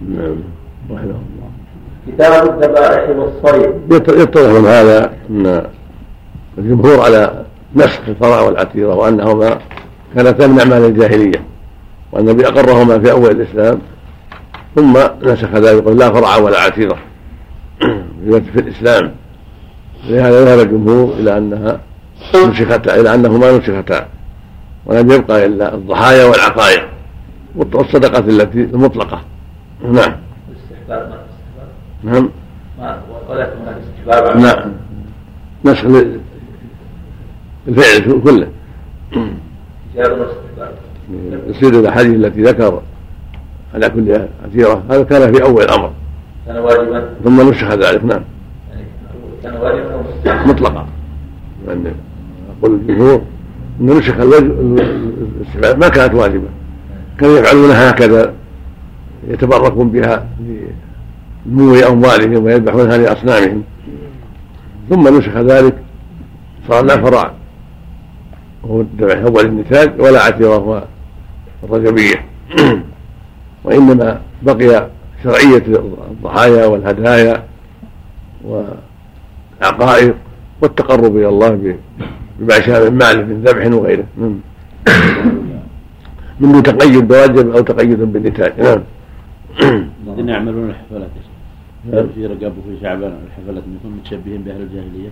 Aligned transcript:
نعم. 0.00 0.36
رحمه 0.90 1.00
الله. 1.00 1.50
كتاب 2.06 2.50
الذبائح 2.50 3.08
والصيد. 3.10 3.74
يتضح 3.92 4.60
من 4.60 4.66
هذا 4.66 5.12
أن 5.30 5.66
الجمهور 6.58 7.00
على 7.00 7.44
نسخ 7.76 8.00
الفرع 8.08 8.40
والعتيرة 8.40 8.94
وأنهما 8.94 9.58
كانتا 10.14 10.46
من 10.46 10.58
أعمال 10.60 10.84
الجاهلية 10.84 11.42
وأن 12.12 12.28
النبي 12.28 12.46
أقرهما 12.46 12.98
في 12.98 13.10
أول 13.10 13.30
الإسلام 13.30 13.78
ثم 14.76 14.98
نسخ 15.22 15.54
ذلك 15.54 15.86
لا 15.86 16.12
فرع 16.12 16.36
ولا 16.36 16.60
عتيرة 16.60 16.96
في 18.52 18.60
الإسلام. 18.60 19.12
لهذا 20.04 20.44
ذهب 20.44 20.58
الجمهور 20.66 21.12
إلى 21.12 21.38
أنها 21.38 21.80
نسختا 22.34 23.00
إلى 23.00 23.14
أنهما 23.14 23.58
نسختا 23.58 24.08
ولم 24.86 25.10
يبقى 25.10 25.46
إلا 25.46 25.74
الضحايا 25.74 26.24
والعقائق 26.24 26.88
والصدقه 27.56 28.18
التي 28.18 28.60
المطلقة. 28.60 29.20
نعم. 29.82 30.12
نعم. 32.04 32.28
نعم. 34.36 34.72
نسخ 35.64 35.84
الفعل 37.68 38.20
كله. 38.24 38.48
يصير 41.48 41.80
الأحاديث 41.80 42.14
التي 42.14 42.42
ذكر 42.42 42.82
على 43.74 43.88
كل 43.88 44.28
عتيره 44.44 44.82
هذا 44.90 45.02
كان 45.02 45.32
في 45.32 45.42
أول 45.42 45.62
الأمر. 45.62 45.92
كان 46.46 46.56
واجبا؟ 46.56 47.10
ثم 47.24 47.50
نسخ 47.50 47.72
ذلك. 47.72 48.04
نعم. 48.04 48.22
يعني 48.72 48.84
كان 49.42 49.56
واجبا 49.56 50.44
مطلقا. 50.46 50.86
يقول 51.68 52.74
الجمهور 52.74 53.22
ان 53.80 53.86
نسخ 53.86 54.14
الاستحباب. 54.14 55.78
ما 55.78 55.88
كانت 55.88 56.14
واجبة. 56.14 56.48
كانوا 57.18 57.38
يفعلونها 57.38 57.90
هكذا. 57.90 58.32
يتبركون 59.28 59.90
بها 59.90 60.26
لنمو 61.46 61.74
أموالهم 61.74 62.44
ويذبحونها 62.44 62.96
لاصنامهم 62.96 63.62
ثم 64.90 65.18
نسخ 65.18 65.36
ذلك 65.36 65.74
صار 66.68 66.84
لا 66.84 66.96
فرع. 66.96 67.32
وهو 68.62 68.80
الذبح 68.80 69.18
أول 69.18 69.46
النتاج 69.46 70.00
ولا 70.00 70.22
عتيره 70.22 70.88
الرجبية. 71.64 72.24
وإنما 73.64 74.20
بقي 74.42 74.88
شرعية 75.24 75.62
الضحايا 76.10 76.66
والهدايا 76.66 77.44
والعقائق 78.44 80.14
والتقرب 80.62 81.16
إلى 81.16 81.28
الله 81.28 81.76
بما 82.38 82.60
شاء 82.60 82.90
من 82.90 82.98
مال 82.98 83.28
من 83.28 83.42
ذبح 83.42 83.66
وغيره. 83.66 84.04
نعم. 84.18 84.40
من 86.40 86.62
تقيد 86.62 87.08
بواجب 87.08 87.50
أو 87.50 87.60
تقيد 87.60 88.00
بالنتاج. 88.12 88.60
نعم. 88.60 88.78
الذين 90.06 90.28
يعملون 90.28 90.70
الحفلات. 90.70 91.10
في 92.14 92.26
رقاب 92.26 92.52
وفي 92.58 92.80
شعبان 92.82 93.12
الحفلات 93.26 93.62
منهم 93.66 93.98
متشبهين 93.98 94.42
باهل 94.42 94.60
الجاهليه 94.60 95.08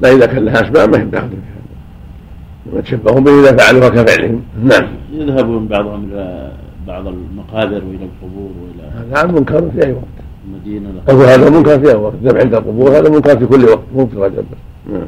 لا 0.00 0.12
إذا 0.12 0.26
كان 0.26 0.44
لها 0.44 0.54
أسباب 0.54 0.90
ما 0.90 0.98
هي 0.98 1.04
داخل 1.04 1.28
في 1.28 2.70
هذا 2.72 2.80
تشبهوا 2.80 3.20
به 3.20 3.40
إذا 3.40 3.56
فعلوها 3.56 3.88
كفعلهم. 3.88 4.42
نعم. 4.64 4.86
يذهبون 5.12 5.66
بعضهم 5.66 6.04
إلى 6.04 6.52
بعض 6.86 7.06
المقابر 7.06 7.84
وإلى 7.84 8.04
القبور 8.04 8.50
وإلى 8.62 8.90
هذا 9.12 9.32
منكر 9.32 9.70
في 9.70 9.86
أي 9.86 9.92
وقت. 9.92 10.04
المدينة. 10.46 10.88
أقول 11.08 11.24
هذا 11.24 11.50
منكر 11.50 11.78
في 11.78 11.90
أي 11.90 11.94
وقت. 11.94 12.14
الذبح 12.14 12.40
عند 12.40 12.54
القبور 12.54 12.90
هذا 12.90 13.10
منكر 13.10 13.38
في 13.38 13.46
كل 13.46 13.64
وقت 13.64 13.84
مو 13.94 14.06
في 14.06 14.16
رجب 14.16 14.44
نعم. 14.92 15.06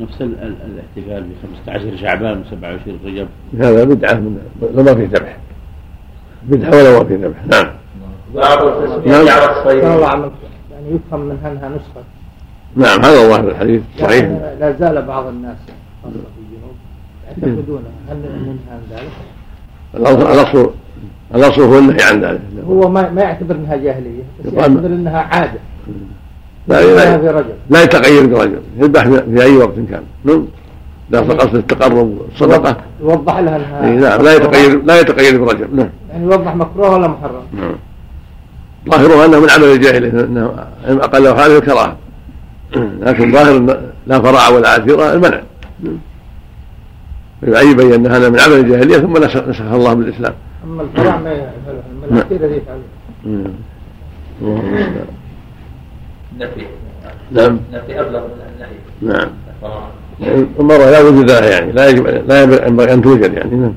نفس 0.00 0.22
الاحتفال 0.22 1.22
ب 1.22 1.32
15 1.66 1.96
شعبان 1.96 2.44
و27 2.44 3.06
رجب. 3.06 3.28
هذا 3.58 3.84
بدعة 3.84 4.14
من 4.14 4.38
لو 4.74 4.82
ما 4.82 4.94
فيه 4.94 5.06
ذبح. 5.06 5.36
بدعة 6.42 6.70
ولا 6.70 6.98
ما 6.98 7.04
فيه 7.04 7.16
ذبح. 7.16 7.44
نعم. 7.46 7.66
باب 8.34 8.68
التسميه 8.68 9.24
نعم. 9.24 9.28
على 9.28 9.60
الصيد 9.60 9.82
يعني 9.82 10.94
يفهم 10.94 11.20
منها 11.20 11.52
انها 11.52 11.68
نسخة. 11.68 12.02
نعم 12.76 13.00
هذا 13.00 13.28
ظاهر 13.28 13.48
الحديث 13.48 13.82
صحيح. 13.98 14.24
يعني 14.24 14.60
لا 14.60 14.72
زال 14.72 15.02
بعض 15.02 15.26
الناس 15.26 15.56
خاصه 16.02 16.14
في 16.14 16.40
الجنوب 16.40 16.74
يعتقدون 17.28 17.82
هل 18.08 18.16
منها 18.16 18.70
عن 18.70 18.80
ذلك؟ 18.90 19.10
الاصل 19.94 20.70
الأصل 21.34 21.62
هو 21.62 21.78
النهي 21.78 22.02
عن 22.02 22.20
ذلك. 22.20 22.40
هو 22.66 22.88
ما 22.88 23.10
ما 23.10 23.22
يعتبر 23.22 23.54
إنها 23.54 23.76
جاهلية 23.76 24.22
بس 24.44 24.52
يعتبر 24.52 24.86
إنها 24.86 25.18
عادة. 25.18 25.60
لا 26.68 26.82
لا, 26.82 27.52
لا, 27.70 27.82
يتغير 27.82 28.26
برجل 28.26 28.60
يذبح 28.78 29.04
في 29.04 29.42
أي 29.42 29.56
وقت 29.56 29.74
كان. 29.90 30.02
نعم 30.24 30.46
لا 31.10 31.20
قصد 31.20 31.54
التقرب 31.54 32.18
والصدقه 32.18 32.76
يوضح 33.00 33.38
لها 33.38 33.56
انها 33.56 34.10
نعم 34.10 34.22
لا 34.22 34.34
يتغير 34.34 34.82
لا 34.84 35.00
يتغير 35.00 35.44
برجل 35.44 35.68
نعم. 35.76 35.88
يعني 36.10 36.24
يوضح 36.24 36.54
مكروه 36.54 36.90
ولا 36.90 37.08
محرم؟ 37.08 37.42
نعم. 37.52 37.74
ظاهره 38.88 39.24
انه 39.24 39.40
من 39.40 39.50
عمل 39.50 39.64
الجاهلية 39.64 40.24
انه 40.24 40.54
أقل 40.86 41.26
هذه 41.26 41.58
الكراهة. 41.58 41.96
لكن 43.06 43.32
ظاهر 43.32 43.80
لا 44.06 44.20
فرع 44.20 44.48
ولا 44.48 44.68
عثيره 44.68 45.12
المنع. 45.12 45.40
يبين 47.42 47.92
ان 47.92 48.06
هذا 48.06 48.28
من 48.28 48.40
عمل 48.40 48.52
الجاهلية 48.52 48.98
ثم 48.98 49.16
نسخه 49.16 49.76
الله 49.76 49.94
بالإسلام. 49.94 50.34
أما 50.64 50.82
الفرع 50.82 51.16
ما 51.16 51.32
يفعله 51.32 51.82
العثيره 52.10 52.46
يفعله 52.46 52.82
نفي 56.40 56.66
نعم. 57.30 57.60
نفي 57.72 58.00
ابلغ 58.00 58.20
من 58.20 58.40
النهي 58.54 58.78
نعم. 59.02 59.28
المرأة 60.60 60.90
لا 60.90 61.00
وجود 61.00 61.30
لها 61.30 61.50
يعني. 61.50 61.72
لا 61.72 61.88
يجب 61.88 62.06
لا 62.06 62.42
ينبغي 62.42 62.92
أن 62.92 63.02
توجد 63.02 63.34
يعني. 63.34 63.56
نعم. 63.56 63.74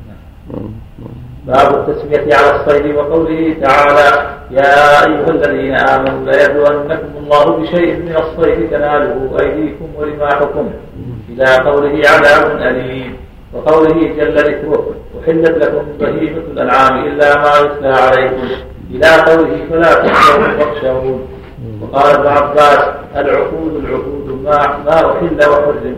باب 1.47 1.89
التسمية 1.89 2.35
على 2.35 2.55
الصيد 2.55 2.95
وقوله 2.95 3.55
تعالى 3.61 4.29
يا 4.51 5.05
أيها 5.05 5.29
الذين 5.29 5.75
آمنوا 5.75 6.31
ليبلونكم 6.31 7.07
الله 7.23 7.45
بشيء 7.45 7.95
من 7.95 8.15
الصيد 8.15 8.69
تناله 8.69 9.37
أيديكم 9.39 9.85
ورماحكم. 9.97 10.69
إلى 11.29 11.55
قوله 11.55 12.01
عذاب 12.09 12.61
أليم. 12.61 13.13
وقوله 13.53 14.13
جل 14.17 14.35
ذكره 14.35 14.95
أحلت 15.23 15.57
لكم 15.57 15.83
بهيمة 15.99 16.43
الأنعام 16.51 17.07
إلا 17.07 17.37
ما 17.37 17.57
يتلى 17.59 17.93
عليكم. 17.93 18.47
إلى 18.91 19.07
قوله 19.07 19.57
فلا 19.69 19.93
تخشوا 19.93 20.47
واخشون 20.59 21.27
وقال 21.81 22.15
ابن 22.15 22.27
عباس 22.27 22.79
العقود 23.15 23.75
العقود 23.75 24.39
ما 24.43 24.77
ما 24.85 25.11
أحل 25.11 25.49
وحرم 25.49 25.95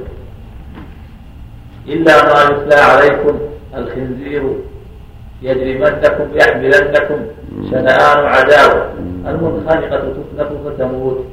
إلا 1.87 2.13
ما 2.23 2.43
يتلى 2.43 2.75
عليكم 2.75 3.39
الخنزير 3.77 4.43
يجرمنكم 5.41 6.27
يحملنكم 6.35 7.19
شنآن 7.71 8.25
عداوة. 8.25 8.93
المنخنقة 9.27 10.13
تخنق 10.13 10.49
فتموت. 10.65 11.25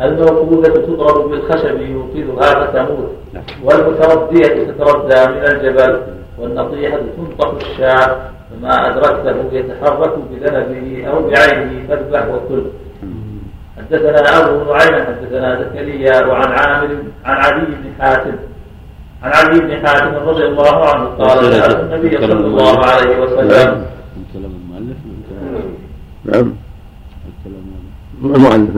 الموقوذة 0.00 0.72
تضرب 0.72 1.30
بالخشب 1.30 1.80
يوقظها 1.80 2.66
فتموت. 2.66 3.10
والمتردية 3.64 4.72
تتردى 4.72 5.32
من 5.32 5.44
الجبل. 5.44 6.02
والنطيحة 6.38 6.98
تنطق 7.16 7.54
الشاة. 7.54 8.16
فما 8.50 8.88
أدركته 8.88 9.56
يتحرك 9.56 10.14
بذنبه 10.30 11.06
أو 11.10 11.28
بعينه 11.28 11.88
فاذبح 11.88 12.26
وكل. 12.28 12.62
حدثنا 13.90 14.38
أبو 14.38 14.72
نعيم 14.72 15.06
حدثنا 15.06 15.60
زكريا 15.60 16.26
وعن 16.26 16.52
عامر 16.52 16.88
عن 17.24 17.36
علي 17.36 17.64
بن 17.64 17.92
حاتم 18.00 18.36
عن 19.22 19.32
علي 19.32 19.60
بن 19.60 19.86
حاتم 19.86 20.28
رضي 20.28 20.44
الله 20.44 20.88
عنه 20.88 21.04
قال 21.04 21.52
سألت 21.52 21.80
النبي 21.80 22.16
صلى 22.18 22.46
الله 22.46 22.78
عليه 22.86 23.20
وسلم. 23.20 23.86
كلام 24.32 24.52
المؤلف؟ 24.62 24.96
نعم. 26.24 26.52
المؤلف؟ 28.24 28.76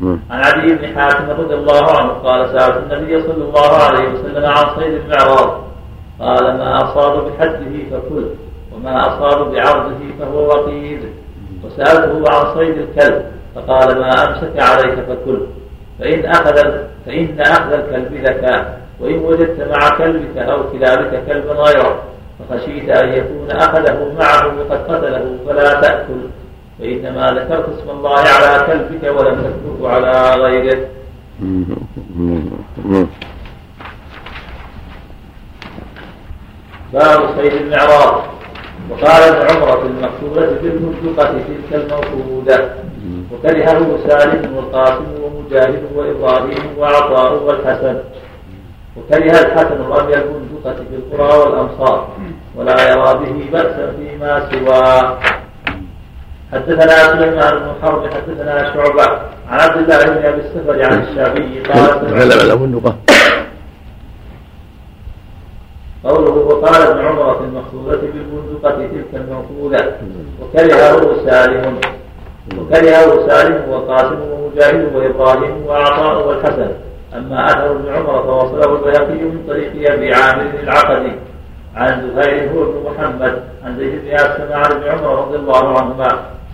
نعم. 0.00 0.18
عن 0.30 0.40
علي 0.44 0.74
بن 0.74 1.00
حاتم 1.00 1.30
رضي 1.30 1.54
الله 1.54 1.98
عنه 1.98 2.08
قال 2.08 2.50
سألت 2.52 2.92
النبي 2.92 3.22
صلى 3.22 3.44
الله 3.44 3.70
عليه 3.76 4.08
وسلم 4.08 4.44
عن 4.44 4.76
صيد 4.76 4.94
المعراض. 4.94 5.62
قال 6.20 6.44
ما 6.58 6.84
أصاب 6.84 7.24
بحده 7.26 7.74
فكل 7.90 8.24
وما 8.72 9.08
أصاب 9.08 9.52
بعرضه 9.52 10.00
فهو 10.20 10.46
وقيد 10.46 11.00
وسألته 11.64 12.24
عن 12.32 12.54
صيد 12.54 12.78
الكلب. 12.78 13.22
فقال 13.54 14.00
ما 14.00 14.08
أمسك 14.08 14.60
عليك 14.60 14.94
فكل 14.94 15.40
فإن 16.00 16.26
أخذ 16.26 16.56
فإن 17.06 17.40
أخذ 17.40 17.72
الكلب 17.72 18.14
ذكاء 18.14 18.80
وإن 19.00 19.18
وجدت 19.18 19.60
مع 19.60 19.98
كلبك 19.98 20.36
أو 20.36 20.70
كلابك 20.70 21.22
كلبا 21.26 21.52
غيره 21.52 22.02
فخشيت 22.38 22.88
أن 22.88 23.12
يكون 23.12 23.50
أخذه 23.50 24.12
معه 24.18 24.46
وقد 24.46 24.92
قتله 24.92 25.36
فلا 25.46 25.80
تأكل. 25.80 26.20
فإنما 26.78 27.26
ذكرت 27.26 27.68
اسم 27.68 27.90
الله 27.90 28.18
على 28.18 28.66
كلبك 28.66 29.20
ولم 29.20 29.42
تذكره 29.42 29.88
على 29.88 30.42
غيره. 30.42 30.78
باب 36.92 37.20
صيد 37.36 37.52
المعراض. 37.52 38.22
وقال 38.90 39.22
ابن 39.22 39.56
عمر 39.56 39.80
في 40.60 40.66
المرزقة 40.66 41.32
تلك 41.32 41.70
الموقودة. 41.72 42.74
وكرهه 43.32 43.98
سالم 44.08 44.56
والقاسم 44.56 45.04
ومجاهد 45.22 45.82
وإبراهيم 45.96 46.78
وعطاء 46.78 47.42
والحسن 47.42 47.98
وكره 48.96 49.30
الحسن 49.40 49.80
رمي 49.90 50.14
البندقة 50.14 50.74
في 50.74 50.94
القرى 50.96 51.38
والأمصار 51.38 52.08
ولا 52.56 52.90
يرى 52.90 53.14
به 53.24 53.50
بأسا 53.52 53.92
فيما 53.98 54.50
سواه 54.52 55.18
حدثنا 56.52 56.96
سليمان 56.96 57.58
بن 57.58 57.72
حرب 57.82 58.06
حدثنا 58.14 58.74
شعبة 58.74 59.04
عن 59.48 59.60
عبد 59.60 59.76
الله 59.76 60.04
بن 60.04 60.26
ابي 60.26 60.40
السفر 60.40 60.82
عن 60.84 61.02
الشافعي 61.02 61.60
قال 61.62 62.00
تكلم 62.00 62.40
عن 62.40 62.50
البندقة 62.50 62.96
قوله 66.04 66.30
وقال 66.30 66.82
ابن 66.82 67.04
عمر 67.06 67.34
في 67.34 67.44
المخطوبة 67.44 67.96
بالبندقة 67.96 68.70
تلك 68.76 69.06
المنقولة 69.14 69.96
وكرهه 70.42 71.24
سالم 71.30 71.80
وكرهه 72.58 73.28
سالم 73.28 73.70
وقاسم 73.70 74.18
ومجاهد 74.32 74.94
وإبراهيم 74.94 75.66
وعطاء 75.66 76.28
والحسن. 76.28 76.70
أما 77.16 77.46
أثر 77.46 77.70
ابن 77.70 77.88
عمر 77.94 78.22
فوصله 78.22 78.76
البيهقي 78.76 79.24
من 79.24 79.44
طريق 79.48 79.92
أبي 79.92 80.14
عامر 80.14 80.50
العقدي. 80.62 81.12
عن 81.76 82.10
زهير 82.16 82.50
هو 82.52 82.64
بن 82.64 82.90
محمد. 82.90 83.42
عن 83.64 83.76
زيد 83.76 84.04
بن 84.04 84.14
اسلم 84.14 84.52
عن 84.52 84.72
ابن 84.72 84.88
عمر 84.88 85.26
رضي 85.26 85.36
الله 85.36 85.78
عنهما. 85.78 86.08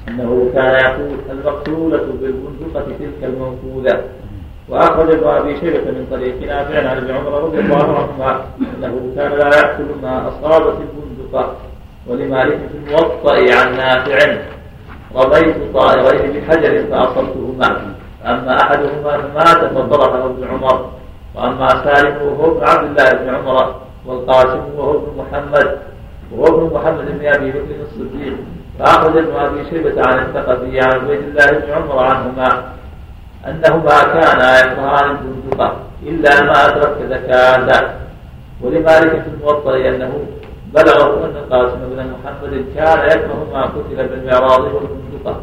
أنه 0.09 0.50
كان 0.55 0.75
يقول 0.75 1.19
المقتولة 1.31 2.05
بالبندقة 2.21 2.85
تلك 2.99 3.23
المنقولة. 3.23 4.03
وأخرج 4.69 5.11
ابن 5.11 5.27
أبي 5.27 5.56
شيبة 5.61 5.91
من 5.91 6.06
طريق 6.11 6.41
نافع 6.47 6.89
عن 6.89 6.97
ابن 6.97 7.11
عمر 7.11 7.43
رضي 7.43 7.59
الله 7.59 7.85
عنهما. 7.99 8.45
أنه 8.61 9.12
كان 9.17 9.33
لا 9.33 9.47
يأكل 9.47 9.85
ما 10.03 10.29
أصابت 10.29 10.77
البندقة. 10.81 11.56
ولمالك 12.06 12.59
في 12.59 12.77
الموطأ 12.87 13.35
عن 13.35 13.77
نافع. 13.77 14.37
رميت 15.17 15.57
طائرين 15.75 16.33
بحجر 16.33 16.85
فاصبتهما 16.91 17.95
أما 18.27 18.63
أحدهما 18.63 19.19
فمات 19.19 19.73
فضربه 19.75 20.25
ابن 20.27 20.49
عمر. 20.49 20.91
وأما 21.35 21.69
سالم 21.69 22.23
وهو 22.23 22.53
ابن 22.53 22.67
عبد 22.67 22.85
الله 22.89 23.11
بن 23.13 23.35
عمر 23.35 23.75
والقاسم 24.07 24.61
وهو 24.77 24.91
ابن 24.91 25.09
محمد. 25.19 25.79
وهو 26.33 26.47
ابن 26.47 26.75
محمد 26.75 27.19
بن 27.19 27.27
أبي 27.27 27.51
بكر 27.51 27.75
الصديق. 27.89 28.37
فاخرج 28.79 29.17
ابن 29.17 29.37
أبي 29.37 29.71
شيبة 29.71 30.03
عن 30.07 30.19
الثقفي 30.19 30.81
عن 30.81 30.93
عبيد 30.93 31.21
الله 31.21 31.47
بن 31.59 31.73
عمر 31.73 31.99
عنهما 31.99 32.63
أنهما 33.47 34.03
كانا 34.15 34.61
يكرهان 34.61 35.11
البندقة 35.11 35.77
إلا 36.03 36.43
ما 36.43 36.67
أدرك 36.67 36.97
زكاة. 37.11 37.95
ولمالك 38.63 39.23
في 39.23 39.29
الموطأ 39.29 39.77
أنه 39.77 40.13
بلغه 40.75 41.25
أن 41.25 41.37
القاسم 41.37 41.79
بن 41.91 41.97
محمد 41.97 42.65
كان 42.76 42.99
يكره 43.11 43.47
ما 43.53 43.62
قتل 43.62 44.09
بالمعراض 44.09 44.61
والبندقة 44.61 45.41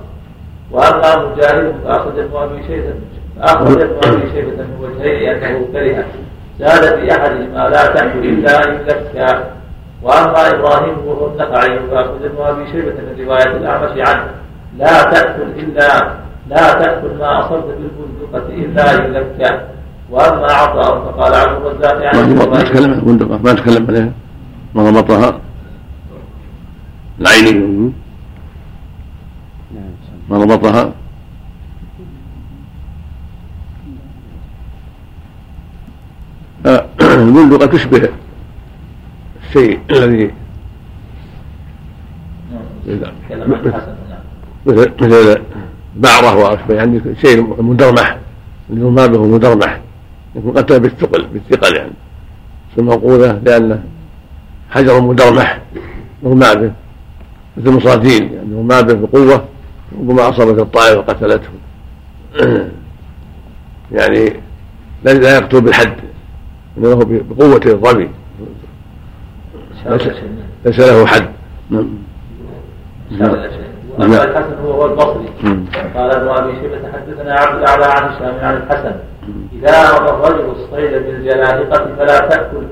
وأما 0.71 1.25
مجاهد 1.25 1.75
فأخرج 1.85 2.19
ابن 2.19 2.35
أبي 2.35 2.63
شيبة 2.67 2.93
فأخرج 3.39 3.81
ابن 3.81 3.95
أبي 4.03 4.31
شيبة 4.31 4.51
من 4.63 4.77
وجهين 4.81 5.43
أنه 5.43 5.67
كره. 5.73 6.05
زاد 6.59 6.99
في 6.99 7.11
أحدهما 7.11 7.69
لا 7.69 7.85
تأكل 7.85 8.19
إلا 8.19 8.65
إن 8.65 8.85
لك 8.87 9.45
وأما 10.03 10.49
إبراهيم 10.49 11.07
وهو 11.07 11.27
النخعي 11.27 11.79
فأخرج 11.91 12.23
ابن 12.25 12.41
أبي 12.41 12.71
شيبة 12.71 12.91
من 12.91 13.25
رواية 13.25 13.57
الأعمش 13.57 14.07
عنه. 14.07 14.31
لا 14.77 15.03
تأكل 15.03 15.41
إلا 15.57 15.87
لا 16.49 16.73
تأكل 16.73 17.17
ما 17.19 17.39
أصبت 17.39 17.63
بالبندقة 17.65 18.53
إلا 18.53 19.05
إن 19.05 19.13
لك 19.13 19.61
وأما 20.11 20.51
عطاء 20.51 20.99
فقال 20.99 21.33
عبد 21.33 21.65
الرزاق 21.65 22.03
يعني 22.03 22.33
ما 22.33 22.63
تكلم 22.63 22.91
عن 22.91 22.99
البندقة 22.99 23.39
ما 23.43 23.53
تكلم 23.53 23.87
عليها. 23.89 24.11
ضبطها 24.83 25.41
العيني 27.19 27.91
ما 30.29 30.37
ضبطها 30.37 30.93
البندقة 37.01 37.65
تشبه 37.65 38.09
الشيء 39.47 39.79
الذي 39.91 40.31
مثل 44.65 45.41
بعرة 45.95 46.35
وأشبه 46.35 46.75
يعني 46.75 47.01
شيء 47.21 47.63
مدرمح 47.63 48.17
اللي 48.69 48.85
ما 48.85 49.05
به 49.05 49.25
مدرمح 49.25 49.79
يكون 50.35 50.57
قتل 50.57 50.79
بالثقل 50.79 51.27
بالثقل 51.33 51.75
يعني. 51.75 51.91
موقوذة 52.77 53.39
لأنه 53.43 53.83
حجر 54.69 55.01
مدرمح 55.01 55.61
مغمى 56.23 56.55
به 56.55 56.71
مثل 57.57 57.71
مصادين 57.71 58.33
يعني 58.33 58.47
مغمى 58.47 58.83
به 58.83 58.93
بقوة 58.93 59.45
ربما 59.99 60.29
أصابت 60.29 60.59
الطائر 60.59 60.97
وقتلته. 60.97 61.49
يعني 63.91 64.33
لا 65.03 65.37
يقتل 65.37 65.61
بالحد 65.61 65.95
إنما 66.77 66.95
بقوة 67.29 67.61
الظبي. 67.65 68.09
ليس 70.65 70.79
له 70.79 71.05
حد. 71.05 71.29
نعم. 71.69 71.89
واما 73.99 74.23
الحسن 74.23 74.53
هو 74.65 74.85
البصري. 74.85 75.29
قال 75.95 76.11
ابن 76.11 76.27
أبي 76.27 76.53
شيبة 76.61 76.91
حدثنا 76.93 77.33
عبد 77.33 77.61
الاعلى 77.61 77.85
عن 77.85 78.03
هشام 78.03 78.45
عن 78.45 78.57
الحسن. 78.57 78.95
إذا 79.53 79.91
رمى 79.91 80.09
الرجل 80.09 80.51
الصيد 80.51 80.91
بالجلاهقه 80.91 81.95
فلا 81.97 82.19
تأكل 82.19 82.63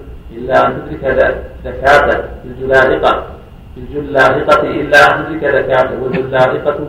إلا 0.43 0.67
أن 0.67 0.71
تدرك 0.91 1.43
زكاته 1.65 2.23
بالجلاهقة. 2.43 3.23
بالجلاهقة 3.75 4.61
إلا 4.61 4.99
أن 5.15 5.39
تدرك 5.39 5.55
زكاته 5.55 6.03
والجلاهقة 6.03 6.79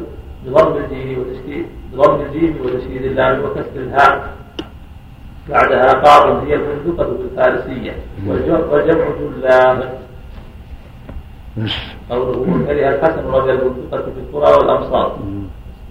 بضم 0.47 0.77
الجيم 0.77 1.19
وتشديد 1.19 1.67
بضم 1.93 2.21
الجيم 2.21 2.59
وتشديد 2.65 3.03
اللام 3.03 3.45
وكسر 3.45 3.77
الهاء. 3.77 4.35
بعدها 5.49 5.93
قاض 5.93 6.45
هي 6.47 6.55
البندقة 6.55 7.09
بالفارسية 7.09 7.95
والجمع 8.27 9.05
جلاهق. 9.21 10.01
قوله 12.11 12.65
كره 12.67 12.89
الحسن 12.89 13.27
رضي 13.27 13.51
البندقة 13.53 14.03
في 14.03 14.21
القرى 14.21 14.53
والأمصار 14.55 15.19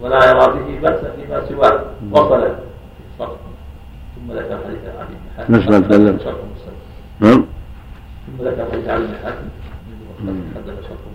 ولا 0.02 0.30
يرى 0.30 0.48
به 0.54 0.80
بأسا 0.82 1.12
فيما 1.16 1.46
سواه. 1.50 1.80
وصل. 2.12 2.48
ثم 4.16 4.34
ذكر 4.34 4.58
حديث 4.66 5.50
نفس 5.50 5.68
ما 5.70 5.80
تكلم 5.80 6.18
نعم. 7.20 7.46
ذكر 8.42 8.68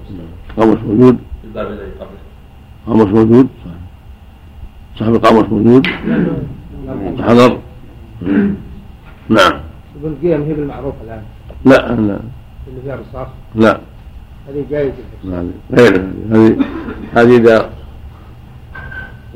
مسلم 0.04 0.26
قاموس 0.56 0.78
موجود. 0.78 1.18
الباب 1.44 1.66
الذي 1.66 1.90
قبله. 2.00 2.18
قاموس 2.86 3.06
موجود. 3.06 3.48
صاحب 4.98 5.14
القاموس 5.14 5.44
موجود. 5.50 5.86
حضر. 7.20 7.58
نعم. 9.28 9.60
ابن 9.96 10.14
قيم 10.22 10.42
هي 10.42 10.54
بالمعروف 10.54 10.94
الآن. 11.04 11.22
لا 11.64 11.76
لا. 11.88 12.20
اللي 12.68 12.80
فيها 12.84 12.96
رصاص. 12.96 13.28
لا. 13.54 13.80
هذه 14.48 14.64
جائزة 14.70 14.94
غير 15.72 16.10
هذه. 16.30 16.56
هذه 17.14 17.36
إذا 17.36 17.70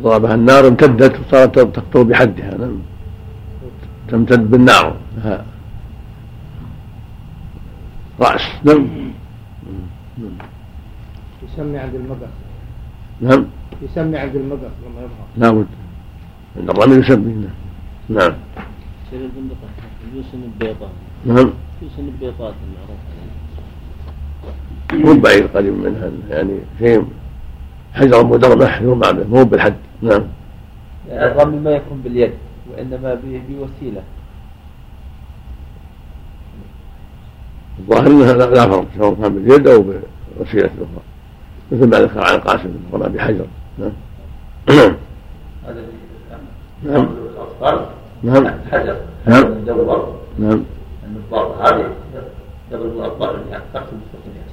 ضربها 0.01 0.35
النار 0.35 0.69
امتدت 0.69 1.21
وصارت 1.21 1.59
تقطر 1.59 2.03
بحدها. 2.03 2.57
نعم. 2.59 2.79
تمتد 4.09 4.51
بالنار. 4.51 4.97
لها 5.17 5.45
رأس. 8.23 8.43
نعم. 8.65 8.87
يسمي 11.43 11.79
عند 11.79 11.95
المقص 11.95 12.35
نعم. 13.21 13.47
يسمي 13.83 14.19
عند 14.19 14.37
المقص 14.37 14.61
لما 14.85 15.01
يظهر. 15.01 15.27
لابد 15.37 15.67
عند 16.57 16.71
الرمي 16.71 16.97
يسمي. 16.97 17.49
نعم. 18.09 18.33
البندقة 19.13 19.69
يوسن 20.15 20.43
البيضاء. 20.43 20.91
نعم. 21.27 21.51
يوسن 21.83 22.05
البيضات 22.09 22.55
المعروف. 22.65 23.01
مو 24.93 25.21
بعيد 25.21 25.47
قريب 25.47 25.75
منها. 25.75 26.11
يعني 26.31 26.59
شيء 26.79 27.05
حجر 27.95 28.27
مدرمح 28.27 28.81
يرمى 28.83 29.13
به 29.13 29.25
مو 29.25 29.45
بالحد. 29.45 29.77
نعم. 30.03 30.23
الرمي 31.09 31.59
ما 31.61 31.71
يكون 31.71 32.01
باليد 32.05 32.33
وإنما 32.71 33.15
بوسيله 33.15 34.03
الظاهر 37.79 38.07
انها 38.07 38.33
لا 38.33 38.69
فرق 38.69 38.87
سواء 38.99 39.15
كان 39.15 39.35
باليد 39.35 39.69
أو 39.69 39.85
بوسيلة 40.39 40.67
أخرى. 40.67 41.03
مثل 41.73 41.87
ما 41.91 41.99
ذكر 42.01 42.21
عن 42.21 42.35
القاسم 42.35 42.71
رمى 42.93 43.09
بحجر 43.09 43.47
نعم 43.79 43.93
نعم. 44.69 44.97
نعم. 46.83 47.09
نعم. 48.23 48.47
حجر 48.73 48.97
نعم. 49.27 49.51
مدور 49.51 50.15
نعم. 50.39 50.63
النباطه 51.07 51.63
هذه 51.63 51.91
يضرب 52.73 52.97
الاطفال 52.97 53.37
بها 53.51 53.63
تقتل 53.75 53.97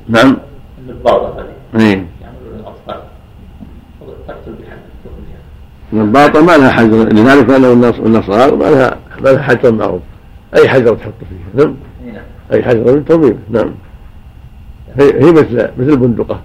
نعم. 0.09 0.37
النباطه 0.79 1.39
هذه 1.39 1.81
اي 1.81 1.89
يعملون 1.91 2.59
الاطفال 2.59 3.01
تقتل 4.27 4.51
بها 4.51 4.77
النباطة 5.93 6.41
ما 6.41 6.57
لها 6.57 6.69
حجر 6.69 6.97
لذلك 6.97 7.49
أنه 7.49 7.89
النصارى 7.89 8.55
ما 8.55 8.65
لها 8.65 8.97
ما 9.21 9.29
لها 9.29 9.41
حجر 9.41 9.71
معروف. 9.71 10.01
أي 10.55 10.69
حجر 10.69 10.95
تحط 10.95 11.13
فيها 11.29 11.65
نعم. 11.65 11.75
أي 12.53 12.63
حجر 12.63 13.01
طويل 13.01 13.37
نعم. 13.49 13.71
هي 14.95 15.25
هي 15.25 15.31
مثل 15.31 15.71
مثل 15.77 15.89
البندقة. 15.89 16.41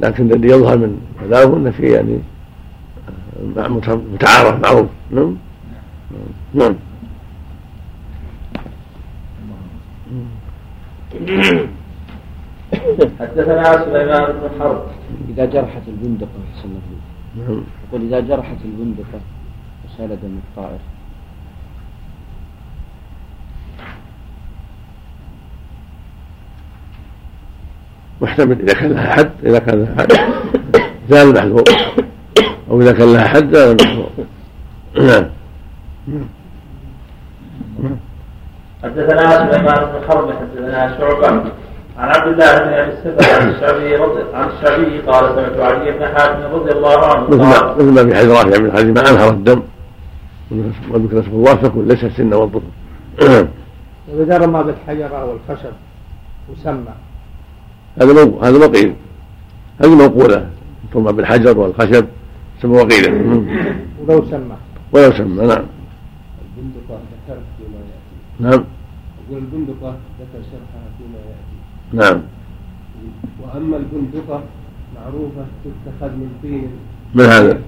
لكن 0.00 0.32
الذي 0.32 0.48
يظهر 0.48 0.76
من 0.76 1.00
كلامه 1.20 1.56
أن 1.56 1.70
في 1.70 1.92
يعني 1.92 2.18
متعارف 4.12 4.62
معروف 4.62 4.88
نعم. 5.10 5.36
نعم. 6.54 6.74
حدثنا 13.20 13.84
سليمان 13.84 14.32
بن 14.32 14.60
حرب. 14.60 14.82
إذا 15.28 15.44
جرحت 15.44 15.82
البندقة 15.88 16.28
أحسن. 16.54 16.68
نعم. 17.36 17.62
يقول 17.88 18.02
إذا 18.06 18.20
جرحت 18.20 18.56
البندقة 18.64 19.20
وسال 19.84 20.08
دم 20.08 20.38
الطائر. 20.48 20.78
محتمل 28.20 28.60
إذا 28.60 28.74
كان 28.74 28.92
لها 28.92 29.12
حد 29.12 29.30
إذا 29.44 29.58
كان 29.58 29.82
لها 29.82 29.94
حد 29.98 30.12
زال 31.10 31.28
المحذور 31.28 31.64
أو 32.70 32.80
إذا 32.80 32.92
كان 32.92 33.12
لها 33.12 33.28
حد 33.28 33.54
زال 33.54 33.76
المحذور 33.80 34.10
نعم. 34.96 35.30
حدثنا 38.82 39.52
سليمان 39.52 39.84
بن 39.84 40.08
حرب 40.08 40.32
حدثنا 40.32 40.98
شعبة 40.98 41.26
عن 41.98 42.08
عبد 42.08 42.26
الله 42.32 42.58
بن 42.58 42.72
أبي 42.72 42.92
السبع 42.92 43.34
عن 43.34 43.48
الشعبي 43.50 43.96
رضي 43.96 44.22
عن 44.34 44.48
الشعبي 44.48 44.98
قال 45.00 45.34
سمعت 45.34 45.60
علي 45.60 45.90
بن 45.90 46.06
حاتم 46.06 46.54
رضي 46.54 46.72
الله 46.72 47.04
عنه 47.06 47.28
مثل 47.28 47.38
ما 47.38 47.58
قال 47.58 47.76
مثل 47.76 47.92
ما 47.94 48.04
في 48.04 48.14
حديث 48.14 48.30
رافع 48.30 48.62
من 48.62 48.72
حديث 48.72 49.02
ما 49.02 49.10
أنهر 49.10 49.28
الدم. 49.28 49.62
وذكر 50.90 51.20
اسم 51.20 51.30
الله 51.30 51.54
فكل 51.54 51.88
ليس 51.88 52.04
السن 52.04 52.34
والظفر 52.34 52.66
وإذا 54.08 54.38
رمى 54.38 54.62
بالحجر 54.62 55.20
أو 55.20 55.32
الخشب 55.32 55.72
وسمى 56.52 56.94
هذا 58.02 58.24
مو 58.24 58.40
هذا 58.40 58.58
ما 58.58 58.66
قيل. 58.66 58.94
هذه 59.80 59.94
موقولة 59.94 60.50
ثم 60.92 61.02
بالحجر 61.02 61.58
والخشب 61.58 62.06
سمى 62.62 62.76
وقيله 62.76 63.12
ولو 64.00 64.24
سمى. 64.30 64.56
ولو 64.92 65.12
سمى 65.12 65.46
نعم. 65.46 65.64
البندقة 66.44 66.98
ذكرت 67.12 67.46
فيما 67.58 67.78
يأتي. 67.90 68.16
نعم. 68.40 68.64
يقول 69.28 69.42
البندقة 69.42 69.96
ذكر 70.20 70.40
شرحها 70.50 70.86
فيما 70.98 71.18
يأتي. 71.28 71.56
نعم. 71.92 72.22
وأما 73.42 73.76
البندقة 73.76 74.42
معروفة 74.96 75.46
تتخذ 75.64 76.12
من 76.12 76.30
طين. 76.42 76.68
من 77.14 77.24
هذا؟ 77.24 77.60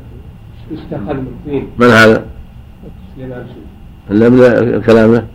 تستخذ 0.71 1.14
من 1.14 1.35
طين. 1.47 1.71
من 1.78 1.87
هذا؟ 1.87 2.26
سليمان 3.16 3.47
إلا 4.11 4.28
من 4.28 4.83
كلامه؟ 4.83 5.26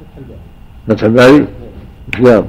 فتح 0.00 0.16
الباب. 0.18 0.38
فتح 0.88 1.04
الباري 1.04 1.46
خيار 2.14 2.44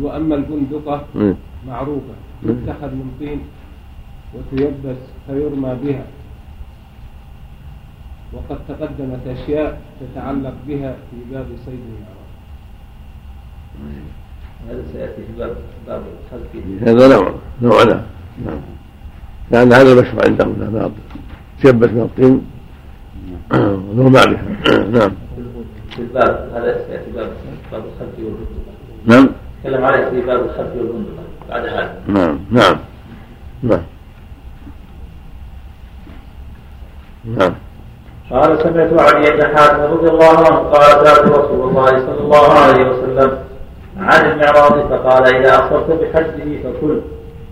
وأما 0.00 0.34
البندقة 0.34 1.04
مم. 1.14 1.34
معروفة. 1.68 2.14
تتخذ 2.42 2.90
من 2.94 3.10
طين 3.20 3.40
وتيبس 4.34 5.00
فيرمى 5.26 5.76
بها. 5.84 6.04
وقد 8.32 8.58
تقدمت 8.68 9.26
أشياء 9.26 9.80
تتعلق 10.00 10.54
بها 10.68 10.92
في 11.10 11.16
باب 11.32 11.46
صيد 11.66 11.80
الأعراف 11.98 12.26
هذا 14.68 14.82
سيأتي 14.92 15.22
في 15.22 15.38
باب 15.38 15.56
باب 15.86 16.02
الخلف 16.02 16.82
هذا 16.88 17.16
نوع 17.16 17.34
نوع 17.62 17.84
نعم. 17.84 18.60
لأن 19.50 19.72
هذا 19.72 19.92
المشروع 19.92 20.24
عندهم 20.24 20.54
هذا 20.62 20.90
تيبس 21.62 21.88
من 21.88 22.00
الطين. 22.00 22.46
ونرمى 23.52 24.10
بها 24.10 24.86
نعم. 24.90 25.10
في 25.90 25.98
الباب 25.98 26.50
هذا 26.54 26.86
سيأتي 26.86 27.10
باب 27.10 27.30
باب 27.72 27.84
الخلف 27.84 28.18
والبندقه 28.18 28.72
نعم. 29.06 29.28
تكلم 29.66 29.84
عليه 29.84 30.04
في 30.10 30.20
باب 30.20 30.40
الخلف 30.44 30.68
والبندقه 30.76 31.22
بعد 31.48 31.66
هذا. 31.66 31.94
نعم 32.06 32.38
نعم. 32.50 32.76
نعم. 33.62 33.82
نعم. 37.24 37.54
قال 38.30 38.62
سمعت 38.62 39.00
علي 39.00 39.30
بن 39.30 39.56
حاتم 39.56 39.82
رضي 39.82 40.08
الله 40.08 40.36
عنه 40.36 40.56
قال 40.56 41.06
سألت 41.06 41.32
رسول 41.32 41.68
الله 41.68 41.86
صلى 41.86 42.20
الله 42.20 42.52
عليه 42.52 42.90
وسلم 42.90 43.38
عن 43.96 44.30
المعراض 44.30 44.72
فقال 44.90 45.36
إذا 45.36 45.54
أصبت 45.54 46.00
بحجه 46.02 46.62
فكل 46.62 47.00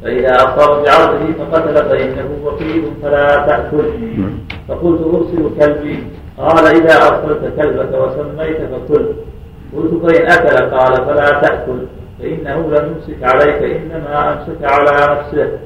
فإذا 0.02 0.36
أصاب 0.36 0.84
بعرضه 0.84 1.32
فقتل 1.38 1.74
فإنه 1.74 2.28
وكيل 2.44 2.84
فلا 3.02 3.46
تأكل. 3.46 3.84
فقلت 4.68 5.00
أرسل 5.00 5.50
كلبي. 5.60 6.06
قال 6.38 6.66
إذا 6.66 7.08
أرسلت 7.08 7.52
كلبك 7.56 7.94
وسميت 7.94 8.56
فكل. 8.56 9.06
قلت 9.76 10.02
فإن 10.02 10.26
أكل 10.26 10.76
قال 10.76 10.96
فلا 10.96 11.40
تأكل. 11.40 11.78
فإنه 12.24 12.56
لم 12.56 12.94
يمسك 12.96 13.22
عليك 13.22 13.62
إنما 13.62 14.32
أمسك 14.32 14.64
على 14.64 15.14
نفسه. 15.14 15.58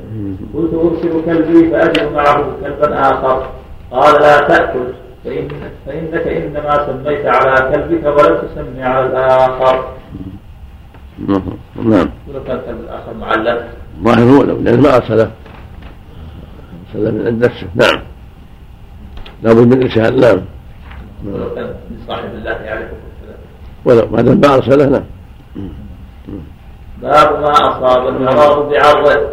قلت 0.55 0.75
أرسل 0.75 1.25
كلبي 1.25 1.71
فأجد 1.71 2.13
معه 2.13 2.53
كلبا 2.63 3.01
آخر. 3.01 3.51
قال 3.91 4.23
لا 4.23 4.39
تأكل 4.39 4.93
فإن 5.25 5.49
فإنك 5.87 6.27
إنما 6.27 6.87
سميت 6.87 7.27
على 7.27 7.75
كلبك 7.75 8.05
ولم 8.05 8.39
تسمي 8.39 8.83
على 8.83 9.07
الآخر. 9.07 9.93
نعم. 11.77 12.09
ولو 12.29 12.45
كان 12.45 12.57
الكلب 12.57 12.81
الآخر 12.81 13.15
معلم 13.21 13.59
الظاهر 13.99 14.23
هو 14.23 14.43
لو 14.43 14.57
لأن 14.61 14.81
ما 14.81 14.97
أرسله. 14.97 15.31
أرسله 16.95 17.11
من 17.11 17.27
عند 17.27 17.45
نفسه. 17.45 17.67
نعم. 17.75 18.03
لابد 19.43 19.75
من 19.75 19.83
إرسال. 19.83 20.21
نعم. 20.21 20.41
ولو 21.27 21.55
كان 21.55 21.65
من 21.65 21.99
صاحب 22.09 22.29
الله 22.35 22.51
يعرفه. 22.51 22.97
ولو 23.85 24.07
ما 24.13 24.23
دام 24.23 24.41
ما 24.41 24.55
أرسله 24.55 24.87
نعم. 24.89 25.05
باب 27.03 27.41
ما 27.41 27.51
أصاب 27.51 28.09
المعراض 28.09 28.69
بعرضه 28.69 29.29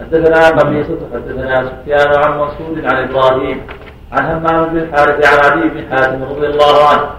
حدثنا 0.00 0.48
قبيصة 0.48 0.98
حدثنا 1.14 1.64
سفيان 1.64 2.24
عن 2.24 2.38
منصور 2.38 2.76
عن 2.84 3.08
إبراهيم 3.08 3.66
عن 4.12 4.24
همام 4.24 4.64
بن 4.64 4.78
الحارث 4.78 5.26
عن 5.26 5.50
علي 5.50 5.68
بن 5.68 5.96
حاتم 5.96 6.22
رضي 6.22 6.46
الله 6.46 6.88
عنه. 6.88 7.10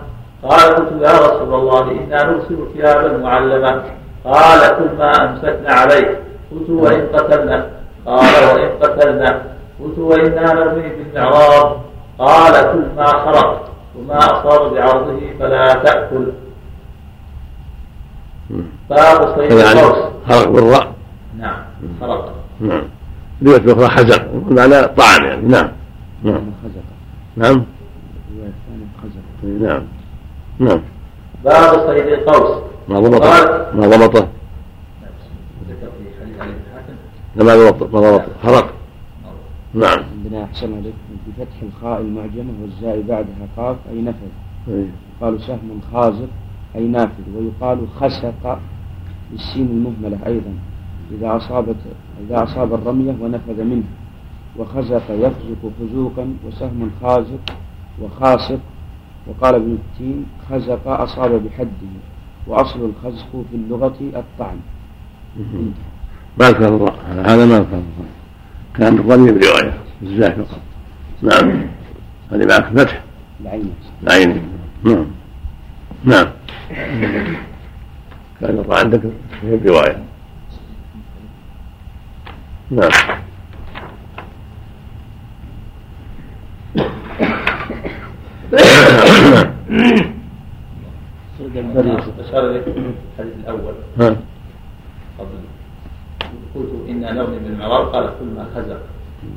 قال 0.44 0.76
قلت 0.76 0.92
يا 1.02 1.14
رسول 1.14 1.54
الله 1.54 1.92
إنا 1.92 2.24
نرسل 2.24 2.58
كلابا 2.74 3.18
معلمة. 3.18 3.84
قال 4.26 4.78
كل 4.78 4.98
ما 4.98 5.12
أمسكنا 5.12 5.74
عليه. 5.74 6.20
قلت 6.52 6.70
وإن 6.70 7.08
قتلنا. 7.14 7.70
قال 8.06 8.56
وإن 8.56 8.70
قتلنا. 8.82 9.42
قلت 9.84 9.98
وإنا 9.98 10.54
نرمي 10.54 10.90
بالمعراض. 10.90 11.78
قال 12.20 12.54
كل 12.72 12.86
ما 12.98 13.06
خرق 13.06 13.70
وما 14.00 14.18
أصاب 14.18 14.74
بعرضه 14.74 15.20
فلا 15.40 15.68
تأكل. 15.68 16.32
باب 18.90 19.36
صيد 19.38 19.52
هذا 19.52 19.64
يعني 19.66 19.80
القوس 19.80 20.12
خرق 20.28 20.50
بالراء 20.50 20.94
نعم 21.38 21.64
خرق 22.02 22.36
نعم. 22.60 22.84
رواية 23.44 23.74
أخرى 23.74 23.88
حزق 23.88 24.28
معنى 24.50 24.88
طعن 24.88 25.24
يعني. 25.24 25.48
نعم. 25.48 25.72
نعم. 26.24 26.42
خزق 26.64 26.84
نعم. 27.38 27.66
خزق 29.04 29.50
نعم. 29.62 29.84
نعم. 30.60 30.82
باب 31.44 31.88
صيد 31.88 32.08
القوس. 32.08 32.58
ما 32.90 33.00
ضبطه. 33.00 33.74
ما 33.74 33.88
ضبطه. 33.88 34.28
ما 37.36 37.56
ضبط 37.56 37.94
ما 37.94 38.00
ضبط. 38.00 38.22
خرق 38.44 38.74
نعم. 39.74 40.04
عندنا 40.12 40.44
أحسن 40.44 40.74
عليك. 40.74 40.94
بفتح 41.28 41.62
الخاء 41.64 42.02
المعجمة 42.02 42.54
والزاء 42.62 43.02
بعدها 43.02 43.48
قاف 43.58 43.78
أي 43.90 44.02
نفذ. 44.02 44.86
قالوا 45.22 45.40
سهم 45.40 45.82
خازق 45.94 46.30
أي 46.76 46.88
نافذ 46.88 47.24
ويقال 47.36 47.88
خسق 48.00 48.60
بالسين 49.32 49.68
المهملة 49.68 50.20
أيضا 50.26 50.54
إذا 51.12 51.38
أصابت 51.38 51.76
إذا 52.28 52.44
أصاب 52.44 52.74
الرمية 52.74 53.16
ونفذ 53.22 53.64
منه 53.64 53.84
وخزق 54.58 55.04
يخزق 55.10 55.72
خزوقا 55.80 56.34
وسهم 56.48 56.92
خازق 57.02 57.54
وخاسق. 58.02 58.60
وقال 59.28 59.56
ابن 59.56 59.78
التين 59.78 60.26
خزق 60.50 60.88
أصاب 60.88 61.32
بحده 61.32 61.70
وأصل 62.48 62.80
الخزق 62.80 63.30
في 63.32 63.56
اللغة 63.56 63.96
الطعن. 64.02 64.58
ما 66.40 66.50
ذكر 66.50 66.76
الراء 66.76 66.96
هذا 67.26 67.46
ما 67.46 67.58
الراء 67.58 67.84
كان 68.76 68.94
الرمي 68.94 69.32
برواية 69.32 69.74
الزاي 70.04 70.32
فقط. 70.32 70.60
نعم. 71.22 71.66
هذه 72.32 72.46
معك 72.46 72.66
فتح 72.78 73.04
العين 73.42 73.74
العين 74.04 74.42
نعم. 74.84 75.06
نعم. 76.04 76.28
كان 78.42 78.66
عندك 78.70 79.02
في 79.42 79.56
الرواية 79.56 80.04
نعم 82.72 82.92
أشار 92.20 92.50
الحديث 92.50 93.34
الأول 93.44 93.74
قبل 95.20 95.38
قلت 96.56 96.90
إنا 96.90 97.12
نرمي 97.12 97.40
بالمعراض 97.40 97.86
قال 97.96 98.10
كل 98.20 98.26
ما 98.26 98.46
خزق 98.56 98.82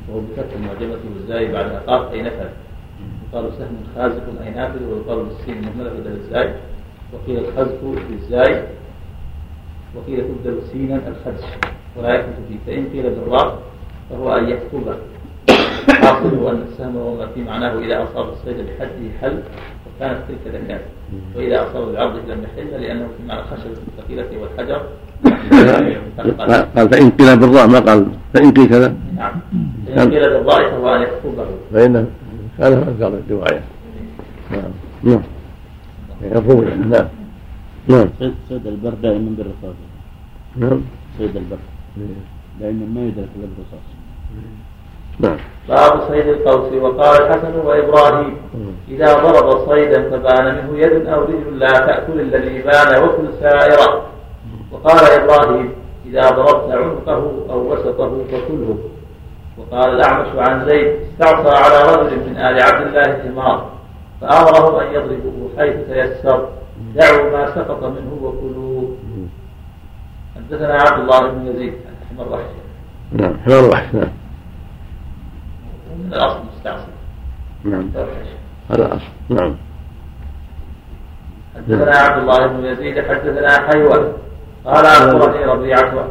وهو 0.09 0.19
بفتح 0.21 0.53
المعجمة 0.55 0.99
والزاي 1.15 1.51
بعد 1.51 1.65
قاف 1.87 2.11
أي 2.11 2.21
نفذ 2.21 2.49
يقال 3.33 3.51
سهم 3.57 3.83
خازق 3.95 4.23
أي 4.45 4.49
نافذ 4.49 4.83
ويقال 4.83 5.25
بالسين 5.25 5.57
المهملة 5.57 5.89
بدل 5.89 6.11
الزاي 6.11 6.53
وقيل 7.13 7.39
الخزق 7.39 7.81
بالزاي 8.09 8.63
وقيل 9.95 10.23
تبدل 10.27 10.61
سينا 10.71 10.95
الخدش. 10.95 11.45
ولا 11.97 12.15
يثبت 12.15 12.35
فيه 12.49 12.57
فإن 12.67 12.85
قيل 12.93 13.09
بالراء 13.09 13.59
فهو 14.09 14.33
أن 14.37 14.49
يكتب. 14.49 14.95
حاصله 15.89 16.51
أن 16.51 16.63
السهم 16.71 16.95
وما 16.95 17.27
في 17.27 17.41
معناه 17.43 17.79
إذا 17.79 18.03
أصاب 18.03 18.29
الصيد 18.29 18.55
بحده 18.57 19.19
حل 19.21 19.39
كانت 19.99 20.17
تلك 20.27 20.53
زكاة 20.53 20.79
وإذا 21.35 21.63
أصاب 21.63 21.89
العرض 21.89 22.15
لم 22.15 22.43
يحل 22.43 22.81
لأنه 22.81 23.07
في 23.17 23.27
معنى 23.27 23.39
الخشبة 23.39 23.77
الثقيلة 23.87 24.41
والحجر. 24.41 24.81
قال 26.75 26.89
فإن 26.89 27.09
قيل 27.09 27.39
بالراء 27.39 27.67
ما 27.67 27.79
قال؟ 27.79 28.05
فإن 28.33 28.51
قيل 28.51 28.69
كذا. 28.69 28.93
نعم. 29.15 29.31
فإن 29.87 30.11
قيل 30.11 30.29
بالراء 30.29 30.71
فهو 30.71 30.95
أن 30.95 31.01
يخطبه 31.01 31.45
فإنه 31.73 32.07
كان 32.57 32.73
أذكر 32.73 33.07
الرواية 33.07 33.61
نعم 34.51 34.71
نعم. 35.03 35.21
نعم. 36.21 37.07
نعم. 37.87 38.09
صيد 38.49 38.67
البر 38.67 38.93
دائما 39.03 39.35
بالرصاص. 39.37 39.75
نعم. 40.55 40.81
صيد 41.17 41.35
البر. 41.35 41.57
دائما 42.59 42.85
ما 42.85 43.01
يدرك 43.01 43.29
إلا 43.35 43.47
بالرصاص 43.47 43.85
نعم. 45.19 45.37
باب 45.69 46.11
صيد 46.11 46.27
القوس 46.27 46.73
وقال 46.73 47.21
الحسن 47.21 47.55
وإبراهيم. 47.65 48.33
إذا 48.89 49.13
ضرب 49.13 49.69
صيدا 49.69 50.09
فبان 50.09 50.45
منه 50.55 50.79
يد 50.79 51.07
أو 51.07 51.21
رجل 51.23 51.59
لا 51.59 51.67
تأكل 51.67 52.19
الذي 52.21 52.61
بان 52.61 53.03
وكل 53.03 53.27
سائرة. 53.41 54.05
وقال 54.71 54.99
إبراهيم 55.21 55.69
إذا 56.05 56.29
ضربت 56.29 56.71
عنقه 56.71 57.31
أو 57.49 57.73
وسطه 57.73 58.23
فكله. 58.31 58.77
وقال 59.57 59.95
الأعمش 59.95 60.27
عن 60.37 60.69
زيد 60.69 60.95
استعصى 61.11 61.57
على 61.63 61.91
رجل 61.91 62.17
من 62.29 62.37
آل 62.37 62.61
عبد 62.61 62.87
الله 62.87 63.23
حمار 63.23 63.78
فامرهم 64.21 64.75
أن 64.79 64.93
يضربوه 64.93 65.49
حيث 65.57 65.75
تيسر. 65.75 66.49
دعوا 66.95 67.31
ما 67.31 67.55
سقط 67.55 67.83
منه 67.83 68.19
وكلوا. 68.21 68.87
حدثنا 70.35 70.73
عبد 70.73 71.01
الله 71.01 71.31
بن 71.31 71.47
يزيد 71.47 71.73
حمار 72.09 72.27
وحش 72.31 72.45
نعم 73.11 73.33
حمار 73.45 73.69
وحش 73.69 73.93
نعم. 73.93 74.09
من 75.99 76.13
الأصل 76.13 76.39
مستعصي. 76.55 76.91
نعم. 77.63 77.89
هذا 78.71 78.95
اصل 78.95 79.03
نعم. 79.29 79.55
حدثنا 81.55 81.95
عبد 81.95 82.21
الله 82.21 82.47
بن 82.47 82.65
يزيد 82.65 82.99
حدثنا 82.99 83.67
حيوة 83.67 84.13
قال 84.65 84.85
أخبرني 84.85 85.45
ربيعة 85.45 86.07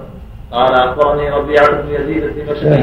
قال 0.52 0.74
أخبرني 0.74 1.30
ربيعة 1.30 1.70
بن 1.70 1.88
يزيد 1.90 2.22
الدمشقي 2.24 2.82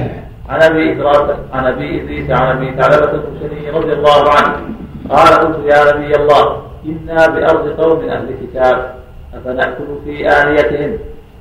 عن 0.49 0.61
أبي 0.61 0.91
ادراس 0.91 1.35
عن 1.53 1.65
أبي 1.65 2.01
إدريس 2.01 2.31
عن 2.31 2.57
أبي 2.57 2.81
ثعلبة 2.81 3.11
المشني 3.11 3.69
رضي 3.69 3.93
الله 3.93 4.29
عنه. 4.29 4.75
قال 5.09 5.33
قلت 5.33 5.57
يا 5.65 5.93
نبي 5.93 6.15
الله 6.15 6.61
إنا 6.85 7.27
بأرض 7.27 7.81
قوم 7.81 8.09
أهل 8.09 8.27
كتاب 8.41 8.95
أفنأكل 9.33 9.85
في 10.05 10.27
آنيتهم؟ 10.29 10.97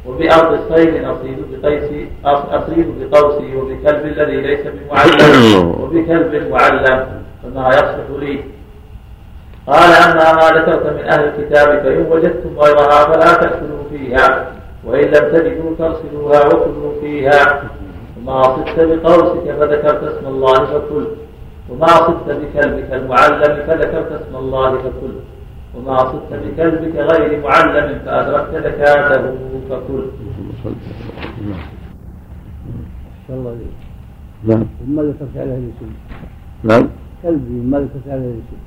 وبأرض 0.06 0.52
الصيد 0.52 1.04
أصيد 1.04 1.38
بقيسي 1.62 2.08
أصيد 2.24 2.86
بقوسي 3.00 3.56
وبكلب 3.56 4.04
الذي 4.06 4.36
ليس 4.40 4.60
بمعلم 4.66 5.68
وبكلب 5.80 6.50
معلم 6.50 7.06
فما 7.42 7.68
يصلح 7.68 8.06
لي؟ 8.20 8.40
قال 9.66 9.90
أما 9.92 10.32
ما 10.32 10.60
ذكرت 10.60 10.86
من 10.86 11.04
أهل 11.10 11.24
الكتاب 11.24 11.82
فإن 11.82 12.06
وجدتم 12.10 12.58
غيرها 12.58 13.04
فلا 13.04 13.32
تأكلوا 13.34 13.84
فيها 13.90 14.52
وإن 14.84 15.04
لم 15.04 15.32
تجدوا 15.32 15.76
فارسلوها 15.78 16.46
وكلوا 16.46 16.92
فيها. 17.00 17.62
وما 18.18 18.42
صدت 18.42 18.80
بقوسك 18.80 19.54
فذكرت 19.60 20.02
اسم 20.02 20.26
الله 20.26 20.54
فكل 20.54 21.06
وما 21.70 21.86
صدت 21.86 22.28
بكلبك 22.28 22.92
المعلم 22.92 23.66
فذكرت 23.66 24.12
اسم 24.12 24.36
الله 24.36 24.70
فكل. 24.78 25.14
وما 25.74 25.98
صدت 25.98 26.32
بكلبك 26.32 26.96
غير 26.96 27.42
معلم 27.42 27.98
فأدركت 28.04 28.54
زكاته 28.66 29.34
فكل. 29.70 30.04
الله 33.30 33.56
نعم. 34.44 34.66
ما 34.88 35.02
ذكرت 35.02 35.36
عليه 35.36 35.70
شيء 35.78 35.88
نعم. 36.62 36.88
كلبي 37.22 37.60
ما 37.70 37.78
ذكرت 37.78 38.08
عليه 38.08 38.32
شيء 38.48 38.62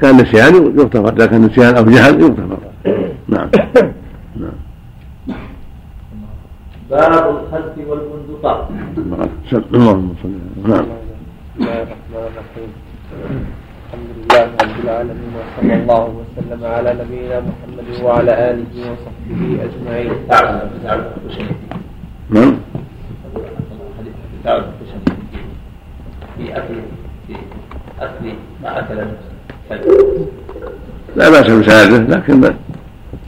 كان 0.00 0.16
نسيان 0.16 0.54
يغتفر 0.78 1.14
لكن 1.14 1.42
نسيان 1.42 1.76
أو 1.76 1.84
جهل 1.84 2.20
يغتفر. 2.20 2.58
نعم. 3.28 3.48
نعم. 4.36 4.58
باب 6.90 7.36
الخلف 7.36 7.88
والبندقاء 7.88 8.70
اللهم 9.74 10.14
صل 10.22 10.32
نعم. 10.70 10.86
بسم 11.52 11.68
الله 11.68 11.82
الرحمن 11.82 12.24
الرحيم. 12.32 12.70
الحمد 13.84 14.08
لله 14.16 14.42
رب 14.62 14.76
العالمين 14.84 15.32
وصلى 15.36 15.74
الله 15.74 16.04
وسلم 16.20 16.60
على 16.64 16.90
نبينا 17.00 17.40
محمد 17.40 17.88
وعلى 18.04 18.32
آله 18.50 18.72
وصحبه 18.88 19.40
أجمعين. 19.64 20.12
نعم. 24.44 24.62
في 26.36 26.56
أكل 26.56 26.74
في 27.26 27.34
أكل 28.00 28.24
ما 28.62 28.80
الكلب 28.80 29.10
لا 31.16 31.30
بأس 31.30 31.46
بسنده 31.50 32.16
لكن 32.16 32.54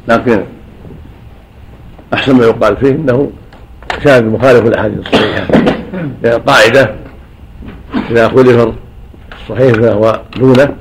لكن 0.08 0.44
أحسن 2.14 2.36
ما 2.36 2.44
يقال 2.44 2.76
فيه 2.76 2.90
إنه 2.90 3.30
شاهد 4.04 4.24
مخالف 4.24 4.66
الأحاديث 4.66 4.98
الصحيحة. 4.98 5.46
لأن 6.22 6.34
القاعده 6.34 7.03
إذا 8.10 8.28
خلف 8.28 8.74
الصحيح 9.32 9.72
فهو 9.72 10.20
دونه 10.36 10.76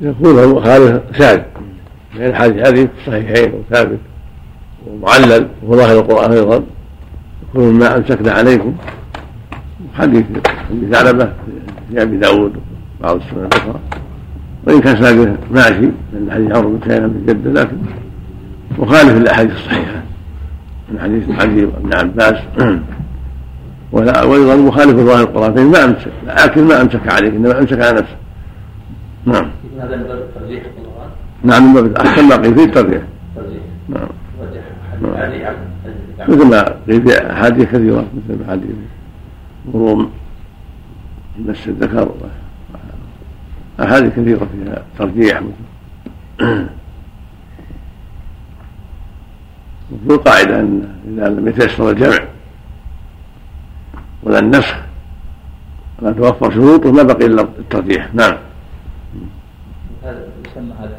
يكون 0.00 0.38
المخالف 0.38 1.02
شاذ 1.18 1.40
لأن 2.14 2.30
الحديث 2.30 2.66
هذه 2.66 2.84
في 2.86 2.90
الصحيحين 3.00 3.52
وثابت 3.54 3.98
ومعلل 4.86 5.48
وظاهر 5.62 5.98
القرآن 5.98 6.32
أيضا. 6.32 6.62
يكون 7.48 7.74
ما 7.74 7.96
أمسكنا 7.96 8.32
عليكم. 8.32 8.74
حديث 9.94 10.24
حديث 10.68 10.90
ثعلبه 10.90 11.32
في 11.90 12.02
أبي 12.02 12.16
داود 12.16 12.52
وبعض 13.00 13.16
السنن 13.16 13.44
الأخرى. 13.44 13.80
وإن 14.66 14.80
كان 14.80 15.02
سابقه 15.02 15.36
ماشي 15.50 15.90
من 16.12 16.30
حديث 16.32 16.56
عمرو 16.56 16.76
بن 16.76 16.88
سهيل 16.88 17.08
بن 17.08 17.26
جدة 17.26 17.62
لكن 17.62 17.76
مخالف 18.78 19.12
للأحاديث 19.12 19.52
الصحيحة. 19.52 20.02
من 20.92 21.00
حديث 21.00 21.40
علي 21.40 21.66
بن 21.66 21.94
عباس. 21.94 22.36
وأيضا 23.92 24.56
مخالف 24.56 25.00
لظاهر 25.00 25.22
القرآن. 25.22 25.54
فإن 25.54 25.66
ما 25.66 25.84
امسك 25.84 26.12
لكن 26.26 26.64
ما 26.64 26.82
أمسك 26.82 27.12
عليه 27.12 27.28
إنما 27.28 27.58
أمسك 27.58 27.80
على 27.80 28.00
نفسه. 28.00 28.16
نعم. 29.26 29.50
هذا 29.80 29.96
من 29.96 30.02
باب 30.02 30.18
الترجيح 30.18 30.62
نعم 31.44 31.74
من 31.74 31.74
باب 31.74 31.96
أحسن 31.96 32.24
ما 32.28 32.36
قيل 32.36 32.54
فيه 32.54 32.64
الترجيح. 32.64 33.02
ترجيح 33.36 33.62
نعم. 33.88 34.08
حديث 35.16 35.42
مثل 36.28 36.46
ما 36.46 36.74
قيل 36.88 37.02
في 37.02 37.32
أحاديث 37.32 37.68
كثيرة 37.68 38.04
مثل 38.28 38.50
حديث 38.50 38.70
مروم 39.74 40.10
مس 41.38 41.68
الذكر 41.68 42.10
أحاديث 43.80 44.12
كثيرة 44.12 44.48
فيها 44.64 44.82
ترجيح. 44.98 45.42
وفي 49.92 50.14
القاعدة 50.14 50.60
أن 50.60 50.88
إذا 51.08 51.28
لم 51.28 51.48
يتيسر 51.48 51.90
الجمع 51.90 52.18
ولا 54.28 54.38
النسخ 54.38 54.76
ولا 56.02 56.12
توفر 56.12 56.50
شروطه 56.50 56.92
ما 56.92 57.02
بقي 57.02 57.26
إلا 57.26 57.42
الترجيح 57.42 58.14
نعم. 58.14 58.36
هذا 60.04 60.26
يسمى 60.46 60.72
هذا 60.80 60.98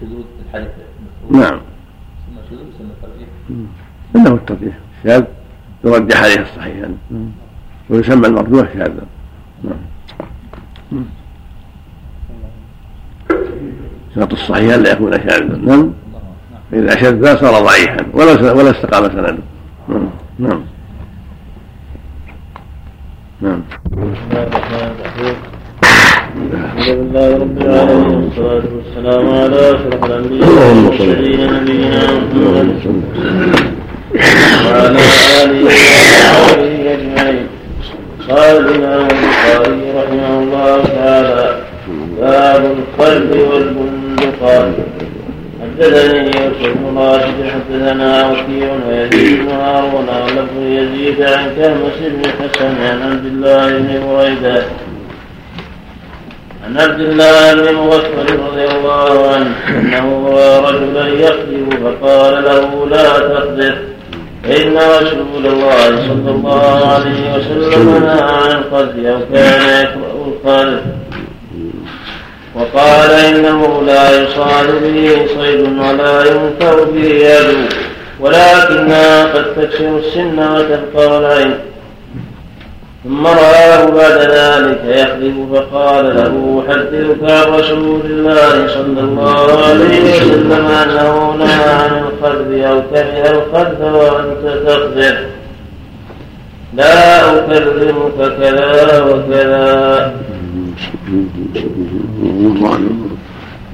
شذوذ 0.00 0.24
الحديث 0.46 0.68
المذكور 0.68 1.50
نعم. 1.50 1.60
يسمى 1.60 2.42
شذوذ 2.50 2.68
يسمى 2.74 2.90
ترجيح 3.02 3.28
إنه 4.16 4.34
الترجيح 4.34 4.78
الشاذ 5.04 5.24
يرجح 5.84 6.22
عليه 6.22 6.40
الصحيح. 6.40 6.76
يعني. 6.76 6.96
ويسمى 7.90 8.26
المرجوح 8.26 8.72
شاذا. 8.72 9.06
نعم. 9.64 11.04
شرط 14.14 14.32
الصحيح 14.32 14.74
الا 14.74 14.92
يكون 14.92 15.12
شاذا. 15.12 15.56
نعم. 15.56 15.92
فاذا 16.70 16.96
شذ 16.96 17.36
صار 17.36 17.64
ضعيفا. 17.64 18.06
ولا 18.12 18.52
ولا 18.52 18.70
استقام 18.70 19.08
سنده. 19.08 19.38
نعم. 20.38 20.73
نعم. 23.44 23.62
نعم 24.32 24.48
الحمد 26.52 26.88
لله 26.88 27.36
رب 27.36 27.58
العالمين 27.62 28.14
والصلاة 28.14 28.66
والسلام 28.76 29.24
على 29.28 29.58
أشرف 29.70 30.04
الأنبياء 30.04 30.50
والمرسلين 30.50 31.40
نبينا 31.52 32.02
محمد. 32.12 33.04
وعلى 34.66 35.02
آله 35.42 35.64
وصحبه 35.66 36.72
أجمعين. 36.94 37.46
قال 38.28 38.54
الإمام 38.68 39.08
البخاري 39.10 39.82
رحمه 39.98 40.32
الله 40.42 40.84
تعالى 40.84 41.44
باب 42.20 42.62
القلب 42.76 43.30
والبندقات. 43.50 44.74
حدثني 45.62 46.18
يوسف 46.18 46.74
بن 46.74 46.98
راشد 46.98 47.50
حدثنا 47.54 48.30
وكيع 48.30 48.68
ويزيد 48.88 49.38
بن 49.38 49.50
هارون 49.50 50.08
ولفظ 50.08 50.62
يزيد 50.62 51.22
عن 51.22 51.54
كهمس 51.56 51.98
بن 52.00 52.22
حسن 52.30 52.82
عن 52.82 53.02
عبد 53.02 53.26
الله 53.26 53.78
بن 53.78 54.06
بريده 54.06 54.62
عن 56.64 56.78
عبد 56.80 57.00
الله 57.00 57.54
بن 57.54 57.74
مغفر 57.74 58.38
رضي 58.46 58.64
الله 58.64 59.30
عنه 59.34 59.54
أنه 59.68 60.28
راى 60.28 60.72
رجلا 60.72 61.08
يقذف 61.08 61.84
فقال 61.84 62.44
له 62.44 62.86
لا 62.90 63.18
تقذف 63.18 63.74
فإن 64.44 64.76
رسول 64.76 65.46
الله 65.46 65.86
صلى 65.86 66.30
الله 66.30 66.86
عليه 66.86 67.34
وسلم 67.34 68.04
نهى 68.04 68.22
عن 68.22 68.50
القذف 68.50 69.06
أو 69.06 69.18
كان 69.34 69.84
يكره 69.84 70.26
القذف. 70.26 70.82
وقال 72.54 73.10
إنه 73.10 73.82
لا 73.86 74.22
يصاد 74.22 74.82
به 74.82 75.26
صيد 75.26 75.60
ولا 75.60 76.24
ينفع 76.24 76.84
به 76.84 77.04
يد 77.04 77.56
ولكنها 78.20 79.24
قد 79.24 79.44
تكسر 79.56 79.98
السن 79.98 80.38
وتبقى 80.38 81.18
العين. 81.18 81.54
ثم 83.04 83.26
رآه 83.26 83.84
بعد 83.84 84.18
ذلك 84.20 84.80
يخلف 84.84 85.34
فقال 85.52 86.04
له 86.16 86.64
أحدثك 86.68 87.30
عن 87.30 87.52
رسول 87.52 88.00
الله 88.04 88.66
صلى 88.68 89.00
الله 89.00 89.64
عليه 89.66 90.14
وسلم 90.16 90.52
أنه 90.52 91.34
نهى 91.38 91.70
عن 91.70 92.04
الخذف 92.04 92.64
أو 92.64 92.82
كره 92.90 93.30
الخذف 93.30 93.80
وأنت 93.80 94.66
تخذف 94.66 95.18
لا 96.74 97.38
أكلمك 97.38 98.36
كذا 98.40 99.02
وكذا. 99.02 100.12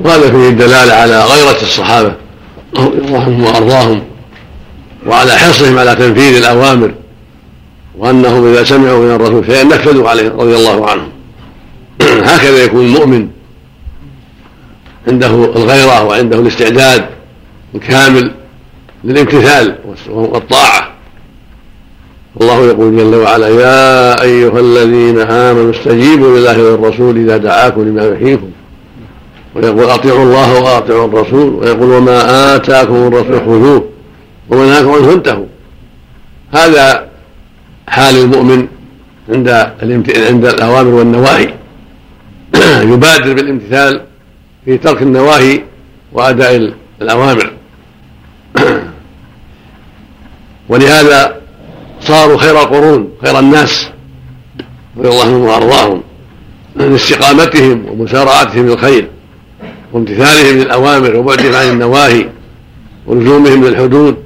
وهذا 0.00 0.30
فيه 0.30 0.48
الدلالة 0.48 0.92
على 0.92 1.24
رضي 2.76 2.98
الله 2.98 3.18
عنهم 3.20 3.44
وأرضاهم 3.44 4.02
وعلى 5.06 5.32
حرصهم 5.32 5.78
على 5.78 5.94
تنفيذ 5.94 6.36
الأوامر 6.36 6.94
وأنهم 7.98 8.46
إذا 8.46 8.64
سمعوا 8.64 9.04
من 9.04 9.10
الرسول 9.10 9.46
شيئا 9.46 9.64
نفذوا 9.64 10.08
عليه 10.08 10.28
رضي 10.28 10.56
الله 10.56 10.90
عنهم 10.90 11.08
هكذا 12.30 12.64
يكون 12.64 12.84
المؤمن 12.84 13.28
عنده 15.08 15.26
الغيرة 15.26 16.04
وعنده 16.04 16.38
الاستعداد 16.38 17.06
الكامل 17.74 18.34
للامتثال 19.04 19.78
والطاعة. 20.08 20.89
الله 22.36 22.66
يقول 22.66 22.96
جل 22.96 23.14
وعلا 23.14 23.48
يا 23.48 24.22
أيها 24.22 24.60
الذين 24.60 25.20
آمنوا 25.20 25.70
استجيبوا 25.70 26.38
لله 26.38 26.62
والرسول 26.72 27.18
إذا 27.18 27.36
دعاكم 27.36 27.82
لما 27.82 28.06
يحييكم. 28.06 28.50
ويقول 29.54 29.84
أطيعوا 29.84 30.22
الله 30.22 30.60
وأطيعوا 30.60 31.06
الرسول. 31.06 31.54
ويقول 31.54 31.90
وما 31.90 32.56
آتاكم 32.56 32.94
الرسول 32.94 33.40
خذوه 33.40 33.84
نهاكم 34.50 34.90
عنه 34.90 35.06
فانتهوا. 35.10 35.46
هذا 36.52 37.08
حال 37.88 38.16
المؤمن 38.16 38.66
عند 39.28 39.48
عند 40.28 40.46
الأوامر 40.46 40.94
والنواهي. 40.94 41.54
يبادر 42.92 43.32
بالامتثال 43.32 44.00
في 44.64 44.78
ترك 44.78 45.02
النواهي 45.02 45.62
وأداء 46.12 46.72
الأوامر. 47.02 47.52
ولهذا 50.68 51.39
صاروا 52.00 52.38
خير 52.38 52.60
القرون 52.60 53.08
خير 53.24 53.38
الناس. 53.38 53.90
رضي 54.98 55.08
الله 55.08 55.24
عنهم 55.24 55.40
وأرضاهم. 55.40 56.02
لاستقامتهم 56.76 57.86
ومسارعتهم 57.88 58.66
للخير 58.66 59.08
وامتثالهم 59.92 60.58
للأوامر 60.58 61.16
وبعدهم 61.16 61.54
عن 61.54 61.68
النواهي 61.68 62.28
ولزومهم 63.06 63.64
للحدود. 63.64 64.16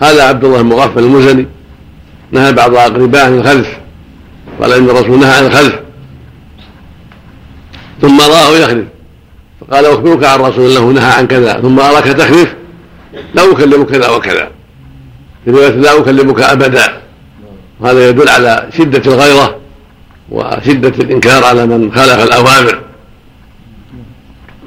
هذا 0.00 0.22
عبد 0.22 0.44
الله 0.44 0.60
المغفل 0.60 0.98
المزني. 0.98 1.46
نهى 2.32 2.52
بعض 2.52 2.74
اقربائه 2.74 3.24
عن 3.24 3.38
الخلف 3.38 3.68
قال 4.60 4.72
إن 4.72 4.90
الرسول 4.90 5.20
نهى 5.20 5.36
عن 5.36 5.46
الخلف. 5.46 5.74
ثم 8.00 8.20
رآه 8.20 8.56
يخلف. 8.56 8.86
فقال 9.60 9.86
أخبرك 9.86 10.24
عن 10.24 10.40
رسول 10.40 10.64
الله 10.64 10.92
نهى 10.92 11.12
عن 11.12 11.26
كذا 11.26 11.60
ثم 11.60 11.80
أراك 11.80 12.04
تخلف 12.04 12.54
لا 13.34 13.52
أكلمك 13.52 13.86
كذا 13.86 14.08
وكذا. 14.08 14.50
في 15.44 15.50
رواية 15.50 15.68
لا 15.68 15.98
أكلمك 15.98 16.40
أبدا. 16.40 17.03
وهذا 17.84 18.08
يدل 18.08 18.28
على 18.28 18.68
شدة 18.78 19.12
الغيرة 19.12 19.56
وشدة 20.30 21.04
الإنكار 21.04 21.44
على 21.44 21.66
من 21.66 21.92
خالف 21.94 22.24
الأوامر. 22.24 22.80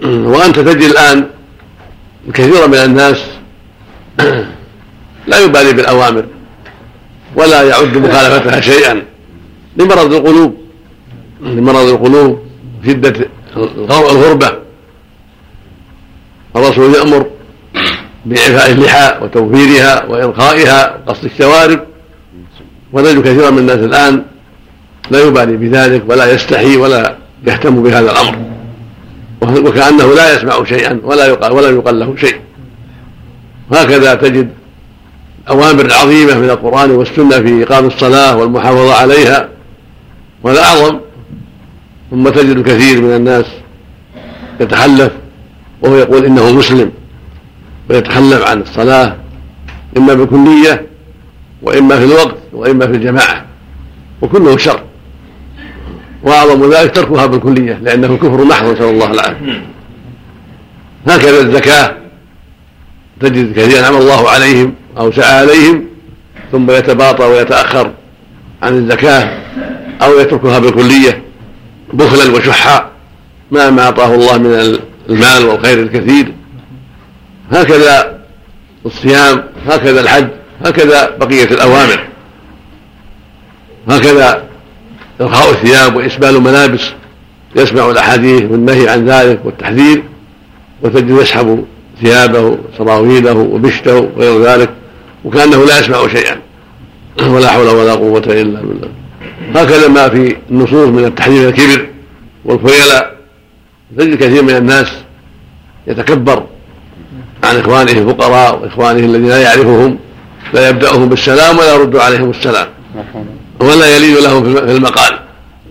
وأنت 0.03 0.59
تجد 0.59 0.81
الآن 0.81 1.27
كثيرا 2.33 2.67
من 2.67 2.75
الناس 2.75 3.17
لا 5.27 5.39
يبالي 5.39 5.73
بالأوامر 5.73 6.25
ولا 7.35 7.63
يعد 7.63 7.97
مخالفتها 7.97 8.61
شيئا 8.61 9.03
لمرض 9.77 10.13
القلوب. 10.13 10.57
لمرض 11.41 11.87
القلوب 11.89 12.39
شدة 12.85 13.29
الغربة. 13.89 14.51
الرسول 16.55 16.95
يأمر 16.95 17.25
بإعفاء 18.25 18.71
اللحى 18.71 19.17
وتوفيرها 19.21 20.05
وإرخائها 20.05 20.97
وقص 21.07 21.23
الشوارب. 21.23 21.96
ونجد 22.93 23.21
كثيرا 23.21 23.49
من 23.49 23.57
الناس 23.57 23.77
الآن 23.77 24.23
لا 25.11 25.19
يبالي 25.19 25.57
بذلك 25.57 26.03
ولا 26.07 26.33
يستحي 26.33 26.77
ولا 26.77 27.17
يهتم 27.47 27.83
بهذا 27.83 28.11
الأمر. 28.11 28.37
وكأنه 29.41 30.13
لا 30.13 30.35
يسمع 30.35 30.63
شيئا 30.63 30.99
ولا 31.03 31.25
يقال 31.25 31.51
ولا 31.51 31.69
يقال 31.69 31.99
له 31.99 32.15
شيء. 32.15 32.35
هكذا 33.71 34.13
تجد 34.13 34.49
أوامر 35.49 35.93
عظيمة 35.93 36.37
من 36.37 36.49
القرآن 36.49 36.91
والسنة 36.91 37.39
في 37.39 37.63
إقام 37.63 37.85
الصلاة 37.85 38.37
والمحافظة 38.37 38.93
عليها 38.93 39.49
وهذا 40.43 40.61
أعظم. 40.61 40.99
ثم 42.11 42.29
تجد 42.29 42.57
الكثير 42.57 43.01
من 43.01 43.15
الناس 43.15 43.45
يتحلف 44.59 45.11
وهو 45.81 45.95
يقول 45.95 46.25
إنه 46.25 46.51
مسلم 46.51 46.91
ويتخلف 47.89 48.41
عن 48.47 48.61
الصلاة 48.61 49.15
إما 49.97 50.13
بكلية 50.13 50.85
وإما 51.67 51.99
في 51.99 52.03
الوقت 52.05 52.35
وإما 52.53 52.87
في 52.87 52.93
الجماعة 52.93 53.45
وكله 54.21 54.57
شر. 54.57 54.83
وأعظم 56.23 56.73
ذلك 56.73 56.95
تركها 56.95 57.25
بالكلية 57.25 57.79
لأنه 57.83 58.17
كفر 58.17 58.43
محض 58.43 58.65
نسأل 58.65 58.85
الله 58.85 59.11
العافية. 59.11 59.65
هكذا 61.07 61.41
الزكاة 61.41 61.97
تجد 63.19 63.59
كثيرا 63.59 63.81
نعم 63.81 63.95
الله 63.97 64.29
عليهم 64.29 64.73
أو 64.97 65.11
سعى 65.11 65.39
عليهم 65.39 65.85
ثم 66.51 66.71
يتباطى 66.71 67.23
ويتأخر 67.25 67.91
عن 68.63 68.73
الزكاة 68.77 69.37
أو 70.01 70.19
يتركها 70.19 70.59
بالكلية 70.59 71.21
بخلا 71.93 72.35
وشحا 72.37 72.89
ما 73.51 73.69
ما 73.69 73.83
أعطاه 73.83 74.15
الله 74.15 74.37
من 74.37 74.79
المال 75.09 75.45
والخير 75.45 75.79
الكثير. 75.79 76.33
هكذا 77.51 78.17
الصيام 78.85 79.43
هكذا 79.67 80.01
الحج 80.01 80.27
هكذا 80.65 81.17
بقية 81.19 81.43
الأوامر. 81.43 82.07
هكذا 83.89 84.43
إرخاء 85.21 85.51
الثياب 85.51 85.95
وإسبال 85.95 86.35
الملابس 86.35 86.81
يسمع 87.55 87.91
الأحاديث 87.91 88.41
والنهي 88.51 88.89
عن 88.89 89.09
ذلك 89.09 89.39
والتحذير 89.45 90.03
وتجد 90.81 91.09
يسحب 91.09 91.65
ثيابه 92.01 92.57
سراويله 92.77 93.33
وبشته 93.33 93.99
وغير 93.99 94.43
ذلك 94.43 94.69
وكأنه 95.25 95.65
لا 95.65 95.79
يسمع 95.79 96.07
شيئا. 96.07 96.37
ولا 97.33 97.49
حول 97.49 97.67
ولا 97.67 97.93
قوة 97.93 98.23
إلا 98.27 98.61
بالله. 98.61 98.89
هكذا 99.55 99.87
ما 99.87 100.09
في 100.09 100.35
النصوص 100.51 100.87
من 100.87 101.05
التحذير 101.05 101.49
الكبر 101.49 101.87
والخيلاء 102.45 103.17
تجد 103.97 104.15
كثير 104.15 104.43
من 104.43 104.55
الناس 104.55 104.87
يتكبر 105.87 106.43
عن 107.43 107.57
إخوانه 107.57 107.91
الفقراء 107.91 108.61
وإخوانه 108.61 108.99
الذين 108.99 109.29
لا 109.29 109.41
يعرفهم. 109.41 109.97
لا 110.53 110.69
يبدأهم 110.69 111.09
بالسلام 111.09 111.57
ولا 111.57 111.75
يرد 111.75 111.95
عليهم 111.95 112.29
السلام. 112.29 112.67
ولا 113.59 113.95
يلين 113.95 114.15
لهم 114.15 114.43
في 114.43 114.71
المقال. 114.71 115.19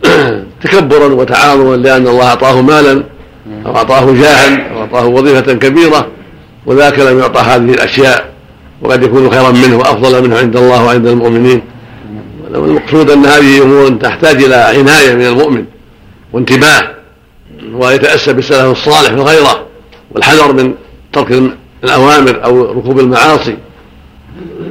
تكبرا 0.63 1.07
وتعاظما 1.07 1.77
لأن 1.77 2.09
الله 2.09 2.29
أعطاه 2.29 2.61
مالا 2.61 3.03
أو 3.67 3.77
أعطاه 3.77 4.13
جاها 4.13 4.71
أو 4.73 4.81
أعطاه 4.81 5.07
وظيفة 5.07 5.53
كبيرة 5.53 6.07
وذاك 6.67 6.99
لم 6.99 7.19
يعطى 7.19 7.41
هذه 7.41 7.75
الأشياء 7.75 8.33
وقد 8.83 9.03
يكون 9.03 9.31
خيرا 9.31 9.51
منه 9.51 9.77
وأفضل 9.77 10.23
منه 10.23 10.39
عند 10.39 10.57
الله 10.57 10.85
وعند 10.85 11.07
المؤمنين. 11.07 11.63
المقصود 12.55 13.11
أن 13.11 13.27
هذه 13.27 13.63
أمور 13.63 13.89
تحتاج 13.89 14.45
إلى 14.45 14.55
عناية 14.55 15.15
من 15.15 15.27
المؤمن 15.27 15.65
وانتباه 16.33 16.91
ويتأسى 17.73 18.33
بالسلف 18.33 18.71
الصالح 18.71 19.09
في 19.09 19.15
الغيرة 19.15 19.67
والحذر 20.11 20.53
من 20.53 20.75
ترك 21.13 21.43
الأوامر 21.85 22.45
أو 22.45 22.63
ركوب 22.63 23.01
المعاصي. 23.01 23.57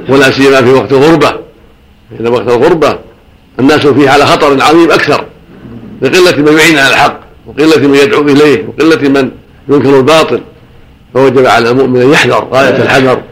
ولا 0.08 0.30
سيما 0.30 0.62
في 0.62 0.72
وقت 0.72 0.92
الغربة 0.92 1.36
إن 2.20 2.26
وقت 2.26 2.48
الغربة 2.48 2.98
الناس 3.60 3.86
فيه 3.86 4.10
على 4.10 4.26
خطر 4.26 4.62
عظيم 4.62 4.90
أكثر. 4.90 5.24
لقلة 6.02 6.36
من 6.36 6.58
يعين 6.58 6.78
على 6.78 6.90
الحق 6.90 7.20
وقلة 7.46 7.88
من 7.88 7.94
يدعو 7.94 8.22
إليه 8.22 8.66
وقلة 8.68 9.08
من 9.08 9.30
ينكر 9.68 9.98
الباطل. 9.98 10.40
فوجب 11.14 11.46
على 11.46 11.70
المؤمن 11.70 12.00
أن 12.00 12.10
يحذر 12.10 12.48
غاية 12.52 12.82
الحذر. 12.82 13.22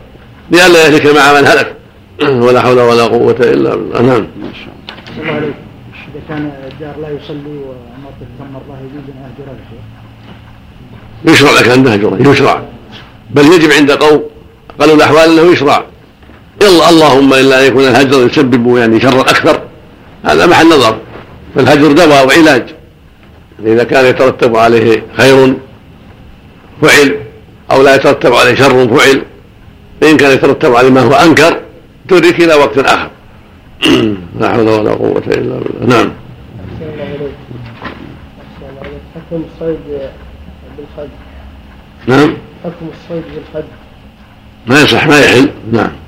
لئلا 0.51 0.87
يهلك 0.87 1.07
مع 1.07 1.41
من 1.41 1.47
هلك. 1.47 1.77
ولا 2.47 2.61
حول 2.61 2.81
ولا 2.81 3.03
قوة 3.03 3.37
إلا 3.41 3.75
بالله. 3.75 4.03
نعم. 4.03 4.27
الله 5.19 5.37
إذا 5.39 6.23
كان 6.29 6.53
الجار 6.73 6.95
لا 7.03 7.09
يصلي 7.09 7.57
ومرته 7.59 8.27
كم 8.39 8.53
مرة 8.53 8.79
يجوز 8.81 9.05
أن 9.09 9.25
أهجره 9.25 9.57
يشرع 11.35 11.61
لك 11.61 11.69
أن 11.69 11.85
تهجره 11.85 12.31
يشرع. 12.31 12.63
بل 13.31 13.45
يجب 13.45 13.73
عند 13.73 13.91
قوم. 13.91 14.23
قالوا 14.81 14.95
الأحوال 14.95 15.39
أنه 15.39 15.53
يشرع. 15.53 15.85
يلا 16.63 16.91
اللهم 16.91 17.35
إلا 17.35 17.61
أن 17.61 17.67
يكون 17.67 17.85
الهجر 17.85 18.27
يسبب 18.27 18.77
يعني 18.77 19.01
شرا 19.01 19.21
أكثر. 19.21 19.61
هذا 20.25 20.47
محل 20.47 20.67
نظر. 20.67 20.99
فالهجر 21.55 21.93
دواء 21.93 22.27
وعلاج. 22.27 22.75
إذا 23.67 23.85
كان 23.85 24.07
يترتب 24.07 24.57
عليه 24.57 25.03
خير 25.17 25.55
فعل. 26.83 27.19
أو 27.71 27.83
لا 27.83 27.95
يترتب 27.95 28.35
عليه 28.35 28.55
شر 28.55 28.89
فعل. 28.89 29.23
فإن 30.01 30.17
كان 30.17 30.33
يترتب 30.33 30.75
عليه 30.75 30.91
ما 30.91 31.01
هو 31.01 31.13
أنكر 31.13 31.61
تدرك 32.09 32.41
إلى 32.41 32.55
وقت 32.55 32.79
آخر. 32.79 33.11
لا 34.41 34.53
حول 34.53 34.69
ولا 34.69 34.91
قوة 34.91 35.23
إلا 35.27 35.59
بالله. 35.59 35.87
نعم. 35.87 36.13
حكم 39.15 39.45
الصيد 39.55 39.79
بالخد. 40.77 41.09
نعم. 42.07 42.37
حكم 42.65 42.87
الصيد 42.93 43.25
بالخد. 43.35 43.69
ما 44.67 44.81
يصح 44.81 45.07
ما 45.07 45.21
يحل. 45.21 45.51
نعم. 45.73 46.04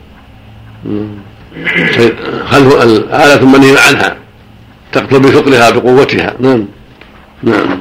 خلف 2.47 2.83
الآلة 2.83 3.47
منهي 3.47 3.79
عنها 3.89 4.17
تقتل 4.93 5.21
بثقلها 5.21 5.71
بقوتها؟ 5.71 6.35
نعم. 6.41 6.67
نعم. 7.43 7.81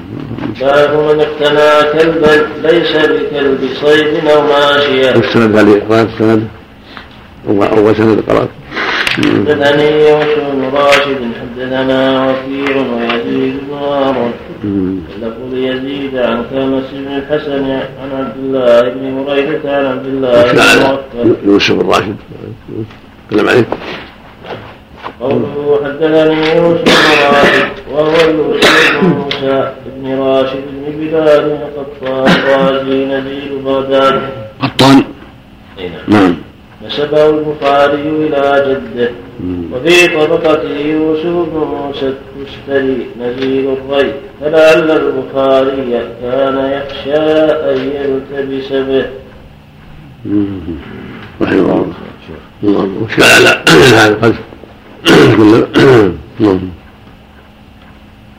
باب 0.62 0.94
من 0.94 1.20
اقتنى 1.22 2.00
كلبا 2.00 2.48
ليس 2.64 2.92
بكلب 2.96 3.70
صيد 3.82 4.28
أو 4.28 4.42
ماشيه. 4.42 5.12
السند 5.12 5.56
هذه؟ 5.56 5.82
قرأت 5.90 6.08
السند؟ 6.08 6.48
أول 7.48 7.96
سند 7.96 8.24
قرأت. 8.30 8.50
حدثني 9.18 10.10
يوسف 10.10 10.40
بن 10.54 10.70
راشد 10.74 11.18
حدثنا 11.42 12.26
وكيع 12.26 12.76
ويزيد 12.78 13.58
بن 13.68 13.74
هارون. 13.74 14.34
لفظ 15.22 15.54
يزيد 15.54 16.18
عن 16.18 16.46
كامس 16.52 16.84
بن 16.94 17.08
الحسن 17.08 17.64
عن 17.72 18.12
عبد 18.14 18.38
الله 18.38 18.82
بن 18.82 19.18
هريره 19.18 19.62
عن 19.66 19.86
عبد 19.86 20.06
الله 20.06 20.52
بن 21.14 21.36
يوسف 21.46 21.74
بن 21.74 21.90
راشد. 21.90 22.16
تكلم 23.30 23.50
عليه 23.50 23.66
قوله 25.22 25.80
حدثني 25.84 26.56
يوسف 26.56 26.84
بن 26.84 26.92
راشد 27.36 27.70
وهو 27.92 28.16
يوسف 28.30 29.02
بن 29.02 29.08
موسى 29.08 29.72
بن 29.98 30.20
راشد 30.20 30.64
بن 30.72 30.92
بلال 31.00 31.60
قطان 31.78 32.28
غازي 32.48 33.06
نزيل 33.06 33.60
بغداد. 33.66 34.22
قطان. 34.62 35.04
نعم. 36.08 36.36
نسبه 36.86 37.30
البخاري 37.30 38.02
إلى 38.02 38.42
جده. 38.68 39.10
وفي 39.74 40.08
طبقته 40.08 40.78
يوسف 40.78 41.26
بن 41.26 41.58
موسى 41.58 42.14
التستري 42.46 43.08
نزيل 43.20 43.66
الري 43.74 44.14
فلعل 44.42 44.92
البخاري 44.92 45.92
كان 46.22 46.58
يخشى 46.72 47.26
أن 47.72 47.78
يلتبس 47.96 48.70
به. 48.72 49.06
رحمه 51.42 51.60
الله. 51.60 51.94
اللهم 52.64 53.04
وش 53.04 53.20
على 53.20 53.64
هذا 53.68 54.08
القذف 54.08 54.40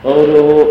قوله 0.03 0.67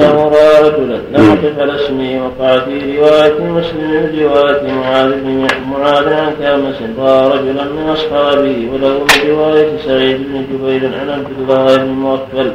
رجلا 0.00 0.96
لم 1.12 1.24
يقف 1.30 1.58
على 1.58 1.74
اسمه 1.74 2.24
وقع 2.24 2.58
في 2.58 2.98
رواية 2.98 3.40
مسلم 3.40 3.90
من 3.90 4.20
روايه 4.22 4.72
معاذ 4.72 5.12
بن 5.12 5.46
معاذ 5.70 6.12
عن 6.12 6.32
كامس 6.40 6.76
راى 6.98 7.28
رجلا 7.28 7.64
من 7.64 7.88
اصحابه 7.88 8.68
وله 8.72 8.98
من 8.98 9.30
رواية 9.30 9.68
سعيد 9.86 10.16
بن 10.16 10.44
جبير 10.52 10.90
عن 11.00 11.10
عبد 11.10 11.26
الله 11.38 11.76
بن 11.76 11.88
موكل 11.88 12.50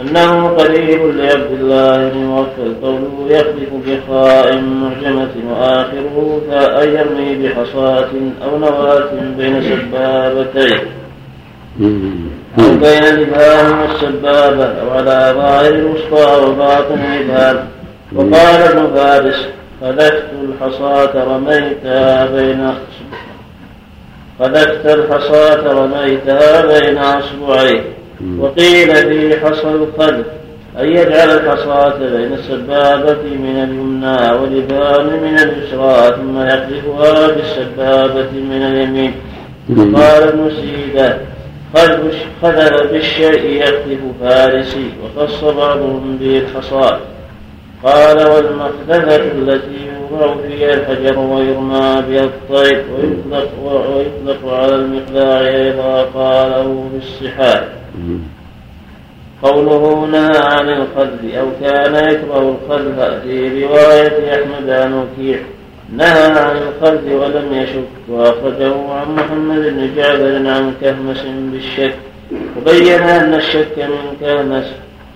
أنه 0.00 0.48
قريب 0.48 1.00
لعبد 1.16 1.52
الله 1.60 2.08
بن 2.08 2.18
موكل 2.18 2.74
قوله 2.82 3.26
يخلف 3.30 3.70
بخاء 3.86 4.60
معجمة 4.60 5.34
وآخره 5.50 6.40
فأن 6.50 6.88
يرمي 6.88 7.48
بحصاة 7.48 8.08
أو 8.44 8.58
نواة 8.58 9.10
بين 9.38 9.62
سبابتين. 9.62 10.78
أو 12.58 12.64
بين 12.74 13.04
الإبهام 13.04 13.80
والسبابة 13.80 14.64
أو 14.64 14.90
على 14.90 15.34
ظاهر 15.36 15.74
الوسطى 15.74 16.46
وباطن 16.46 16.98
الإبهام. 16.98 17.68
وقال 18.14 18.62
ابن 18.62 18.96
فارس 18.96 19.46
خلفت 19.80 20.24
الحصاة 20.42 21.24
رميتها 21.24 22.26
بين 22.26 22.74
خلفت 24.38 24.86
الحصاة 24.86 25.72
رميتها 25.72 26.66
بين 26.66 26.98
أصبعيه 26.98 27.82
وقيل 28.38 28.96
في 28.96 29.40
حصى 29.40 29.68
الخلف. 29.68 30.26
أن 30.78 30.86
يجعل 30.88 31.30
الحصاة 31.30 31.98
بين 31.98 32.32
السبابة 32.32 33.22
من 33.22 33.62
اليمنى 33.64 34.40
والإبهام 34.40 35.06
من 35.06 35.38
اليسرى 35.38 36.16
ثم 36.16 36.40
يقذفها 36.40 37.26
بالسبابة 37.28 38.30
من 38.32 38.62
اليمين. 38.62 39.14
قال 39.68 40.22
ابن 40.22 40.50
سيدة 40.50 41.18
خذل 42.42 42.88
بالشيء 42.88 43.44
يقذف 43.44 44.00
فارسي 44.20 44.90
وخص 45.04 45.44
بعضهم 45.44 46.16
به 46.20 46.38
الحصى 46.38 46.98
قال 47.84 48.28
والمخذفة 48.28 49.16
التي 49.16 49.86
يوضع 49.86 50.34
فيها 50.48 50.74
الحجر 50.74 51.18
ويرمى 51.18 52.02
بها 52.08 52.24
الطير 52.24 52.84
ويطلق, 52.96 53.50
ويطلق 53.62 54.52
على 54.52 54.74
المقلاع 54.74 55.40
أيضا 55.40 56.02
قاله 56.02 56.90
بالصحاح. 56.92 57.64
قوله 59.42 60.06
نهى 60.06 60.38
عن 60.44 60.68
الخذف 60.68 61.34
أو 61.38 61.46
كان 61.60 61.94
يكره 61.94 62.56
الخذف 62.56 63.22
في 63.22 63.64
رواية 63.64 64.34
أحمد 64.34 64.70
عن 64.70 64.94
وكيع. 64.94 65.38
نهى 65.96 66.26
عن 66.38 66.56
الخذف 66.56 67.12
ولم 67.12 67.52
يشك 67.52 68.08
وأخرجه 68.08 68.74
عن 68.92 69.14
محمد 69.14 69.58
بن 69.58 69.94
جعفر 69.96 70.36
عن 70.36 70.74
كهمس 70.80 71.24
بالشك 71.52 71.94
وبين 72.56 73.02
أن 73.02 73.34
الشك 73.34 73.78
من 73.78 74.16
كهمس 74.20 74.64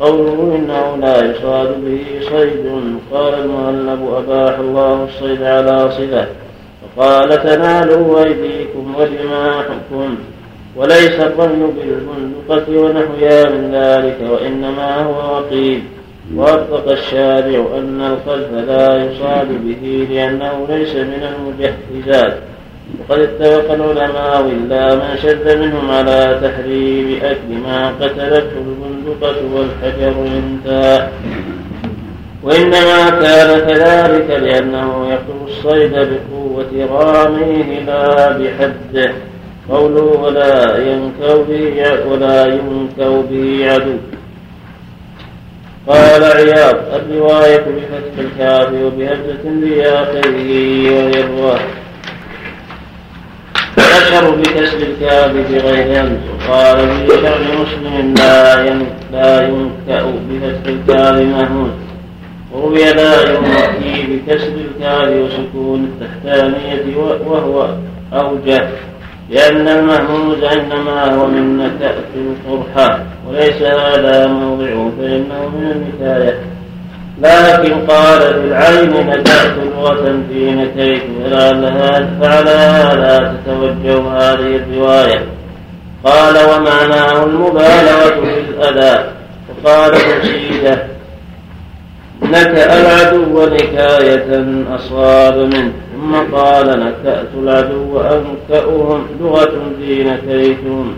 قوله 0.00 0.56
إنه 0.56 0.96
لا 0.96 1.24
يصاد 1.24 1.84
به 1.84 2.04
صيد 2.20 2.66
قال 3.12 3.34
المهلب 3.34 4.14
أباح 4.14 4.58
الله 4.58 5.04
الصيد 5.04 5.42
على 5.42 5.90
صلة 5.90 6.26
وقال 6.96 7.28
تنالوا 7.42 8.24
أيديكم 8.24 8.94
ودماءكم 8.98 10.16
وليس 10.76 11.20
الرمي 11.20 11.66
بالبندقة 11.66 12.80
ونحوها 12.80 13.50
من 13.50 13.70
ذلك 13.74 14.16
وإنما 14.30 15.02
هو 15.02 15.37
وقيل. 15.37 15.82
وأطلق 16.37 16.90
الشارع 16.90 17.66
أن 17.78 18.00
القذف 18.00 18.68
لا 18.68 19.04
يصاد 19.04 19.48
به 19.48 20.06
لأنه 20.10 20.66
ليس 20.68 20.94
من 20.94 21.22
المجهزات. 21.22 22.38
وقد 23.00 23.20
اتفق 23.20 23.72
العلماء 23.72 24.40
إلا 24.40 24.94
من 24.94 25.16
شد 25.22 25.58
منهم 25.58 25.90
على 25.90 26.38
تحريم 26.42 27.20
أكل 27.22 27.58
ما 27.64 27.88
قتلته 27.88 28.52
البندقة 28.66 29.37
والحجر 29.54 30.14
انتهى 30.26 31.08
وإنما 32.42 33.10
كان 33.10 33.60
كذلك 33.60 34.30
لأنه 34.30 35.08
يقتل 35.10 35.44
الصيد 35.48 35.92
بقوة 35.92 37.00
راميه 37.00 37.80
لا 37.87 38.38
بحده. 38.38 39.12
قوله 39.70 40.02
ولا 40.02 40.78
ينكو 40.78 41.42
به 41.48 42.06
ولا 42.10 42.46
ينكو 42.46 43.22
به 43.30 43.70
عدو. 43.70 43.96
قال 45.88 46.25
عياض 46.25 46.77
الرواية 46.94 47.57
بفتح 47.57 48.18
الكاف 48.18 48.68
وبهمزة 48.68 49.44
لآخره 49.44 50.20
الرواية 51.20 51.68
والأشهر 53.79 54.31
بكسر 54.31 54.77
الكاف 54.77 55.31
بغير 55.31 56.01
همز 56.01 56.18
وقال 56.49 56.77
في 56.88 57.09
شرح 57.09 57.38
مسلم 57.61 58.14
لا 58.18 58.64
لا 59.12 59.49
ينكأ 59.49 60.12
بفتح 60.31 60.66
الكاف 60.66 61.20
مهموز 61.20 61.70
وروي 62.53 62.92
لا 62.92 63.33
ينكي 63.33 64.07
بكسر 64.16 64.53
الكاف 64.55 65.09
وسكون 65.09 65.85
التحتانية 65.85 66.97
وهو 67.27 67.68
أوجه. 68.12 68.68
لأن 69.30 69.68
المهموز 69.68 70.44
إنما 70.44 71.14
هو 71.14 71.26
من 71.26 71.56
نكأة 71.56 72.04
القرحة 72.16 72.98
وليس 73.28 73.62
هذا 73.62 74.26
موضعه 74.26 74.90
فإنه 74.98 75.48
من 75.48 75.70
النكاية 75.70 76.54
لكن 77.18 77.87
قال 77.87 78.20
في 78.20 78.40
العين 78.40 79.06
نكأت 79.06 79.52
لغة 79.76 80.22
في 80.28 80.50
نكيت 80.50 81.02
فلعل 81.24 82.08
فعلى 82.20 82.50
هذا 82.50 83.37
تتوجه 83.46 84.08
هذه 84.08 84.56
الرواية. 84.56 85.24
قال 86.04 86.34
ومعناه 86.37 87.24
المبالغة 87.24 88.20
في 88.20 88.40
الأذى. 88.40 89.04
وقال 89.48 89.92
تشيده 89.92 90.87
نكأ 92.22 92.80
العدو 92.80 93.46
نكاية 93.46 94.44
أصاب 94.74 95.38
منه. 95.38 95.72
ثم 96.05 96.37
قال 96.37 96.67
نكأت 96.67 97.29
العدو 97.43 98.01
أنكأهم 98.01 99.07
لغة 99.21 99.53
في 99.81 100.05
نكيتهم 100.05 100.97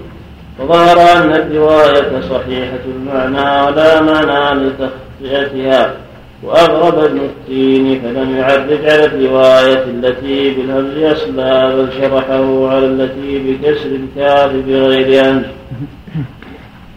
فظهر 0.59 0.99
أن 0.99 1.33
الرواية 1.33 2.21
صحيحة 2.21 2.79
المعنى 2.87 3.67
ولا 3.67 4.01
معنى 4.01 4.61
لتخطئتها 4.61 5.95
وأغرب 6.43 6.99
ابن 6.99 7.21
التين 7.21 8.01
فلم 8.01 8.37
يعرج 8.37 8.85
على 8.85 9.05
الرواية 9.05 9.85
التي 9.85 10.55
بالهمز 10.55 11.03
أصلا 11.03 11.69
بل 11.69 11.89
شرحه 12.01 12.69
على 12.69 12.87
التي 12.87 13.39
بكسر 13.39 13.91
الكاف 13.91 14.53
بغير 14.53 15.31
أنف 15.31 15.47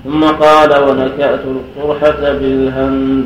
ثم 0.03 0.23
قال 0.23 0.83
ونكأت 0.83 1.41
القرحة 1.45 2.33
بالهمز. 2.33 3.25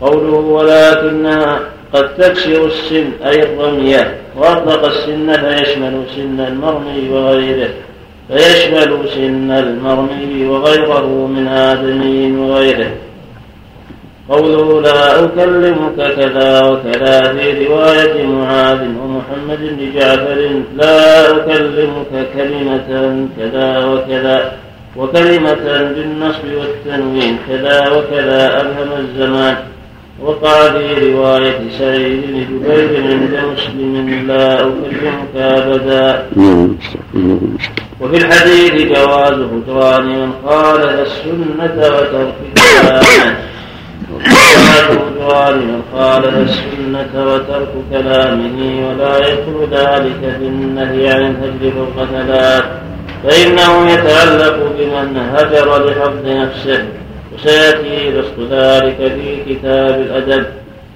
قوله 0.00 0.34
ولكنها 0.34 1.73
قد 1.92 2.14
تكسر 2.14 2.66
السن 2.66 3.10
أي 3.26 3.42
الرمية 3.42 4.16
وأطلق 4.36 4.84
السن 4.86 5.32
فيشمل 5.32 6.02
سن 6.16 6.40
المرمي 6.40 7.10
وغيره. 7.10 7.70
فيشمل 8.28 9.08
سن 9.14 9.50
المرمي 9.50 10.46
وغيره 10.46 11.26
من 11.26 11.48
آدمي 11.48 12.36
وغيره. 12.36 12.90
قوله 14.28 14.80
لا 14.82 15.24
أكلمك 15.24 15.96
كذا 15.96 16.62
وكذا 16.64 17.22
في 17.32 17.66
رواية 17.66 18.26
معاذ 18.26 18.80
ومحمد 18.80 19.58
بن 19.60 19.92
جعفر 19.94 20.50
لا 20.76 21.30
أكلمك 21.36 22.26
كلمة 22.36 22.88
كذا 23.38 23.84
وكذا 23.84 24.52
وكلمة 24.96 25.64
بالنصب 25.94 26.44
والتنوين 26.58 27.38
كذا 27.48 27.88
وكذا 27.88 28.60
أبهم 28.60 28.90
الزمان. 29.00 29.56
وقع 30.22 30.70
في 30.70 31.12
رواية 31.12 31.58
سعيد 31.78 32.22
بن 32.26 32.44
جبير 32.50 33.02
عند 33.02 33.34
مسلم 33.52 34.26
لا 34.28 34.60
أكلمك 34.60 35.36
أبدا. 35.36 36.26
وفي 38.00 38.16
الحديث 38.16 38.74
جواز 38.74 39.32
هجران 39.32 40.06
من 40.06 40.32
خالف 40.46 41.00
السنة 41.00 41.74
وترك 41.76 42.34
كلامه. 42.54 43.36
جواز 44.26 44.88
هجران 44.90 45.56
من 45.58 45.82
خالف 45.92 46.34
السنة 46.38 47.12
وترك 47.34 47.72
كلامه 47.90 48.88
ولا 48.88 49.18
يدخل 49.18 49.58
ذلك 49.70 50.20
في 50.38 50.46
النهي 50.46 51.08
عن 51.08 51.22
الهجر 51.22 51.72
فوق 51.76 52.06
ثلاث. 52.06 52.64
فإنه 53.24 53.90
يتعلق 53.90 54.56
بمن 54.78 55.16
هجر 55.34 55.86
لحفظ 55.86 56.26
نفسه. 56.26 56.84
وسيأتي 57.34 58.10
بسط 58.18 58.38
ذلك 58.50 58.96
في 58.96 59.54
كتاب 59.54 60.00
الأدب 60.00 60.46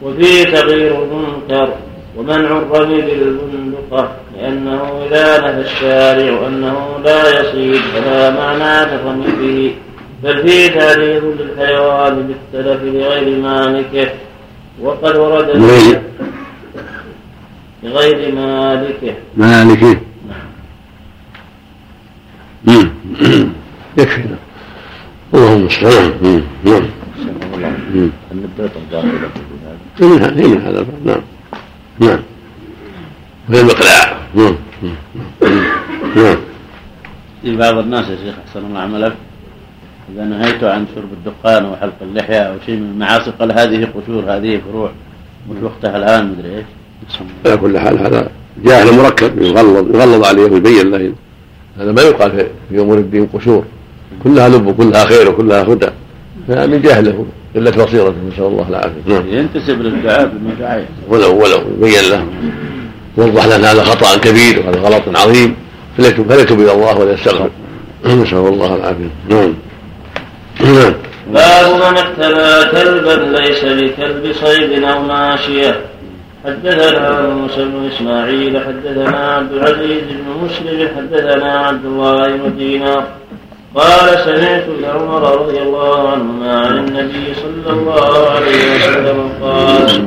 وفيه 0.02 0.44
تغيير 0.44 1.02
المنكر 1.02 1.74
ومنع 2.16 2.58
الرمي 2.58 3.00
بالبندقة 3.00 4.12
لأنه 4.36 5.02
إذا 5.06 5.38
نفى 5.38 5.60
الشارع 5.60 6.46
أنه 6.46 6.98
لا 7.04 7.40
يصيد 7.40 7.82
فلا 7.82 8.30
معنى 8.30 8.90
للرمي 8.90 9.26
به. 9.40 9.74
بل 10.22 10.48
فيه 10.48 10.68
تعريض 10.68 11.24
للحيوان 11.24 12.14
بالتلف 12.26 12.82
لغير 12.82 13.38
مالكه 13.38 14.08
وقد 14.82 15.16
ورد 15.16 15.48
لغير 17.82 18.34
مالكه 18.34 19.14
مالكه 19.36 19.96
يكفي. 23.98 24.47
المستعان 25.34 26.42
نعم. 26.64 26.82
النبات 28.32 28.70
الظاهرة 28.76 29.30
منها 30.00 30.28
هي 30.36 30.46
من 30.48 30.60
هذا 30.60 30.86
نعم. 31.04 31.20
نعم. 31.98 32.18
وهي 33.48 33.60
المقلاع 33.60 34.18
نعم. 34.34 34.56
نعم. 36.16 36.36
في 37.42 37.56
بعض 37.56 37.78
الناس 37.78 38.08
يا 38.08 38.16
شيخ 38.16 38.34
أحسن 38.48 38.66
الله 38.66 38.80
عملك. 38.80 39.14
إذا 40.14 40.24
نهيت 40.24 40.64
عن 40.64 40.86
شرب 40.94 41.08
الدخان 41.12 41.64
وحلق 41.64 41.94
اللحية 42.02 42.40
أو 42.40 42.54
شيء 42.66 42.76
من 42.76 42.90
المعاصي 42.90 43.30
قال 43.30 43.52
هذه 43.52 43.84
قشور 43.84 44.24
هذه 44.28 44.60
فروع. 44.70 44.90
مش 45.50 45.62
وقتها 45.62 45.96
الآن 45.96 46.32
مدري 46.32 46.56
إيش؟ 46.56 46.64
على 47.46 47.56
كل 47.56 47.78
حال 47.78 47.98
هذا 47.98 48.30
جاهل 48.64 48.96
مركب 48.96 49.42
يغلظ 49.42 49.96
يغلظ 49.96 50.24
عليه 50.24 50.42
ويبين 50.42 50.90
له 50.90 51.12
هذا 51.78 51.92
ما 51.92 52.02
يقال 52.02 52.46
في 52.68 52.80
أمور 52.80 52.98
الدين 52.98 53.26
قشور. 53.26 53.64
كلها 54.24 54.48
لب 54.48 54.66
وكلها 54.66 55.04
خير 55.04 55.30
وكلها 55.30 55.62
هدى. 55.62 55.88
فمن 56.48 56.82
جهله 56.82 57.26
قلة 57.54 57.70
بصيرته 57.70 58.14
نسأل 58.32 58.44
الله 58.44 58.66
العافية. 58.68 59.00
نعم. 59.06 59.28
ينتسب 59.28 59.82
للدعاء 59.82 60.26
بالمدعاة 60.26 60.84
ولو 61.08 61.42
ولو. 61.42 61.58
يبين 61.76 62.10
له. 62.10 62.26
وضح 63.16 63.44
له 63.46 63.56
ان 63.56 63.64
هذا 63.64 63.84
خطأ 63.84 64.16
كبير 64.16 64.58
وهذا 64.58 64.80
غلط 64.80 65.02
عظيم. 65.16 65.56
فليتوب 65.98 66.32
إلى 66.32 66.72
الله 66.72 66.98
وليستغفر. 66.98 67.50
نسأل 68.06 68.38
الله 68.38 68.74
العافية. 68.74 69.10
نعم. 69.28 69.54
نعم. 70.60 70.94
باب 71.32 71.74
من 71.74 71.98
اقتلى 71.98 72.70
كلبا 72.70 73.38
ليس 73.38 73.64
بكلب 73.64 74.32
صيد 74.32 74.84
أو 74.84 75.02
ماشيه 75.02 75.80
حدثنا 76.44 77.28
موسى 77.34 77.64
بن 77.64 77.90
إسماعيل 77.94 78.58
حدثنا 78.58 79.18
عبد 79.18 79.52
العزيز 79.52 80.02
بن 80.02 80.44
مسلم 80.44 80.88
حدثنا 80.96 81.58
عبد 81.58 81.84
الله 81.84 82.36
بن 82.36 82.56
دينار. 82.58 83.04
قال 83.74 84.18
سمعت 84.24 84.64
عمر 84.84 85.40
رضي 85.40 85.58
الله 85.62 86.08
عنهما 86.08 86.60
عن 86.66 86.78
النبي 86.78 87.34
صلى 87.34 87.72
الله 87.72 88.30
عليه 88.30 88.74
وسلم 88.76 89.32
قال 89.42 90.04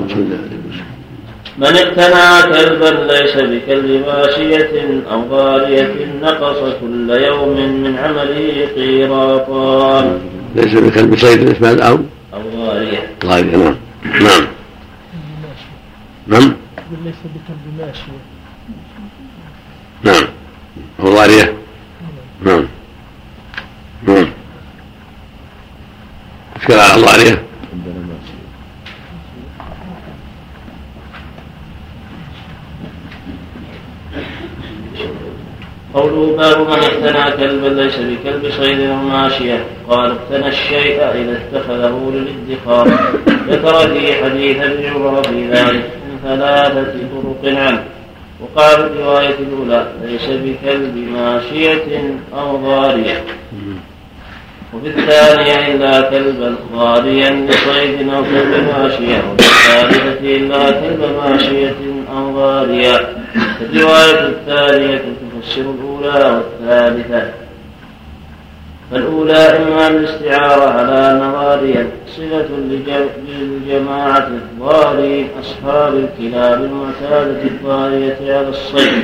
من 1.58 1.67
اقتنع 1.67 2.41
كلبا 2.41 3.13
ليس 3.13 3.36
بكلب 3.36 4.06
ماشية 4.08 5.04
أو 5.12 5.21
غالية 5.32 5.95
نقص 6.21 6.74
كل 6.82 7.10
يوم 7.10 7.58
من 7.84 7.97
عمله 7.97 8.67
قيراطان 8.76 10.19
ليس 10.56 10.74
بكلب 10.76 11.17
صيد 11.17 11.50
اسمه 11.50 11.84
أو 11.88 11.97
أو 12.34 12.41
غالية. 12.67 13.10
غالية 13.26 13.58
نعم. 13.58 13.76
نعم. 14.21 14.47
نعم. 16.28 16.54
ليس 17.06 17.15
بكلب 17.36 17.65
ماشية 17.80 18.21
نعم. 20.04 20.24
أو 21.00 21.08
غالية. 21.08 21.54
نعم. 22.45 22.67
اشكال 26.71 26.79
على 26.79 27.05
عليه 27.10 27.41
قوله 35.93 36.38
باب 36.38 36.60
من 36.60 36.73
اقتنى 36.73 37.38
كلبا 37.38 37.67
ليس 37.81 37.95
بكلب 37.95 38.51
صيد 38.51 38.79
أو 38.79 38.95
ماشيه 38.95 39.65
قال 39.89 40.12
اقتنى 40.12 40.47
الشيء 40.47 40.95
إذا 40.95 41.41
اتخذه 41.41 42.12
للادخار. 42.13 42.88
ذكر 43.49 43.93
في 43.93 44.23
حديث 44.23 44.57
ابن 44.57 44.86
عمر 44.86 45.23
في 45.23 45.47
ذلك 45.47 45.89
من 46.07 46.19
ثلاثة 46.23 46.93
طرق 46.93 47.60
عنه. 47.60 47.84
وقال 48.41 48.75
في 48.75 48.93
الرواية 48.93 49.36
الأولى 49.39 49.91
ليس 50.03 50.25
بكلب 50.25 50.95
ماشيه 51.13 52.15
أو 52.34 52.57
ضارية. 52.57 53.23
وفي 54.82 54.89
الثانية 55.00 55.76
إلا 55.76 56.02
كلبا 56.02 56.56
غاليا 56.76 57.30
لصيد 57.30 58.10
أو 58.10 58.24
كلب 58.24 58.67
ماشية 58.78 59.17
وفي 59.34 59.39
الثالثة 59.39 60.36
إلا 60.36 60.72
كلب 60.72 61.10
ماشية 61.26 61.76
أو 62.13 62.39
غاليا 62.39 63.00
الرواية 63.62 64.28
الثانية 64.28 64.98
تفسر 65.41 65.62
الأولى 65.62 66.41
والثالثة. 66.62 67.32
فالأولى 68.91 69.34
إما 69.34 69.88
الاستعارة 69.88 70.70
على 70.70 71.12
أن 71.12 71.32
غاليا 71.36 71.88
صفة 72.08 72.48
للجماعة 73.28 74.28
الضالين 74.28 75.28
أصحاب 75.41 75.94
الكلاب 75.96 76.63
المعتادة 76.63 77.41
الضالية 77.44 78.17
على 78.22 78.50
الصيد. 78.50 79.04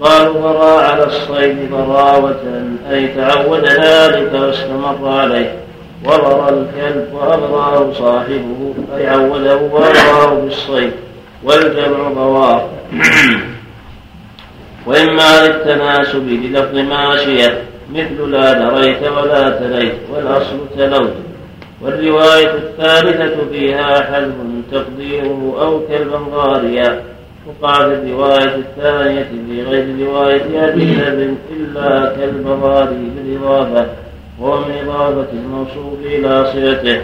يقال 0.00 0.32
برا 0.32 0.80
على 0.80 1.06
الصيد 1.06 1.70
براوة 1.70 2.64
أي 2.90 3.08
تعود 3.08 3.64
ذلك 3.64 4.32
واستمر 4.34 5.08
عليه. 5.08 5.54
وبرى 6.04 6.48
الكلب 6.48 7.08
وأبراه 7.14 7.92
صاحبه 7.92 8.74
أي 8.96 9.06
عوده 9.06 9.56
وأبراه 9.56 10.34
بالصيد 10.34 10.92
والجمع 11.44 12.08
بوار 12.08 12.68
وإما 14.86 15.46
للتناسب 15.46 16.22
بلفظ 16.22 16.74
ماشية 16.74 17.62
مثل 17.94 18.30
لا 18.30 18.52
دريت 18.52 19.02
ولا 19.02 19.48
تليت 19.50 19.94
والأصل 20.14 20.58
تلوت. 20.76 21.12
والرواية 21.82 22.54
الثالثة 22.54 23.36
فيها 23.52 24.00
حذف 24.00 24.34
تقديره 24.72 25.56
أو 25.60 25.80
كلبا 25.88 26.20
غاريا. 26.34 27.09
وقع 27.62 27.88
في 27.88 27.94
الرواية 27.94 28.54
الثانية 28.54 29.22
في 29.22 29.62
غير 29.62 30.06
رواية 30.06 30.68
أبي 30.68 30.94
ذر 30.94 31.34
إلا 31.52 32.16
كالبغالي 32.16 33.10
بالإضافة 33.16 33.86
وهو 34.40 34.58
من 34.58 34.74
إضافة 34.84 35.32
الموصوف 35.32 35.98
إلى 36.04 36.44
صفته. 36.44 37.00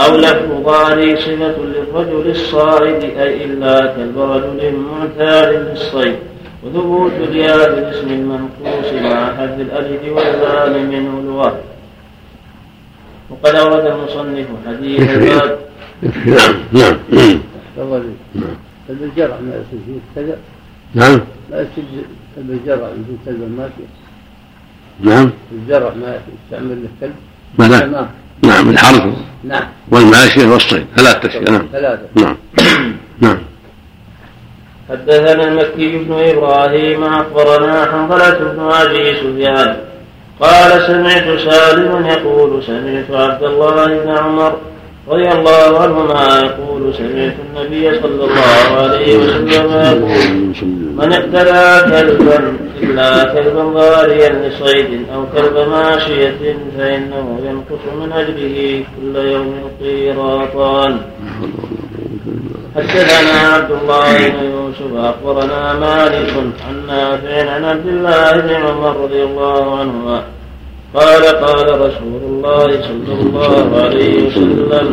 أو 0.00 0.16
لفظ 0.16 0.64
ضاري 0.64 1.16
صفة 1.16 1.56
للرجل 1.62 2.30
الصائد 2.30 3.04
أي 3.04 3.44
إلا 3.44 3.86
كالرجل 3.86 4.74
معتاد 4.76 5.68
للصيد 5.70 6.16
وثبوت 6.64 7.12
الياء 7.12 7.74
بالاسم 7.74 8.08
المنقوص 8.08 8.92
مع 8.92 9.36
حذف 9.36 9.60
الألف 9.60 10.00
واللام 10.12 10.90
منه 10.90 11.22
لغة 11.22 11.60
وقد 13.30 13.54
أورد 13.54 13.86
المصنف 13.86 14.46
حديث 14.66 15.10
الباب. 15.10 15.58
نعم. 16.26 16.54
نعم. 16.72 16.98
الجرع 19.02 19.36
ما 19.40 19.54
يصير 19.54 19.80
فيه 19.86 20.00
كذا 20.14 20.36
نعم. 20.94 21.20
لا 21.50 21.60
يصير 21.60 21.84
الجرع 22.38 22.88
يصير 22.88 23.16
كلب 23.26 23.42
الماشية 23.42 23.88
نعم. 25.00 25.30
الزرع 25.52 25.94
ما 25.94 26.18
يستعمل 26.44 26.82
له 26.82 26.88
كلب. 27.00 27.14
ما 27.58 27.64
لا. 27.64 28.06
نعم 28.42 28.70
الحرث. 28.70 29.02
نعم. 29.44 29.64
والماشية 29.90 30.46
والصيد 30.46 30.86
ثلاث 30.96 31.24
أشياء 31.24 31.50
نعم. 31.50 31.68
ثلاثة. 31.72 32.02
نعم. 32.16 32.36
نعم. 33.20 33.38
حدثنا 34.90 35.48
المكي 35.48 35.98
بن 35.98 36.12
إبراهيم 36.12 37.04
أخبرنا 37.04 37.84
حنظلة 37.92 38.38
بن 38.38 38.60
أبي 38.60 39.14
سفيان. 39.14 39.76
قال 40.40 40.86
سمعت 40.86 41.38
سالما 41.38 42.08
يقول 42.08 42.62
سمعت 42.62 43.10
عبد 43.10 43.42
الله 43.42 43.86
بن 43.86 44.10
عمر 44.10 44.56
رضي 45.08 45.28
الله 45.32 45.80
عنهما 45.80 46.40
يقول 46.40 46.94
سمعت 46.94 47.34
النبي 47.46 48.00
صلى 48.00 48.24
الله 48.24 48.82
عليه 48.82 49.16
وسلم 49.16 49.48
يقول 49.48 50.52
من 50.98 51.12
اقتلى 51.12 51.82
كلبا 51.90 52.56
إلا 52.82 53.24
كلبا 53.34 53.62
ضاريا 53.62 54.28
لصيد 54.28 55.06
أو 55.14 55.24
كلب 55.36 55.68
ماشية 55.68 56.56
فإنه 56.78 57.40
ينقص 57.46 57.84
من 58.00 58.12
اجره 58.12 58.84
كل 58.96 59.16
يوم 59.16 59.54
قيراطان. 59.80 60.98
حدثنا 62.76 63.54
عبد 63.54 63.70
الله 63.70 64.28
بن 64.28 64.44
يوسف 64.44 64.96
أخبرنا 64.96 65.72
مالك 65.72 66.32
عن 66.68 66.86
نافع 66.86 67.50
عن 67.50 67.64
عبد 67.64 67.86
الله 67.86 68.32
بن 68.40 68.50
عمر 68.54 68.96
رضي 68.96 69.22
الله 69.22 69.78
عنهما 69.78 70.22
قال 70.94 71.24
قال 71.24 71.80
رسول 71.80 72.22
الله 72.22 72.66
صلى 72.82 73.20
الله 73.20 73.82
عليه 73.82 74.26
وسلم 74.26 74.86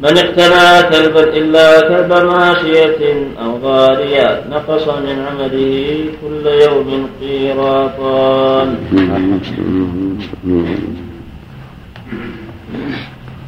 من 0.00 0.18
اقتنى 0.18 0.88
كلبا 0.90 1.22
إلا 1.22 1.80
كلب 1.80 2.12
ماشية 2.12 3.26
أو 3.42 3.58
غارية 3.62 4.44
نقص 4.50 4.88
من 4.88 5.26
عمله 5.26 6.04
كل 6.22 6.46
يوم 6.46 7.08
قيراطان. 7.20 8.76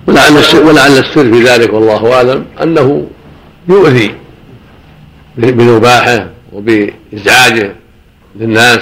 ولعل 0.08 0.32
ولعل 0.66 0.90
السر 0.98 1.32
في 1.32 1.42
ذلك 1.42 1.72
والله 1.72 2.12
أعلم 2.12 2.44
أنه 2.62 3.06
يؤذي 3.68 4.14
بنباحه 5.36 6.26
وبإزعاجه 6.52 7.74
للناس 8.40 8.80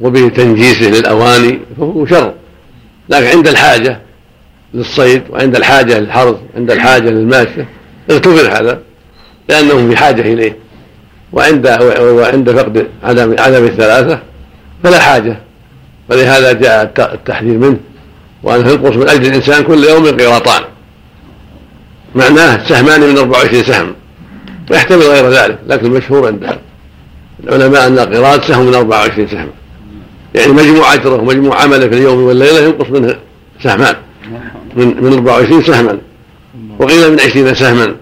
وبتنجيسه 0.00 0.90
للأواني 0.90 1.58
فهو 1.78 2.06
شر. 2.06 2.34
لكن 3.08 3.26
عند 3.26 3.48
الحاجة 3.48 4.00
للصيد 4.74 5.22
وعند 5.30 5.56
الحاجة 5.56 5.98
للحرث 5.98 6.36
عند 6.56 6.70
الحاجة 6.70 7.10
للماشيه 7.10 7.68
اغتفر 8.10 8.60
هذا 8.60 8.80
لأنه 9.48 9.88
في 9.88 9.96
حاجة 9.96 10.20
إليه. 10.20 10.56
وعند 11.32 11.78
وعند 12.00 12.50
فقد 12.50 12.86
عدم 13.02 13.36
عدم 13.38 13.64
الثلاثة 13.64 14.20
فلا 14.84 14.98
حاجة. 14.98 15.40
فلهذا 16.08 16.52
جاء 16.52 16.92
التحذير 17.14 17.58
منه. 17.58 17.76
وأنه 18.42 18.70
ينقص 18.70 18.96
من 18.96 19.08
أجل 19.08 19.26
الإنسان 19.26 19.62
كل 19.62 19.84
يوم 19.84 20.06
قيراطان 20.06 20.62
معناه 22.14 22.68
سهمان 22.68 23.00
من 23.00 23.18
24 23.18 23.62
سهم. 23.62 23.94
ويحتمل 24.70 25.02
غير 25.02 25.28
ذلك 25.28 25.58
لكن 25.66 25.86
المشهور 25.86 26.26
عند 26.26 26.58
العلماء 27.44 27.86
أن 27.86 27.98
القيراط 27.98 28.44
سهم 28.44 28.66
من 28.66 28.74
24 28.74 29.28
سهم. 29.28 29.48
يعني 30.34 30.52
مجموع 30.52 30.94
أجره 30.94 31.14
ومجموع 31.14 31.62
عملة 31.62 31.88
في 31.88 31.94
اليوم 31.94 32.22
والليلة 32.22 32.60
ينقص 32.60 32.90
منه 32.90 33.16
سهمان. 33.62 33.96
من 34.76 35.04
من 35.04 35.12
24 35.12 35.62
سهما. 35.62 35.98
وقيل 36.78 37.12
من 37.12 37.20
20 37.20 37.54
سهما. 37.54 37.96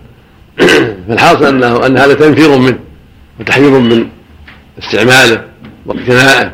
فالحاصل 1.09 1.45
أنه 1.45 1.87
أن 1.87 1.99
هذا 1.99 2.14
تنفير 2.14 2.59
منه 2.59 2.79
وتحذير 3.41 3.70
من 3.70 4.09
استعماله 4.79 5.45
واقتنائه 5.87 6.53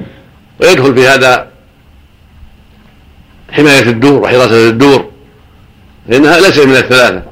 ويدخل 0.61 0.95
في 0.95 1.07
هذا 1.07 1.49
حماية 3.51 3.83
الدور 3.83 4.22
وحراسة 4.22 4.68
الدور. 4.68 5.11
فإنها 6.09 6.41
ليس 6.41 6.59
من 6.59 6.77
الثلاثة. 6.77 7.22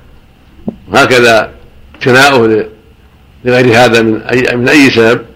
وهكذا 0.92 1.50
اقتناؤه 1.94 2.66
لغير 3.44 3.84
هذا 3.84 4.02
من 4.02 4.22
أي 4.22 4.56
من 4.56 4.68
أي 4.68 4.90
سبب. 4.90 5.31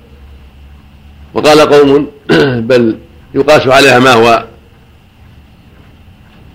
وقال 1.37 1.61
قوم 1.61 2.07
بل 2.69 2.97
يقاس 3.35 3.67
عليها 3.67 3.99
ما 3.99 4.13
هو 4.13 4.45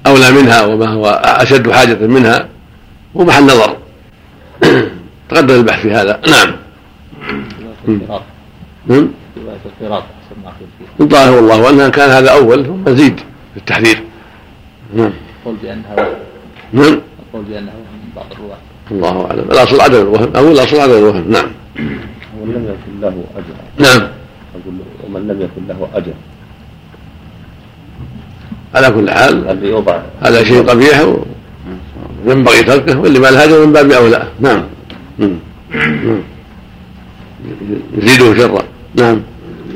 أولى 0.07 0.31
منها 0.31 0.65
وما 0.65 0.89
هو 0.89 1.05
أشد 1.23 1.71
حاجة 1.71 2.07
منها 2.07 2.49
هو 3.17 3.23
محل 3.23 3.43
نظر. 3.43 3.77
تقدم 5.29 5.55
البحث 5.55 5.81
في 5.81 5.91
هذا. 5.91 6.21
نعم. 6.27 6.55
نعم. 8.87 9.07
الظاهر 10.99 11.31
والله 11.33 11.61
وأنها 11.61 11.89
كان 11.89 12.09
هذا 12.09 12.31
أول 12.31 12.65
ثم 12.65 12.95
زيد 12.95 13.19
في 13.53 13.57
التحذير. 13.57 14.03
نعم. 14.93 15.13
القول 15.39 15.55
بأنها 15.63 15.95
وهم 15.95 16.15
نعم. 16.73 17.01
القول 17.27 17.43
بأنها 17.49 17.73
وهم 17.73 17.99
من 18.03 18.11
بعض 18.15 18.25
الرواة. 18.31 18.57
الله 18.91 19.25
أعلم. 19.25 19.51
الأصل 19.51 19.81
عدم 19.81 20.01
الوهم. 20.01 20.35
أو 20.35 20.51
الأصل 20.51 20.79
عدم 20.79 20.97
الوهم. 20.97 21.31
نعم. 21.31 21.51
ومن 22.41 22.53
لم 22.53 22.65
يكن 22.65 23.01
له 23.01 23.23
أجر. 23.37 23.89
نعم. 23.89 24.20
ومن 25.11 25.27
لم 25.27 25.41
يكن 25.41 25.67
له 25.67 25.87
أجر. 25.93 26.13
على 28.75 28.91
كل 28.91 29.11
حال 29.11 29.47
هذا 30.21 30.43
شيء 30.43 30.63
قبيح 30.63 31.15
وينبغي 32.25 32.63
تركه 32.63 32.99
واللي 32.99 33.19
ما 33.19 33.29
الهاجر 33.29 33.65
من 33.65 33.73
باب 33.73 33.91
أولى. 33.91 34.27
نعم. 34.39 34.63
يزيده 37.97 38.35
شرا. 38.37 38.63
نعم. 38.95 39.21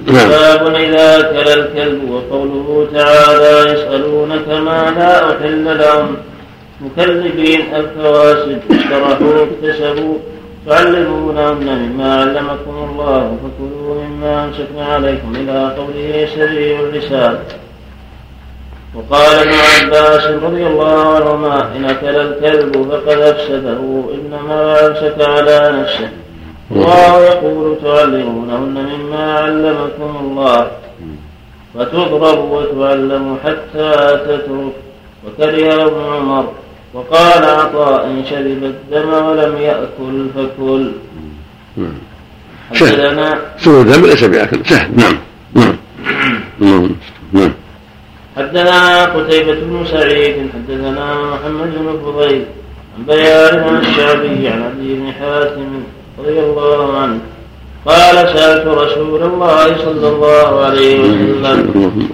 نعم. 0.07 0.29
باب 0.29 0.75
إذا 0.75 1.19
أكل 1.19 1.47
الكلب 1.59 2.09
وقوله 2.09 2.88
تعالى 2.93 3.71
يسألونك 3.73 4.47
ماذا 4.47 5.38
أحل 5.38 5.77
لهم. 5.77 6.15
مكذبين 6.81 7.61
الفواسد 7.75 8.59
اشترحوا 8.71 9.45
اكتسبوا. 9.45 10.17
تعلمونهن 10.68 11.80
مما 11.80 12.16
علمكم 12.22 12.89
الله 12.89 13.38
فكلوا 13.41 14.03
مما 14.03 14.45
أمسكنا 14.45 14.86
عليكم 14.86 15.34
إلى 15.36 15.76
قوله 15.78 16.28
سريع 16.36 16.80
اللسان 16.80 17.39
وقال 18.95 19.36
ابن 19.39 19.53
عباس 19.53 20.26
رضي 20.26 20.68
الله 20.68 21.16
عنهما 21.16 21.76
إن 21.76 21.86
أكل 21.86 22.16
الكلب 22.16 22.91
فقد 22.91 23.20
أفسده 23.20 24.03
إنما 24.13 24.88
أمسك 24.88 25.16
على 25.22 25.82
نفسه. 25.82 26.09
الله 26.72 27.20
يقول 27.20 27.78
تعلمونهن 27.84 28.89
مما 28.93 29.34
علمكم 29.39 30.18
الله 30.22 30.68
فتضرب 31.76 32.51
وتعلم 32.51 33.38
حتى 33.43 33.91
تترك. 34.26 34.74
وكره 35.28 35.86
ابن 35.86 36.01
عمر 36.13 36.45
وقال 36.96 37.43
عطاء 37.43 38.06
إن 38.06 38.24
شرب 38.30 38.64
الدم 38.64 39.14
ولم 39.14 39.58
يأكل 39.58 40.28
فكل. 40.36 40.91
حدثنا 42.70 43.41
شرب 43.58 43.88
الدم 43.88 44.06
ليس 44.06 44.24
بأكل. 44.24 44.66
سهل. 44.66 44.91
نعم. 44.96 45.18
نعم. 45.56 45.76
نعم 46.60 46.89
نعم. 47.34 47.52
حدثنا 48.38 49.06
قتيبة 49.06 49.54
بن 49.54 49.86
سعيد 49.91 50.36
حدثنا 50.54 51.14
محمد 51.14 51.74
بن 51.76 52.00
فضيل 52.06 52.46
عن 52.98 53.06
بيان 53.06 53.60
عن 53.64 53.76
الشعبي 53.78 54.48
عن 54.48 54.62
عبد 54.64 54.80
بن 54.80 55.12
حاتم 55.20 55.84
رضي 56.20 56.39
الله 56.39 56.98
عنه. 56.98 57.20
قال 57.86 58.16
سألت 58.16 58.68
رسول 58.68 59.24
الله 59.24 59.78
صلى 59.78 60.08
الله 60.08 60.66
عليه 60.66 61.00
وسلم 61.00 62.10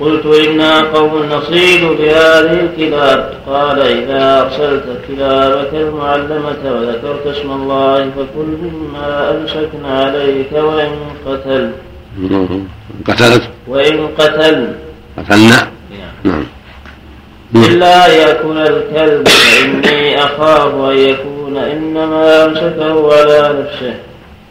قلت 0.00 0.26
إنا 0.26 0.80
قوم 0.80 1.22
نصيد 1.32 1.84
بهذه 1.84 2.60
الكلاب. 2.60 3.34
قال 3.46 3.80
إذا 3.80 4.42
أرسلت 4.42 4.84
كلابك 5.08 5.74
المعلمة 5.74 6.62
وذكرت 6.64 7.26
اسم 7.26 7.50
الله 7.50 8.10
فكل 8.10 8.50
مما 8.62 9.30
أمسكنا 9.30 10.04
عليك 10.04 10.52
وإن 10.52 10.96
قتل 11.26 11.70
قتلت؟ 13.08 13.42
وإن 13.68 14.08
قتل 14.18 14.68
قتلنا؟ 15.18 15.68
نعم. 16.24 16.44
إلا 17.54 18.06
يأكل 18.06 18.58
الكلب 18.58 19.28
فإني 19.28 20.24
أخاف 20.24 20.74
أن 20.74 20.98
يكون 20.98 21.56
إنما 21.56 22.44
أمسكه 22.44 23.14
على 23.18 23.54
نفسه. 23.60 23.94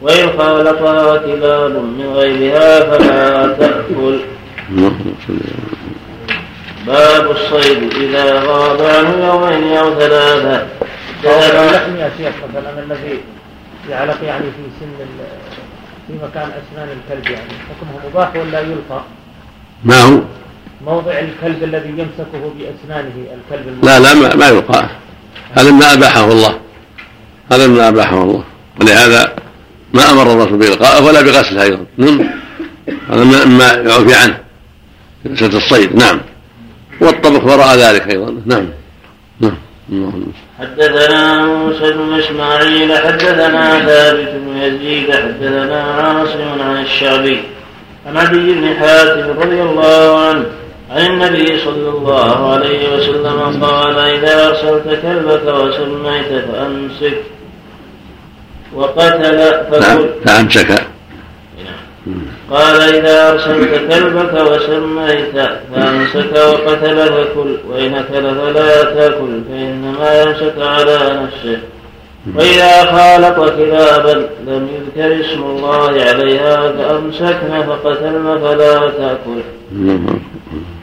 وإن 0.01 0.29
خالطها 0.37 1.17
كلاب 1.17 1.71
من 1.71 2.13
غيرها 2.15 2.79
فلا 2.79 3.47
تأكل. 3.59 4.19
باب 6.87 7.31
الصيد 7.31 7.93
إذا 7.93 8.39
غاب 8.39 8.81
عنه 8.81 9.25
يومين 9.27 9.77
أو 9.77 9.99
ثلاثة. 9.99 10.67
اللحم 11.25 11.95
يا 11.95 12.11
شيخ 12.17 12.33
مثلا 12.49 12.79
الذي 12.83 13.19
يعلق 13.89 14.23
يعني 14.23 14.43
في 14.43 14.63
سن 14.79 15.05
في 16.07 16.13
مكان 16.13 16.49
أسنان 16.49 16.89
الكلب 16.97 17.31
يعني 17.31 17.49
حكمه 17.49 18.09
مباح 18.09 18.35
ولا 18.35 18.59
يلقى؟ 18.59 19.03
ما 19.83 20.01
هو؟ 20.01 20.19
موضع 20.85 21.11
الكلب 21.11 21.63
الذي 21.63 21.89
يمسكه 21.89 22.53
بأسنانه 22.57 23.13
الكلب 23.17 23.67
الموضوع. 23.67 23.97
لا 23.97 23.99
لا 23.99 24.13
ما, 24.13 24.35
ما 24.35 24.47
يلقى 24.47 24.89
هذا 25.53 25.71
ما 25.71 25.93
أباحه 25.93 26.31
الله. 26.31 26.59
هذا 27.51 27.67
ما 27.67 27.87
أباحه 27.87 28.23
الله. 28.23 28.43
ولهذا 28.81 29.35
ما 29.93 30.11
أمر 30.11 30.33
الرسول 30.33 30.57
بإلقائه 30.57 31.05
ولا 31.05 31.21
بغسله 31.21 31.63
أيضا. 31.63 31.85
نعم 31.97 32.29
هذا 33.09 33.23
مما 33.23 33.65
يعفي 33.65 34.15
عنه. 34.15 34.44
مسألة 35.25 35.57
الصيد. 35.57 35.95
نعم. 35.95 36.21
والطبخ 37.01 37.43
وراء 37.43 37.75
ذلك 37.75 38.11
أيضا. 38.11 38.41
نعم. 38.45 38.65
نعم. 39.39 39.55
حدثنا 40.59 41.45
موسى 41.45 41.91
بن 41.91 42.19
إسماعيل 42.19 42.97
حدثنا 42.97 43.85
ثابت 43.85 44.29
بن 44.29 44.57
يزيد 44.57 45.11
حدثنا 45.11 45.83
عاصم 45.83 46.61
عن 46.61 46.81
الشعبي 46.81 47.43
عن 48.07 48.17
عدي 48.17 48.53
بن 48.53 48.75
حاتم 48.79 49.39
رضي 49.39 49.61
الله 49.61 50.19
عنه 50.19 50.45
عن 50.91 51.05
النبي 51.05 51.59
صلى 51.59 51.89
الله 51.89 52.53
عليه 52.53 52.95
وسلم 52.95 53.63
قال 53.65 53.99
إذا 53.99 54.47
أرسلت 54.47 54.99
كلبك 55.01 55.47
وسميت 55.47 56.45
فأمسك 56.45 57.17
وقتل 58.73 59.37
فكل 59.71 59.81
نعم. 59.81 60.05
فأمسك. 60.25 60.84
قال 62.51 62.81
إذا 62.81 63.31
أرسلت 63.31 63.91
كلبك 63.91 64.33
وسميت 64.33 65.49
فأمسك 65.75 66.33
وقتل 66.35 66.97
فكل 66.97 67.57
وإن 67.69 67.95
أكل 67.95 68.35
فلا 68.35 68.83
تأكل 68.83 69.41
فإنما 69.49 70.21
يمسك 70.21 70.53
على 70.57 70.97
نفسه. 71.23 71.59
وإذا 72.35 72.85
خالط 72.85 73.49
كلابا 73.49 74.29
لم 74.47 74.67
يذكر 74.75 75.25
اسم 75.25 75.43
الله 75.43 75.87
عليها 75.87 76.71
فأمسكن 76.71 77.63
فقتلن 77.67 78.39
فلا 78.43 78.79
تأكل. 78.79 79.41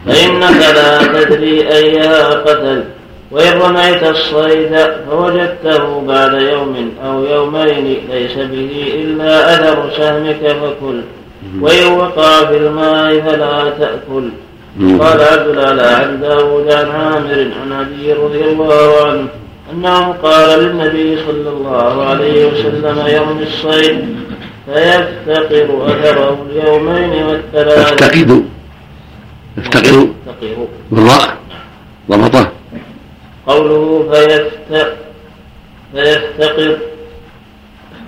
فإنك 0.06 0.60
لا 0.74 1.22
تدري 1.22 1.68
أيها 1.68 2.30
قتل. 2.30 2.84
وإن 3.32 3.58
رميت 3.58 4.02
الصيد 4.02 4.76
فوجدته 5.10 6.00
بعد 6.00 6.32
يوم 6.32 6.90
أو 7.04 7.24
يومين 7.24 7.96
ليس 8.10 8.36
به 8.36 8.92
إلا 8.94 9.54
أثر 9.54 9.90
سهمك 9.96 10.56
فكل. 10.62 11.00
وإن 11.60 11.92
وقع 11.92 12.44
في 12.44 12.56
الماء 12.56 13.20
فلا 13.20 13.70
تأكل. 13.70 14.30
قال 15.00 15.20
عبد 15.20 15.48
الأعلى 15.48 15.82
عن 15.82 16.20
داود 16.20 16.72
عن 16.72 16.90
عامر 16.90 17.50
عن 17.62 17.72
أبي 17.72 18.12
رضي 18.12 18.44
الله 18.44 19.06
عنه 19.06 19.28
أنه 19.72 20.12
قال 20.12 20.58
للنبي 20.60 21.16
صلى 21.26 21.48
الله 21.48 22.04
عليه 22.04 22.46
وسلم 22.46 23.06
يوم 23.06 23.38
الصيد 23.42 24.16
فيفتقر 24.66 25.86
أثره 25.86 26.46
اليومين 26.50 27.26
والثلاثة. 27.26 27.82
يفتقد 27.82 28.44
يفتقر. 29.58 30.08
بالراء. 30.90 31.36
ضبطه 32.10 32.51
قوله 33.46 34.10
فيفت 34.12 34.92
فيفتقر 35.94 36.78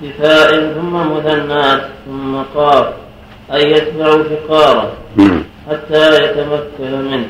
اختفاء 0.03 0.72
ثم 0.74 1.16
مثنات 1.16 1.82
ثم 2.07 2.37
قاف 2.55 2.87
أي 3.53 3.70
يتبع 3.70 4.22
فقاره 4.22 4.93
حتى 5.70 6.24
يتمكن 6.24 6.93
منه. 7.11 7.28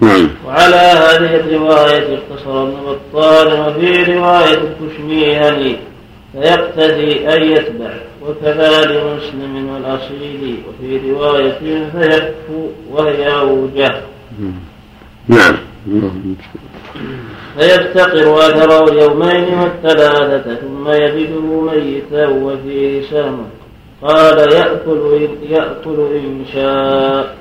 نعم. 0.00 0.28
وعلى 0.46 0.76
هذه 0.76 1.36
الرواية 1.36 2.18
اقتصر 2.18 2.62
ابن 2.62 2.76
بطال 2.86 3.60
وفي 3.60 4.02
رواية 4.12 4.58
الكشميهني 4.58 5.76
فيقتدي 6.32 7.34
أن 7.34 7.42
يتبع 7.42 7.90
وكذا 8.22 8.84
لمسلم 8.84 9.68
والأصيل 9.68 10.62
وفي 10.68 11.10
رواية 11.10 11.88
فيكفو 11.92 12.68
وهي 12.90 13.40
أوجه. 13.40 14.00
نعم. 15.28 15.56
فيفتقر 17.58 18.38
أثره 18.38 18.84
اليومين 18.92 19.58
والثلاثة 19.58 20.54
ثم 20.54 20.88
يجده 20.88 21.40
ميتا 21.40 22.28
وفيه 22.28 23.02
سهم 23.10 23.46
قال 24.02 24.38
يأكل 24.38 25.00
إن, 25.14 25.52
يأكل 25.54 26.16
إن 26.16 26.44
شاء. 26.52 27.36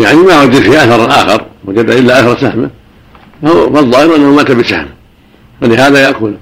يعني 0.00 0.16
ما 0.16 0.42
وجد 0.42 0.60
فيه 0.60 0.84
أثر 0.84 1.06
آخر 1.06 1.44
وجد 1.64 1.90
إلا 1.90 2.20
أثر 2.20 2.36
سهمه 2.40 2.70
فهو 3.42 3.72
فالظاهر 3.72 4.16
أنه 4.16 4.34
مات 4.34 4.50
بسهم. 4.50 4.86
فلهذا 5.60 6.00
يأكل. 6.00 6.34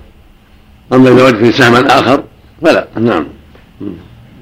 أما 0.93 1.11
إذا 1.11 1.25
وجد 1.25 1.37
فيه 1.37 1.51
سهما 1.51 1.99
آخر 1.99 2.23
فلا. 2.63 2.87
نعم. 2.97 3.27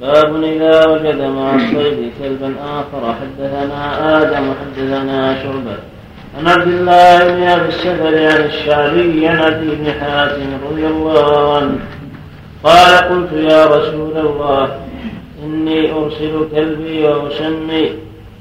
باب 0.01 0.43
إذا 0.43 0.87
وجد 0.87 1.21
مع 1.21 1.55
الصيد 1.55 2.13
كلبا 2.23 2.55
آخر. 2.65 3.15
حدثنا 3.15 4.23
آدم 4.23 4.53
حدثنا 4.61 5.43
شعبة. 5.43 5.94
عن 6.39 6.49
عبد 6.49 6.67
الله 6.69 7.29
بن 7.29 7.43
أبي 7.43 7.69
السفر 7.69 8.07
عن 8.07 8.45
الشعبي 8.45 9.29
عن 9.29 9.39
أبي 9.39 9.67
بن 9.67 9.93
حاتم 10.01 10.47
رضي 10.71 10.87
الله 10.87 11.57
عنه. 11.57 11.79
قال 12.65 12.97
قلت 12.97 13.33
يا 13.33 13.65
رسول 13.65 14.17
الله 14.17 14.79
إني 15.45 15.93
أرسل 15.93 16.49
كلبي 16.55 17.05
وأسمي. 17.05 17.93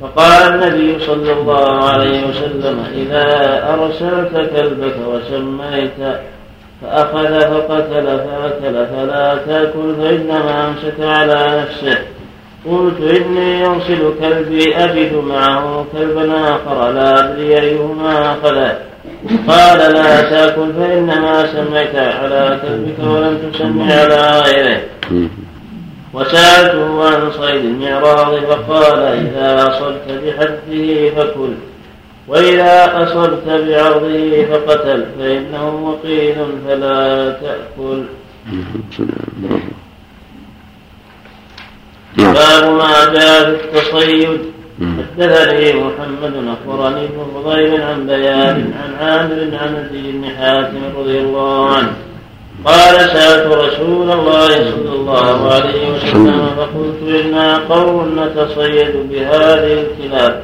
فقال 0.02 0.54
النبي 0.54 1.00
صلى 1.00 1.34
الله 1.34 1.84
عليه 1.84 2.28
وسلم 2.28 2.86
إذا 2.96 3.28
أرسلت 3.74 4.50
كلبك 4.56 4.96
وسميت 5.08 6.18
فأخذ 6.82 7.40
فقتل 7.40 8.06
فأكل 8.06 8.86
فلا 8.86 9.36
تأكل 9.48 9.96
فإنما 10.02 10.68
أمسك 10.68 11.00
على 11.00 11.62
نفسه. 11.62 11.98
قلت 12.66 13.02
إني 13.02 13.66
أرسل 13.66 14.14
كلبي 14.22 14.76
أجد 14.76 15.14
معه 15.14 15.86
كلبا 15.94 16.56
آخر 16.56 16.92
لا 16.92 17.20
أدري 17.20 17.60
أيهما 17.60 18.32
أخذ 18.32 18.58
قال 19.48 19.94
لا 19.94 20.22
تأكل 20.22 20.74
فإنما 20.74 21.46
سميت 21.46 21.96
على 21.96 22.60
كلبك 22.62 23.00
ولم 23.00 23.52
تسمي 23.54 23.94
على 23.94 24.42
غيره. 24.42 24.82
وسألته 26.14 27.06
عن 27.06 27.32
صيد 27.32 27.66
المعراض 27.66 28.36
فقال 28.40 29.00
إذا 29.00 29.68
أصبت 29.68 30.08
بحده 30.26 31.10
فكل. 31.10 31.54
وإذا 32.28 33.04
أصبت 33.04 33.44
بعرضه 33.48 34.46
فقتل 34.46 35.06
فإنه 35.20 35.66
وقيل 35.86 36.36
فلا 36.68 37.30
تأكل. 37.30 38.04
باب 42.18 42.74
ما 42.74 43.14
جاء 43.14 43.44
في 43.44 43.80
التصيد. 43.80 44.40
حدثني 44.82 45.74
محمد 45.74 46.34
اخبرني 46.54 47.04
ابن 47.04 47.26
فضيل 47.36 47.82
عن 47.82 48.08
بيان 48.08 48.74
عن 48.84 49.08
عامر 49.08 49.58
عن 49.62 49.76
ابي 49.76 50.12
بن 50.12 50.26
حاتم 50.38 50.82
رضي 51.00 51.20
الله 51.20 51.70
عنه. 51.70 51.94
قال 52.66 52.96
سألت 52.96 53.54
رسول 53.54 54.12
الله 54.12 54.48
صلى 54.48 54.94
الله 54.96 55.54
عليه 55.54 55.92
وسلم 55.94 56.50
فقلت 56.58 57.26
إنا 57.26 57.58
قوم 57.58 58.20
نتصيد 58.20 59.10
بهذه 59.12 59.86
الكلاب. 59.86 60.44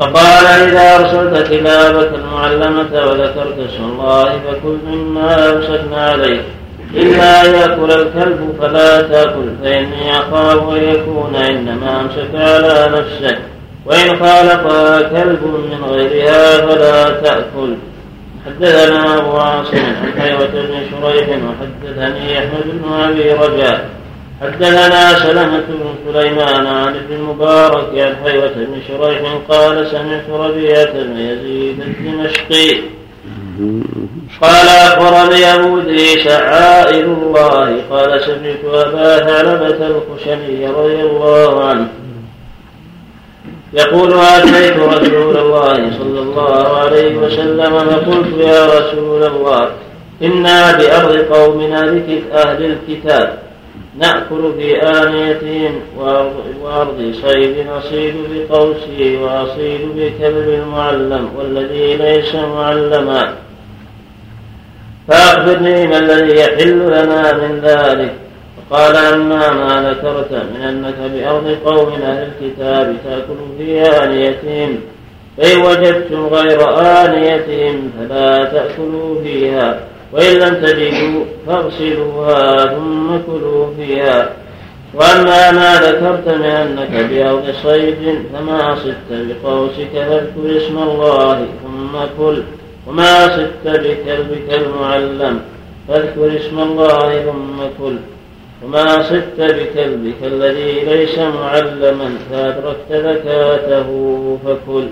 فقال 0.00 0.46
إذا 0.46 0.96
أرسلت 0.96 1.48
كلابك 1.48 2.10
المعلمة 2.14 3.06
وذكرت 3.06 3.58
اسم 3.58 3.84
الله 3.84 4.24
فكل 4.24 4.76
مما 4.86 5.52
أمسكنا 5.52 6.10
عليه 6.10 6.42
إلا 6.94 7.44
يأكل 7.44 7.90
الكلب 7.90 8.54
فلا 8.60 9.02
تأكل 9.02 9.48
فإني 9.62 10.18
أخاف 10.18 10.68
أن 10.68 10.82
يكون 10.82 11.36
إنما 11.36 12.00
أمسك 12.00 12.34
على 12.34 12.90
نفسه 12.98 13.38
وإن 13.86 14.08
خالقها 14.08 15.02
كلب 15.02 15.42
من 15.42 15.84
غيرها 15.84 16.66
فلا 16.66 17.10
تأكل. 17.10 17.74
حدثنا 18.46 19.18
أبو 19.18 19.36
عاصم 19.36 19.76
عن 19.76 20.20
حيوة 20.20 20.46
بن 20.46 20.74
شريح 20.90 21.28
وحدثني 21.28 22.38
أحمد 22.38 22.64
بن 22.64 22.92
أبي 22.92 23.32
رجاء. 23.32 23.88
حدثنا 24.42 25.18
سلمة 25.18 25.62
بن 25.68 26.12
سليمان 26.12 26.66
عن 26.66 26.94
ابن 26.94 27.14
المبارك 27.14 27.98
عن 27.98 28.16
حيوة 28.24 28.52
بن 28.56 28.76
شريح 28.88 29.38
قال 29.48 29.86
سمعت 29.90 30.30
ربيعة 30.30 30.92
بن 30.92 31.18
يزيد 31.18 31.80
الدمشقي 31.80 32.80
قال 34.42 34.68
أخبرني 34.68 35.54
أبو 35.54 35.78
إدريس 35.78 36.26
عائل 36.26 37.04
الله. 37.04 37.82
قال 37.90 38.20
سمعت 38.20 38.86
أبا 38.86 39.18
ثعلبة 39.18 39.86
الخشني 39.86 40.66
رضي 40.66 41.00
الله 41.00 41.64
عنه. 41.64 41.88
يقول 43.72 44.12
أتيت 44.12 44.76
رسول 44.78 45.36
الله 45.36 45.74
صلى 45.74 46.20
الله 46.20 46.76
عليه 46.78 47.16
وسلم 47.16 47.78
فقلت 47.78 48.38
يا 48.38 48.66
رسول 48.66 49.22
الله 49.24 49.70
إنا 50.22 50.76
بأرض 50.76 51.16
قومنا 51.16 51.80
أهل 52.32 52.64
الكتاب. 52.64 53.38
نأكل 53.98 54.52
في 54.58 54.76
آنيتهم 54.76 55.80
وأرض 56.62 57.12
صيد 57.26 57.66
نصيد 57.76 58.14
بقوسه 58.32 59.18
وأصيد 59.22 59.80
بكلب 59.96 60.48
المعلم 60.48 61.30
والذي 61.38 61.96
ليس 61.96 62.34
معلما. 62.34 63.34
فأخبرني 65.08 65.86
ما 65.86 65.98
الذي 65.98 66.40
يحل 66.40 66.86
لنا 66.86 67.32
من 67.32 67.60
ذلك. 67.60 68.12
فقال 68.70 68.96
أما 68.96 69.52
ما 69.52 69.90
ذكرت 69.90 70.32
من 70.32 70.62
أنك 70.62 70.94
بأرض 71.14 71.58
قوم 71.64 71.92
أهل 71.92 72.28
الكتاب 72.28 72.96
تأكل 73.04 73.36
في 73.58 73.82
آنيتهم 73.82 74.78
فإن 75.38 75.60
وجدتم 75.60 76.26
غير 76.26 76.78
آنيتهم 76.78 77.92
فلا 77.98 78.44
تأكلوا 78.44 79.22
فيها. 79.22 79.80
وإن 80.12 80.32
لم 80.32 80.54
تجدوا 80.54 81.24
فاغسلوها 81.46 82.66
ثم 82.66 83.18
كلوا 83.26 83.66
فيها. 83.76 84.30
وأما 84.94 85.50
ما 85.50 85.74
ذكرت 85.74 86.28
من 86.28 86.44
أنك 86.44 87.10
بأرض 87.10 87.44
صيد 87.62 88.18
فما 88.32 88.74
صدت 88.74 89.10
بقوسك 89.10 89.92
فاذكر 89.94 90.56
اسم 90.56 90.78
الله 90.78 91.46
ثم 91.62 91.98
كل 92.18 92.42
وما 92.86 93.36
صدت 93.36 93.66
بكلبك 93.66 94.48
المعلم 94.54 95.40
فاذكر 95.88 96.36
اسم 96.36 96.58
الله 96.58 97.22
ثم 97.24 97.58
كل. 97.78 97.96
وما 98.64 99.02
صدت 99.02 99.38
بكلبك 99.38 100.20
الذي 100.22 100.80
ليس 100.80 101.18
معلما 101.18 102.10
فأدركت 102.30 102.90
زكاته 102.90 103.88
فكل. 104.44 104.86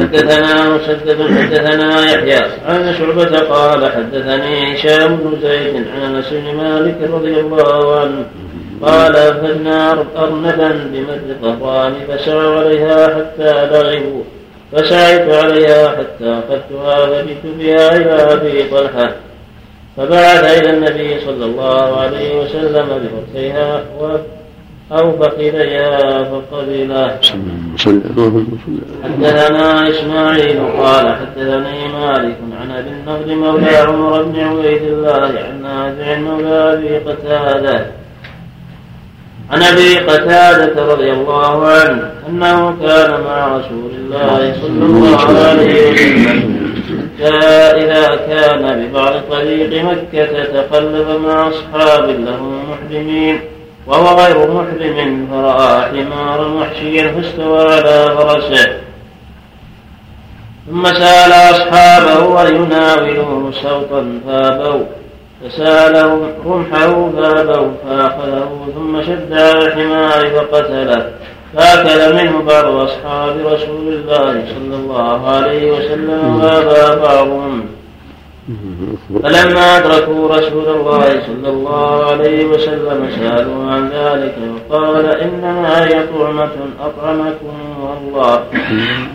حدثنا 0.00 0.54
مسدد 0.74 1.18
حدثنا 1.38 2.12
يحيى 2.12 2.42
عن 2.66 2.94
شعبة 2.98 3.38
قال 3.38 3.92
حدثني 3.92 4.74
هشام 4.74 5.16
بن 5.16 5.40
زيد 5.42 5.74
عن 5.76 6.14
أنس 6.14 6.28
بن 6.32 6.56
مالك 6.56 6.98
رضي 7.12 7.40
الله 7.40 8.00
عنه. 8.00 8.24
قال 8.82 9.12
فجنا 9.12 9.92
أرنبا 10.16 10.70
بمد 10.92 11.36
قهران 11.42 11.94
فسعوا 12.08 12.58
عليها 12.58 13.06
حتى 13.14 13.66
لغبوا. 13.66 14.22
فسعيت 14.72 15.34
عليها 15.34 15.88
حتى 15.88 16.28
أخذتها 16.38 17.06
فجئت 17.06 17.44
بها 17.58 17.96
إلى 17.96 18.32
أبي 18.32 18.62
طلحة. 18.62 19.14
فبعث 19.96 20.58
إلى 20.58 20.70
النبي 20.70 21.20
صلى 21.20 21.44
الله 21.44 22.00
عليه 22.00 22.40
وسلم 22.40 22.86
بفرسيها 23.02 23.82
أو 24.92 25.12
فخذيها 25.18 26.24
فقبله. 26.24 27.18
حدثنا 29.04 29.88
إسماعيل 29.90 30.58
قال 30.78 31.16
حدثني 31.16 31.88
مالك 31.88 32.36
عن 32.60 32.70
أبي 32.70 32.90
النضر 32.90 33.34
مولى 33.34 33.76
عمر 33.76 34.22
بن 34.22 34.40
عبيد 34.40 34.82
الله 34.82 35.32
عن 35.48 35.62
نافع 35.62 36.18
مولى 36.18 36.72
أبي 36.72 36.98
قتادة. 36.98 37.86
عن 39.50 39.62
أبي 39.62 39.98
قتادة 39.98 40.92
رضي 40.92 41.12
الله 41.12 41.66
عنه 41.66 42.10
أنه 42.28 42.76
كان 42.86 43.10
مع 43.20 43.56
رسول 43.56 43.90
الله 43.94 44.54
صلى 44.62 44.84
الله 44.86 45.18
عليه 45.46 45.92
وسلم. 45.92 46.58
إذا 47.82 48.16
كان 48.28 48.62
ببعض 48.80 49.12
طريق 49.30 49.84
مكة 49.84 50.44
تقلب 50.44 51.20
مع 51.26 51.48
أصحاب 51.48 52.08
له 52.08 52.42
محرمين 52.70 53.40
وهو 53.86 54.20
غير 54.20 54.38
محرم 54.50 55.28
فرأى 55.30 55.82
حمارا 55.82 56.46
وحشيا 56.46 57.12
فاستوى 57.12 57.62
على 57.62 58.16
فرسه. 58.16 58.68
ثم 60.70 60.84
سأل 60.84 61.32
أصحابه 61.32 62.48
أن 62.48 62.54
يناولوه 62.54 63.52
سوطا 63.62 64.20
فابوا. 64.26 64.84
فسالهم 65.44 66.20
رمحه 66.46 67.10
فأبوا 67.10 67.70
فأخذه 67.88 68.68
ثم 68.74 69.02
شد 69.02 69.32
على 69.32 69.66
الحمار 69.66 70.30
فقتله. 70.30 71.12
فأكل 71.56 72.14
منه 72.14 72.42
بعض 72.42 72.64
أصحاب 72.64 73.36
رسول 73.46 73.88
الله 73.88 74.44
صلى 74.46 74.76
الله 74.76 75.28
عليه 75.28 75.72
وسلم 75.72 76.40
وأبى 76.40 77.00
بعضهم. 77.00 77.77
فلما 79.22 79.78
أدركوا 79.78 80.28
رسول 80.28 80.68
الله 80.68 81.22
صلى 81.26 81.48
الله 81.48 82.06
عليه 82.06 82.44
وسلم 82.44 83.10
سألوا 83.18 83.70
عن 83.70 83.88
ذلك 83.88 84.34
وقال 84.70 85.06
إنما 85.06 85.84
هي 85.84 86.06
طعمة 86.06 86.50
أطعمكم 86.80 87.56
الله 87.98 88.44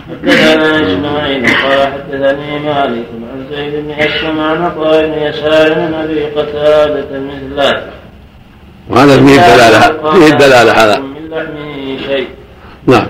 حدثنا 0.10 0.94
إسماعيل 0.94 1.46
قال 1.46 1.94
حدثني 1.94 2.60
مالك 2.60 3.06
عن 3.32 3.46
زيد 3.52 3.74
بن 3.86 3.92
أسلم 3.92 4.40
عن 4.40 4.62
عطاء 4.62 5.06
بن 5.06 5.14
يسار 5.14 5.76
من 5.80 5.94
أبي 5.94 6.26
قتادة 6.26 7.20
مثله. 7.20 7.84
وهذا 8.90 9.26
فيه 9.26 9.36
الدلالة 9.36 10.12
فيه 10.12 10.34
الدلالة 10.34 10.72
على 10.72 10.98
من 10.98 11.30
لحمه 11.30 11.98
شيء. 12.08 12.28
نعم. 12.88 13.08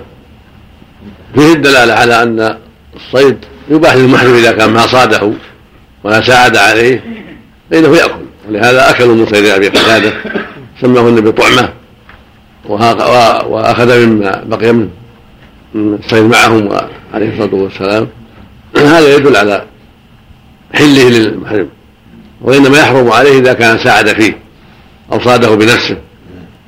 فيه 1.36 1.54
الدلالة 1.54 1.94
على 1.94 2.24
أن 2.24 2.58
الصيد 2.96 3.38
يباح 3.70 3.96
للمحرم 3.96 4.34
إذا 4.34 4.52
كان 4.52 4.70
ما 4.70 4.88
صاده. 4.88 5.34
ولا 6.04 6.22
ساعد 6.22 6.58
عليه 6.58 7.04
فإنه 7.72 7.98
يأكل. 7.98 8.24
ولهذا 8.50 8.90
أكلوا 8.90 9.16
من 9.16 9.26
صيد 9.26 9.46
أبي 9.46 9.68
قتادة 9.68 10.14
سماه 10.82 11.02
النبي 11.02 11.32
طعمة 11.32 11.70
وأخذ 13.46 14.06
مما 14.06 14.44
بقي 14.46 14.74
من 14.74 14.90
الصيد 15.76 16.24
معهم 16.24 16.70
عليه 17.14 17.30
الصلاة 17.34 17.56
والسلام. 17.56 18.08
هذا 18.78 19.16
يدل 19.16 19.36
على 19.36 19.66
حله 20.74 21.10
للمحرم. 21.10 21.70
وإنما 22.42 22.78
يحرم 22.78 23.12
عليه 23.12 23.40
إذا 23.40 23.54
كان 23.54 23.78
ساعد 23.78 24.08
فيه 24.08 24.38
أو 25.12 25.20
صاده 25.20 25.56
بنفسه 25.56 25.98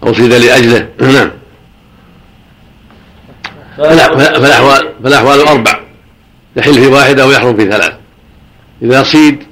أو 0.03 0.13
صيد 0.13 0.33
لأجله. 0.33 0.88
نعم. 1.01 1.31
فالأحوال 3.77 4.89
فالأحوال 5.03 5.39
أربع. 5.39 5.79
يحل 6.55 6.73
في 6.73 6.88
واحدة 6.88 7.27
ويحرم 7.27 7.57
في 7.57 7.65
ثلاث. 7.65 8.05
إذا 8.82 9.03
صيد 9.03 9.43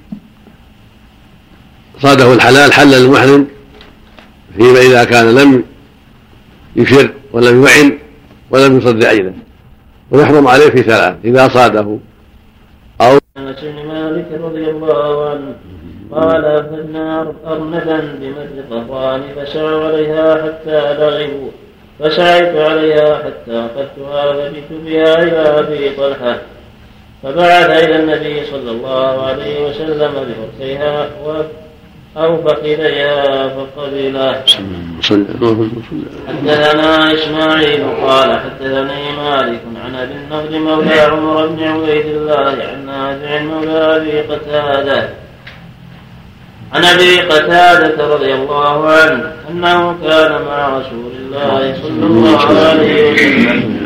صاده 1.99 2.33
الحلال 2.33 2.73
حل 2.73 2.91
للمحرم 2.91 3.47
فيما 4.57 4.79
إذا 4.79 5.03
كان 5.03 5.35
لم 5.35 5.63
يشر 6.75 7.09
ولم 7.31 7.65
يعن 7.67 7.97
ولم 8.49 8.77
يصد 8.77 9.03
عينه 9.03 9.33
ويحرم 10.11 10.47
عليه 10.47 10.69
في 10.69 10.81
ثلاث 10.83 11.15
إذا 11.25 11.47
صاده. 11.47 11.97
أو 13.01 13.17
أنس 13.37 13.59
بن 13.59 13.87
مالك 13.87 14.27
رضي 14.43 14.69
الله 14.69 15.29
عنه 15.29 15.55
قال 16.11 16.41
فإن 16.41 16.95
أرنبا 17.45 18.17
بمد 18.21 18.65
قهران 18.69 19.21
فسعوا 19.35 19.85
عليها 19.85 20.35
حتى 20.43 20.93
لغبوا 20.93 21.49
فسعيت 21.99 22.55
عليها 22.55 23.15
حتى 23.17 23.51
أخذتها 23.51 24.33
فجئت 24.33 24.71
بها 24.85 25.23
إلى 25.23 25.59
أبي 25.59 25.89
طلحة. 25.89 26.37
فبعث 27.23 27.69
إلى 27.83 27.95
النبي 27.99 28.45
صلى 28.51 28.71
الله 28.71 29.25
عليه 29.25 29.69
وسلم 29.69 30.11
بفرسيها 30.11 31.09
أو 32.17 32.37
فخذيها 32.43 33.47
فقبله. 33.47 34.43
حدثنا 36.27 37.13
إسماعيل 37.13 37.83
قال 38.01 38.39
حدثني 38.39 39.11
مالك 39.17 39.61
عن 39.85 39.95
أبي 39.95 40.13
النضر 40.13 40.59
مولى 40.59 40.99
عمر 40.99 41.47
بن 41.47 41.63
عبيد 41.63 42.05
الله 42.05 42.55
عن 42.71 42.85
نافع 42.85 43.41
مولى 43.41 43.95
أبي 43.95 44.21
قتادة. 44.21 45.09
عن 46.73 46.83
أبي 46.85 47.19
قتادة 47.19 48.13
رضي 48.13 48.33
الله 48.33 48.87
عنه 48.89 49.31
أنه 49.49 49.95
كان 50.03 50.31
مع 50.31 50.77
رسول 50.77 51.11
الله 51.19 51.75
صلى 51.81 52.05
الله 52.05 52.39
عليه 52.39 53.13
وسلم. 53.13 53.82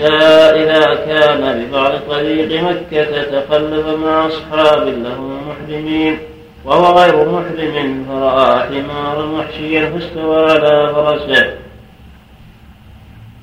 إذا 0.00 0.94
كان 0.94 1.64
ببعض 1.64 1.92
طريق 2.10 2.62
مكة 2.62 3.22
تقلب 3.22 3.98
مع 3.98 4.26
أصحاب 4.26 4.88
له 4.88 5.20
محرمين 5.48 6.18
وهو 6.64 6.98
غير 6.98 7.16
محرم 7.28 8.06
فرأى 8.08 8.60
حمارا 8.60 9.24
وحشيا 9.24 9.90
فاستوى 9.90 10.50
على 10.50 10.92
فرسه. 10.94 11.54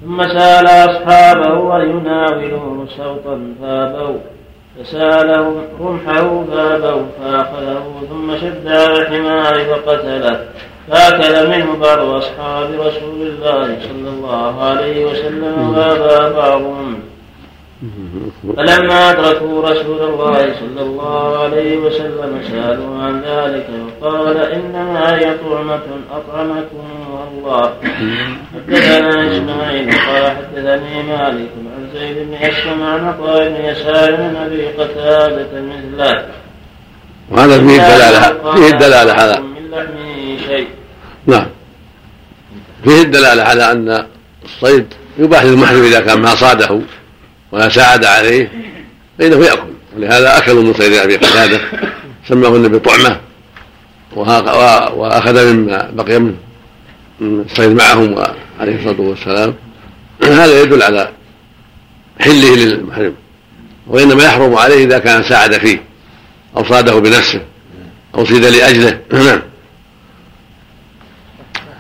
ثم 0.02 0.28
سأل 0.28 0.68
أصحابه 0.68 1.78
أن 1.78 1.90
يناولوه 1.90 2.88
سوطا 2.98 3.54
فأبوا. 3.62 4.20
فسالهم 4.80 5.64
رمحه 5.82 6.44
فابوا 6.52 7.06
فأخذه 7.22 7.84
ثم 8.10 8.38
شد 8.38 8.68
على 8.68 9.02
الحمار 9.02 9.66
فقتله 9.66 10.46
فأكل 10.92 11.50
منه 11.50 11.76
بعض 11.82 12.00
أصحاب 12.00 12.70
رسول 12.80 13.22
الله 13.22 13.78
صلى 13.82 14.10
الله 14.10 14.64
عليه 14.64 15.06
وسلم 15.06 15.70
وأبى 15.70 16.36
بعضهم 16.36 17.00
فلما 18.58 19.12
أدركوا 19.12 19.70
رسول 19.70 20.02
الله 20.02 20.54
صلى 20.60 20.82
الله 20.82 21.38
عليه 21.38 21.78
وسلم 21.78 22.42
سألوا 22.52 23.02
عن 23.02 23.22
ذلك 23.22 23.68
وقال 24.02 24.38
إنما 24.38 25.20
هي 25.20 25.38
طعمة 25.38 25.82
أطعمكم 26.12 26.86
الله. 27.32 27.74
حدثنا 28.54 29.32
إسماعيل 29.32 29.92
قال 29.92 30.32
حدثني 30.32 31.04
مالك 31.04 31.50
زيد 31.94 32.18
بن 32.18 32.34
أسلم 32.34 32.84
عن 32.84 33.08
عطاء 33.08 33.50
بن 33.50 33.66
يسار 33.66 34.12
من 34.12 34.36
أبي 34.36 34.68
قتادة 34.68 35.62
مثله. 35.62 36.26
وهذا 37.30 37.58
فيه 37.58 37.82
الدلالة. 37.82 38.54
فيه 38.56 38.68
الدلالة 38.74 39.14
على 39.14 39.42
من 39.42 39.72
لحمه 39.72 40.38
شيء. 40.48 40.68
نعم. 41.28 41.48
فيه 42.84 43.02
الدلالة 43.02 43.44
على 43.44 43.72
أن 43.72 44.06
الصيد 44.46 44.86
يباح 45.20 45.44
للمحرم 45.44 45.84
إذا 45.84 46.00
كان 46.00 46.22
ما 46.22 46.36
صاده 46.36 46.82
ولا 47.52 47.70
ساعد 47.70 48.06
عليه 48.06 48.52
فإنه 49.20 49.46
يأكل. 49.46 49.70
ولهذا 49.98 50.38
أكلوا 50.38 50.64
من 50.64 50.74
صيد 50.74 50.94
أبي 50.94 51.16
قتادة 51.16 51.60
سماه 52.28 52.50
النبي 52.50 52.80
طعمة 52.80 53.20
وأخذ 54.96 55.54
مما 55.54 55.90
بقي 55.94 56.20
من 56.20 56.36
الصيد 57.20 57.72
معهم 57.72 58.24
عليه 58.60 58.76
الصلاة 58.76 59.02
والسلام. 59.02 59.56
هذا 60.24 60.62
يدل 60.62 60.84
على 60.84 61.10
حله 62.20 62.56
للمحرم 62.56 63.16
وإنما 63.88 64.24
يحرم 64.24 64.56
عليه 64.56 64.86
إذا 64.86 65.00
كان 65.00 65.24
ساعد 65.24 65.58
فيه 65.58 65.84
أو 66.58 66.64
صاده 66.64 67.00
بنفسه 67.00 67.42
أو 68.16 68.26
صيد 68.26 68.46
لأجله. 68.46 69.00
نعم. 69.14 69.42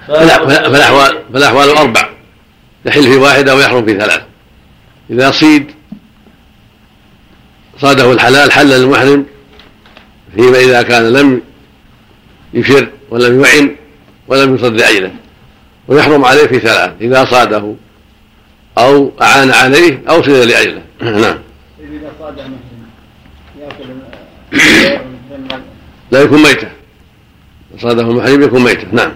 فالأحوال 0.07 1.23
فالأحوال 1.33 1.69
أربع 1.69 2.09
يحل 2.85 3.03
في 3.03 3.17
واحدة 3.17 3.55
ويحرم 3.55 3.85
في 3.85 3.99
ثلاث. 3.99 4.21
إذا 5.09 5.31
صيد 5.31 5.71
صاده 7.81 8.11
الحلال 8.11 8.51
حل 8.51 8.67
للمحرم 8.67 9.25
فيما 10.35 10.59
إذا 10.59 10.81
كان 10.81 11.13
لم 11.13 11.41
يشر 12.53 12.89
ولم 13.09 13.43
يعن 13.43 13.75
ولم 14.27 14.55
يصد 14.55 14.81
عينه 14.81 15.11
ويحرم 15.87 16.25
عليه 16.25 16.47
في 16.47 16.59
ثلاث. 16.59 16.91
إذا 17.01 17.25
صاده 17.25 17.75
أو 18.77 19.11
أعان 19.21 19.51
عليه 19.51 20.01
أو 20.09 20.23
صيد 20.23 20.35
لأجله. 20.35 20.81
نعم. 21.01 21.37
صاد 22.19 22.35
محرم 22.35 23.99
لا 26.11 26.21
يكون 26.21 26.43
ميتة. 26.43 26.67
صاده 27.77 28.01
المحرم 28.01 28.41
يكون 28.41 28.63
ميتة. 28.63 28.87
نعم. 28.91 29.11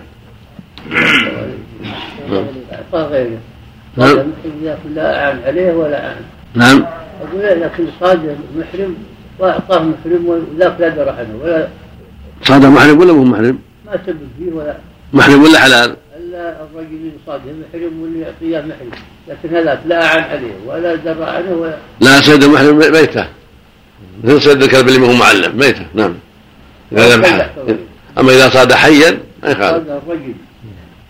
نعم. 2.29 2.45
صاد 2.91 4.27
لا 4.95 5.25
أعان 5.25 5.39
عليه 5.45 5.73
ولا 5.73 6.05
أعان 6.05 6.21
نعم 6.55 6.85
أقول 7.21 7.61
لكن 7.61 7.85
صاد 7.99 8.37
المحرم 8.55 8.95
وأعطاه 9.39 9.79
محرم؟ 9.83 10.25
وذاك 10.27 10.75
لا 10.79 10.89
درى 10.89 11.09
عنه 11.09 11.39
ولا 11.43 11.67
صاده 12.43 12.69
محرم 12.69 12.99
ولا 12.99 13.13
مو 13.13 13.23
محرم؟ 13.23 13.59
ما 13.85 13.99
سبب 14.05 14.27
فيه 14.39 14.51
ولا 14.51 14.77
محرم 15.13 15.43
ولا 15.43 15.59
حلال؟ 15.59 15.95
إلا 16.34 16.63
الرجل 16.63 16.93
اللي 16.93 17.11
صاده 17.25 17.43
محرم 17.43 18.01
واللي 18.01 18.19
يعطيه 18.19 18.67
محرم. 18.67 18.91
لكن 19.27 19.55
هذاك 19.55 19.79
لا 19.86 20.05
أعان 20.05 20.23
عليه 20.23 20.53
ولا 20.65 20.95
درى 20.95 21.23
عنه 21.23 21.51
ولا 21.51 21.77
لا 21.99 22.21
صيد 22.21 22.43
المحرم 22.43 22.77
ميتة. 22.77 23.27
مثل 24.23 24.41
صيد 24.41 24.63
الكلب 24.63 24.88
اللي 24.88 24.99
ما 24.99 25.07
هو 25.07 25.13
معلم 25.13 25.57
ميتة 25.57 25.86
نعم. 25.93 26.15
إذا 26.91 27.15
ذبحه 27.15 27.49
أما 28.19 28.31
إذا 28.31 28.49
صاد 28.49 28.73
حيا 28.73 29.19
ما 29.43 29.49
يخالف. 29.49 29.88
صاد 29.88 30.01
الرجل. 30.07 30.34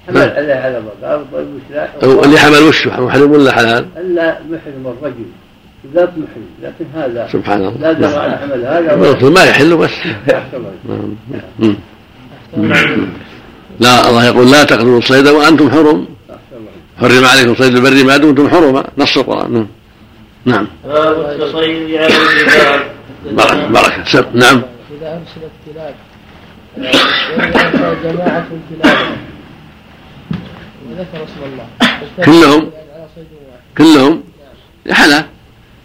حمل 0.08 0.30
عليه 0.30 0.54
على 0.54 0.84
بقى 1.02 1.22
والمشلاح 1.32 1.94
اللي 2.04 2.40
حمل 2.40 2.64
وشه 2.64 3.02
محرم 3.02 3.32
ولا 3.32 3.52
حلال؟ 3.52 3.86
إلا 3.98 4.40
محرم 4.50 4.96
الرجل 4.98 5.26
ذاك 5.94 6.10
محرم. 6.10 6.46
لكن 6.64 6.86
هذا 6.96 7.30
سبحان 7.32 7.62
الله. 7.62 7.78
لا 7.80 7.92
درى 7.92 8.12
نعم. 8.12 8.20
عن 8.20 8.38
حمل 8.38 8.66
هذا 8.66 8.94
المقصود 8.94 9.32
ما 9.32 9.44
يحل 9.44 9.78
بس. 9.78 9.92
نعم. 11.58 11.76
لا 13.80 14.10
الله 14.10 14.26
يقول 14.26 14.52
لا 14.52 14.64
تقتلوا 14.64 14.98
الصيد 14.98 15.28
وأنتم 15.28 15.72
حرم. 15.72 16.06
حرم 17.02 17.26
عليكم 17.26 17.56
صيد 17.56 17.76
البر 17.76 18.04
ما 18.04 18.18
دمتم 18.18 18.50
حرما 18.50 18.84
نص 18.98 19.18
القرآن. 19.18 19.54
نعم. 19.54 19.68
نعم. 20.46 20.68
باب 20.86 21.16
بركه 23.36 23.68
بركه 23.68 24.04
سب. 24.06 24.36
نعم. 24.36 24.62
إذا 25.02 25.20
أرسلت 25.22 25.52
كلاب 25.66 25.96
جماعة 28.04 28.48
الكلاب 28.52 28.98
وذكر 30.90 31.18
اسم 31.24 31.42
الله 31.46 31.68
كلهم؟ 32.26 32.70
صيد 33.16 33.26
واحد 33.48 33.78
كلهم 33.78 34.24
حلال. 34.92 35.26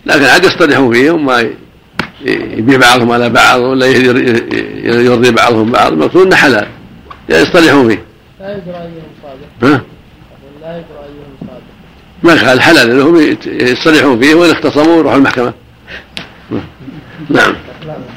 لكن 0.06 0.24
عاد 0.24 0.44
يصطلحوا 0.44 0.92
فيهم 0.92 1.26
ما 1.26 1.50
يبيع 2.24 2.78
بعضهم 2.78 3.12
على 3.12 3.28
بعض 3.28 3.60
ولا 3.60 3.86
ير- 3.86 4.44
يرضي 4.84 5.30
بعضهم 5.30 5.70
بعض. 5.72 5.92
المقصود 5.92 6.26
إنه 6.26 6.36
حلال. 6.36 6.66
يصطلحوا 7.28 7.88
فيه. 7.88 8.04
لا 8.40 8.56
يدرى 8.56 8.76
أيهم 8.76 9.02
صادق. 9.22 9.72
ها؟ 9.72 9.80
لا 10.60 10.78
يدرى 10.78 10.98
أيهم 11.04 11.36
صادق. 11.40 11.62
ما 12.22 12.48
قال 12.48 12.62
حلال 12.62 12.98
لهم 12.98 13.36
يصطلحون 13.46 14.20
فيه 14.20 14.34
وإن 14.34 14.50
اختصموا 14.50 14.96
يروحوا 14.96 15.18
المحكمة. 15.18 15.52
نعم. 17.30 17.54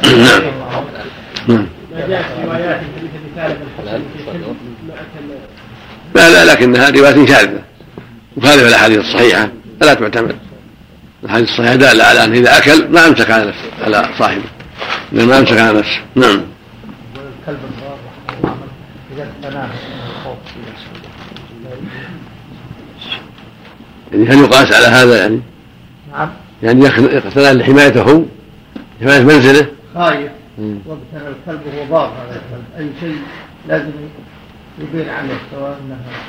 نعم. 0.03 0.41
نعم. 1.47 1.67
لا 6.15 6.29
لا 6.29 6.53
لكنها 6.53 6.89
رواية 6.89 7.25
شاذة. 7.25 7.61
مخالفة 8.37 8.67
للأحاديث 8.67 8.99
الصحيحة. 8.99 9.49
فلا 9.81 9.93
تعتمد. 9.93 10.35
الأحاديث 11.23 11.49
الصحيحة 11.49 11.75
دالة 11.75 12.03
على 12.03 12.23
أنه 12.23 12.37
إذا 12.39 12.57
أكل 12.57 12.87
ما 12.87 13.07
أمسك 13.07 13.31
على 13.31 13.45
نفسه 13.45 13.83
على 13.83 14.09
صاحبه. 14.19 14.43
ما 15.11 15.39
أمسك 15.39 15.57
على 15.57 15.79
نفسه. 15.79 16.01
نعم 16.15 16.41
الكلب 17.41 17.59
الضار 17.71 17.97
رحمه 18.27 18.43
الله 18.43 18.55
اذا 18.55 18.59
اقتناه 18.59 18.59
من 18.61 19.10
الخوف 19.10 19.10
يعني 24.13 24.27
هل 24.29 24.39
يقاس 24.39 24.73
على 24.73 24.87
هذا 24.87 25.17
يعني؟ 25.17 25.41
نعم. 26.11 26.29
يعني 26.63 26.85
يقتنى 26.85 27.53
لحمايته 27.53 28.01
هو 28.01 28.21
حماية 29.01 29.19
منزله؟ 29.19 29.67
خايف. 29.95 30.31
واقتنى 30.57 31.27
الكلب 31.27 31.61
وهو 31.65 31.85
ضار 31.89 32.13
هذا 32.29 32.41
الكلب. 32.41 32.63
أي 32.77 32.89
شيء 32.99 33.17
لازم 33.67 33.91
يبين 34.79 35.09
عنه 35.09 35.33
سواء 35.51 35.79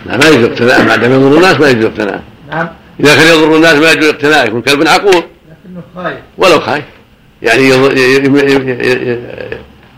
لا 0.07 0.17
ما 0.17 0.29
يجوز 0.29 0.45
اقتناء. 0.45 0.85
ما 0.85 0.97
دام 0.97 1.13
يضر 1.13 1.37
الناس 1.37 1.61
ما 1.61 1.69
يجوز 1.69 1.85
اقتناء. 1.85 2.23
نعم. 2.51 2.69
إذا 3.01 3.15
كان 3.15 3.27
يضر 3.27 3.57
الناس 3.57 3.75
ما 3.75 3.93
يجوز 3.93 4.05
اقتناء 4.09 4.49
يكون 4.49 4.63
كلب 4.63 4.89
عقور. 4.89 5.15
لكنه 5.15 5.83
خايف. 5.95 6.19
ولو 6.39 6.61
خايف. 6.61 6.85
يعني 7.43 7.63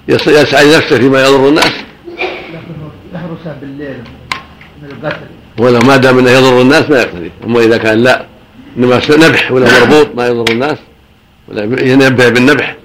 يسعى 0.09 0.77
نفسه 0.77 0.99
فيما 0.99 1.23
يضر 1.23 1.49
الناس. 1.49 1.73
يحرسها 3.45 3.61
بالليل 3.61 3.97
من 4.83 4.89
القتل. 4.91 5.27
ولو 5.59 5.79
ما 5.79 5.97
دام 5.97 6.19
إنه 6.19 6.31
يضر 6.31 6.63
الناس 6.63 6.91
ما 6.91 6.99
يقتدي 6.99 7.31
أما 7.45 7.61
إذا 7.61 7.77
كان 7.77 7.99
لا 7.99 8.27
إنما 8.77 9.01
نبح 9.11 9.53
ولا 9.53 9.81
مربوط 9.81 10.15
ما 10.15 10.27
يضر 10.27 10.53
الناس 10.53 10.79
ولا 11.49 11.63
ينبه 11.63 12.29
بالنبح. 12.29 12.77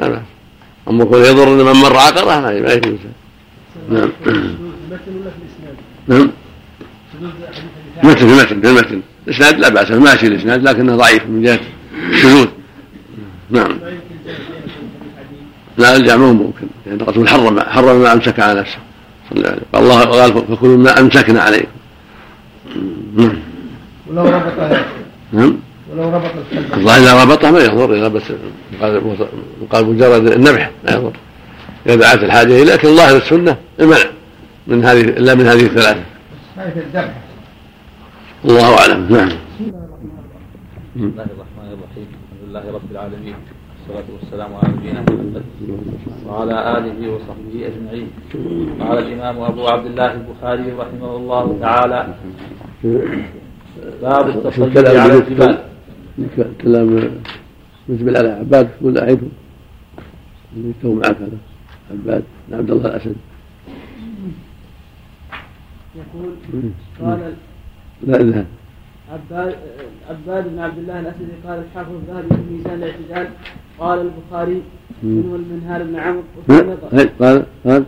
بأس 0.00 0.22
أما 0.88 1.04
يقول 1.04 1.20
يضر 1.20 1.48
من 1.48 1.72
مر 1.72 1.96
عقره 1.96 2.40
ما 2.40 2.72
يجوز 2.72 2.98
نعم. 3.90 4.12
ولا 4.26 4.52
نعم. 6.08 6.30
مثل 8.02 8.18
في 8.18 8.24
مثل 8.24 8.46
في 8.46 8.52
المتن 8.52 9.02
الإسناد 9.28 9.58
لا 9.58 9.68
بأس 9.68 9.90
ماشي 9.90 10.26
الإسناد 10.26 10.62
لكنه 10.68 10.96
ضعيف 10.96 11.26
من 11.26 11.42
جهة 11.42 11.60
الشذوذ. 12.10 12.48
نعم. 13.50 13.78
لا 15.78 15.96
الجمع 15.96 16.16
مو 16.16 16.32
ممكن. 16.32 16.66
لأن 16.86 17.00
الرسول 17.00 17.28
حرم 17.28 17.60
حرم 17.60 18.02
ما 18.02 18.12
أمسك 18.12 18.40
على 18.40 18.60
نفسه. 18.60 18.78
الله 19.32 20.00
قال 20.00 20.12
الله 20.12 20.54
فكلوا 20.56 20.76
ما 20.76 21.00
امسكنا 21.00 21.40
عليكم 21.40 21.68
نعم 23.16 23.38
ولو 24.08 24.24
ربط 24.24 24.52
نعم. 25.32 25.56
ولو 25.92 26.10
ربط 26.10 26.30
الكلب 26.52 26.74
الظاهر 26.74 26.98
إذا 26.98 27.22
ربطه 27.24 27.50
ما 27.50 27.58
يضر 27.58 27.94
إذا 27.94 28.08
بس 28.08 28.22
قال 28.80 29.16
قال 29.70 29.86
مجرد 29.86 30.32
النبح 30.32 30.70
ما 30.84 30.90
يضر. 30.90 31.12
إذا 31.86 31.94
دعت 31.94 32.22
الحاجة 32.22 32.62
إليه 32.62 32.64
لكن 32.64 32.96
ظاهر 32.96 33.16
السنة 33.16 33.56
المنع 33.80 34.10
من 34.66 34.84
هذه 34.84 35.00
إلا 35.00 35.34
من 35.34 35.46
هذه 35.46 35.66
الثلاثة. 35.66 36.02
الله 38.44 38.78
أعلم. 38.78 39.06
نعم. 39.10 39.28
بسم 39.28 41.04
الله 41.04 41.22
الرحمن 41.22 41.68
الرحيم. 41.72 42.06
الحمد 42.06 42.48
لله 42.48 42.72
رب 42.74 42.90
العالمين. 42.90 43.34
والصلاة 43.90 44.14
والسلام 44.22 44.54
على 44.54 44.72
نبينا 44.72 45.00
محمد 45.02 45.44
وعلى 46.26 46.78
آله 46.78 46.98
وصحبه 47.12 47.66
أجمعين. 47.66 48.08
قال 48.80 48.98
الإمام 48.98 49.38
أبو 49.38 49.66
عبد 49.66 49.86
الله 49.86 50.12
البخاري 50.12 50.72
رحمه 50.72 51.16
الله 51.16 51.58
تعالى 51.60 52.14
باب 54.02 54.28
التصيد 54.28 54.78
على 54.78 55.14
الجبال. 55.18 55.58
كلام 56.62 57.10
نسبة 57.88 58.18
على 58.18 58.28
عباد 58.28 58.68
يقول 58.80 58.98
أعيده 58.98 59.28
اللي 60.56 60.72
تو 60.82 60.94
معك 60.94 61.16
هذا 61.16 61.38
عباد 61.90 62.24
بن 62.48 62.54
عبد 62.58 62.70
الله 62.70 62.86
الأسد. 62.86 63.16
يقول 65.98 66.30
قال 67.00 67.34
لا 68.06 68.44
عباد 69.12 69.54
عباد 70.10 70.48
بن 70.48 70.58
عبد 70.58 70.78
الله 70.78 71.00
الاسدي 71.00 71.32
قال 71.46 71.58
الحافظ 71.64 71.92
الذهبي 71.92 72.28
في 72.28 72.42
ميزان 72.50 72.74
الاعتدال 72.74 73.28
قال 73.80 73.98
البخاري 74.00 74.62
منه 75.02 75.34
المنهار 75.36 75.82
بن 75.82 75.96
عمرو 75.96 76.22
قال 76.48 77.44
قال. 77.64 77.84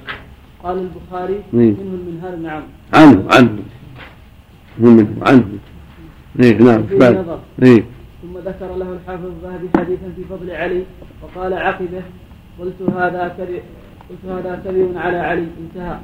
قال 0.63 0.79
البخاري؟ 0.79 1.39
منه 1.53 1.77
المنهار 1.81 2.37
بن 2.37 2.47
عمرو. 2.47 2.67
عنه 2.95 3.25
عنه. 3.35 3.59
من 4.79 4.91
منه 4.97 5.17
عنه. 5.23 5.45
إيه 6.41 6.59
نعم 6.59 6.83
إيه. 7.63 7.85
ثم 8.23 8.39
ذكر 8.39 8.77
له 8.77 8.93
الحافظ 8.93 9.25
الذهبي 9.25 9.69
حديثا 9.77 10.09
في 10.17 10.25
فضل 10.31 10.51
علي 10.51 10.83
وقال 11.23 11.53
عقبه 11.55 12.03
قلت 12.61 12.83
هذا 12.97 13.35
كذب 13.39 13.63
قلت 14.11 14.25
هذا 14.33 14.63
كذب 14.65 14.97
على 14.97 15.17
علي. 15.17 15.47
انتهى 15.63 15.99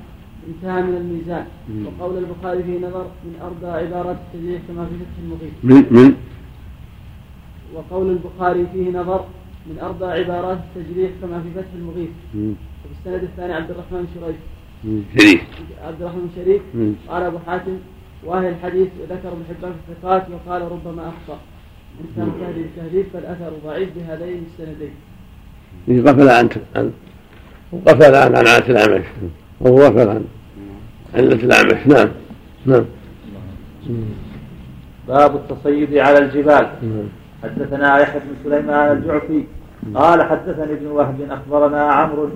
انتهى 0.49 0.83
من 0.83 0.97
الميزان. 0.97 1.47
وقول 1.87 2.19
البخاري 2.19 2.63
في 2.63 2.79
نظر 2.79 3.07
من 3.25 3.35
أرضى 3.43 3.71
عبارات 3.87 4.17
التجريح 4.25 4.63
كما 4.69 4.85
في 4.85 4.95
فتح 5.01 5.17
المغيث 5.25 5.53
من 5.63 5.87
من؟ 5.91 6.15
وقول 7.75 8.11
البخاري 8.11 8.67
فيه 8.73 8.91
نظر 8.91 9.25
من 9.69 9.79
أربع 9.83 10.07
عبارات 10.07 10.59
التجريح 10.59 11.11
كما 11.23 11.43
في 11.43 11.51
فتح 11.55 11.73
المغيث. 11.75 12.09
وفي 12.35 12.93
السند 13.01 13.23
الثاني 13.23 13.53
عبد 13.53 13.71
الرحمن 13.71 14.07
شريف. 14.15 14.37
مم. 14.85 15.03
شريف 15.19 15.41
عبد 15.87 16.03
الرحمن 16.03 16.29
شريف. 16.37 16.63
قال 17.09 17.23
أبو 17.23 17.39
حاتم 17.47 17.77
واهي 18.25 18.49
الحديث 18.49 18.89
وذكر 19.01 19.29
ابن 19.29 19.45
حبان 19.49 19.73
في 19.73 19.93
الثقات 19.93 20.27
وقال 20.31 20.63
ربما 20.63 21.09
أخطأ. 21.09 21.39
إن 22.01 22.07
كان 22.17 22.33
تهديد 22.41 22.65
التهذيب 22.65 23.07
فالأثر 23.13 23.53
ضعيف 23.65 23.89
بهذين 23.97 24.47
السندين. 24.53 24.95
غفل 26.09 26.29
عن 26.29 26.49
عن 26.77 26.93
غفل 27.89 28.15
عن 28.15 28.37
عن 28.37 28.47
عن 28.47 28.63
الأعمش. 28.71 29.05
هو 29.67 29.79
غفل 29.79 30.09
عن 30.09 30.25
علة 31.15 31.33
الأعمش. 31.33 31.87
نعم. 31.87 32.09
نعم. 32.67 32.85
باب 35.09 35.37
التصيد 35.37 35.97
على 35.97 36.19
الجبال. 36.19 36.69
نعم. 36.83 37.09
حدثنا 37.43 37.99
يحيى 37.99 38.21
بن 38.21 38.51
سليمان 38.51 38.97
الجعفي 38.97 39.45
قال 39.95 40.23
حدثني 40.23 40.73
ابن 40.73 40.87
وهب 40.87 41.19
أخبرنا 41.31 41.83
عمرو 41.83 42.29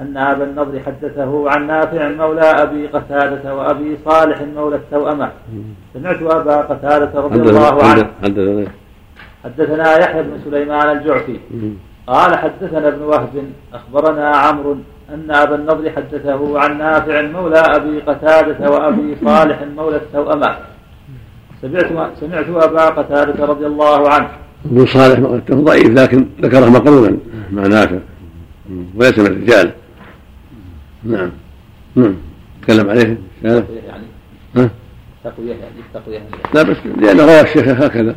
أن 0.00 0.16
أبا 0.16 0.44
النضر 0.44 0.80
حدثه 0.86 1.50
عن 1.50 1.66
نافع 1.66 2.08
مولى 2.08 2.40
أبي 2.40 2.86
قتادة 2.86 3.54
وأبي 3.54 3.98
صالح 4.04 4.38
مولى 4.56 4.76
التوأمة. 4.76 5.30
سمعت 5.94 6.22
أبا 6.22 6.56
قتادة 6.56 7.20
رضي 7.20 7.40
الله 7.40 7.84
عنه. 7.84 8.10
حدثنا 8.24 8.66
حدثنا 9.44 9.98
يحيى 9.98 10.22
بن 10.22 10.38
سليمان 10.44 10.96
الجعفي. 10.96 11.40
قال 12.06 12.38
حدثنا 12.38 12.88
ابن 12.88 13.02
وهب 13.02 13.44
أخبرنا 13.74 14.28
عمرو 14.28 14.76
أن 15.14 15.30
أبا 15.30 15.54
النضر 15.54 15.90
حدثه 15.90 16.60
عن 16.60 16.78
نافع 16.78 17.22
مولى 17.22 17.58
أبي 17.58 18.00
قتادة 18.00 18.70
وأبي 18.70 19.16
صالح 19.24 19.58
مولى 19.76 19.96
التوأمة. 19.96 20.56
سمعت 21.62 22.16
سمعت 22.20 22.48
أبا 22.48 22.84
قتادة 22.86 23.44
رضي 23.44 23.66
الله 23.66 24.10
عنه. 24.10 24.28
ابن 24.64 24.86
صالح 24.86 25.18
مؤلفه 25.18 25.54
ضعيف 25.54 25.88
لكن 25.88 26.26
ذكره 26.40 26.70
مقرونا 26.70 27.16
مع 27.52 27.66
نافع 27.66 27.98
وليس 28.96 29.18
من 29.18 29.26
الرجال. 29.26 29.72
نعم. 31.04 31.30
نعم. 31.94 32.14
تكلم 32.62 32.90
عليه؟ 32.90 33.18
يعني 33.42 33.64
ها؟ 34.56 34.70
تقوية 35.24 35.54
يعني 35.54 35.74
تقوية 35.94 36.22
لا 36.54 36.62
بس 36.62 36.76
لأنه 36.98 37.24
رواه 37.24 37.42
الشيخ 37.42 37.68
هكذا. 37.68 38.16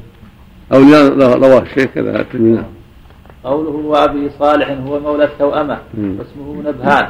أو 0.73 0.79
رواه 1.17 1.61
الشيخ 1.61 1.85
كذا 1.95 2.21
الترمذي 2.21 2.63
قوله 3.43 3.69
وابي 3.69 4.29
صالح 4.39 4.69
هو 4.69 4.99
مولى 4.99 5.23
التوأمة. 5.23 5.77
واسمه 5.97 6.63
نبهان. 6.65 7.07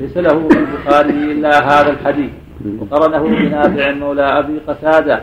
ليس 0.00 0.16
له 0.16 0.48
في 0.48 0.58
البخاري 0.58 1.10
إلا 1.10 1.50
هذا 1.58 1.90
الحديث. 1.90 2.30
وقرنه 2.78 3.22
بنافع 3.22 3.92
مولى 3.92 4.22
أبي 4.22 4.58
قتادة. 4.68 5.22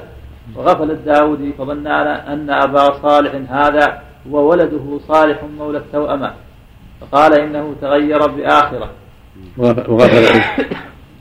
وغفل 0.55 0.91
الداودي 0.91 1.53
فظن 1.53 1.87
أن 1.87 2.49
أبا 2.49 2.93
صالح 3.01 3.31
هذا 3.49 4.01
هو 4.31 4.49
ولده 4.49 4.99
صالح 5.07 5.37
مولى 5.59 5.77
التوأمة 5.77 6.31
فقال 7.01 7.39
إنه 7.39 7.75
تغير 7.81 8.27
بآخرة 8.27 8.89
وغفل 9.57 10.41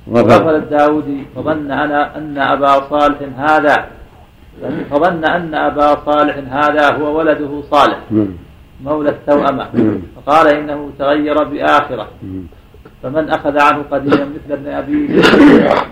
وغفل 0.07 0.55
الداودي 0.55 1.25
فظن 1.37 1.71
أنا 1.71 2.19
أن 2.19 2.39
أبا 2.39 2.89
صالح 2.91 3.19
هذا 3.37 3.87
فظن 4.91 5.25
أن 5.25 5.55
أبا 5.55 5.97
صالح 6.07 6.37
هذا 6.51 6.97
هو 6.97 7.19
ولده 7.19 7.63
صالح. 7.71 7.99
مولى 8.85 9.11
التوأمة. 9.11 9.67
فقال 10.17 10.47
إنه 10.47 10.91
تغير 10.99 11.45
بآخرة. 11.45 12.09
فمن 13.03 13.31
أخذ 13.31 13.59
عنه 13.59 13.85
قديما 13.91 14.25
مثل 14.25 14.53
ابن 14.53 14.69
أبي 14.69 15.09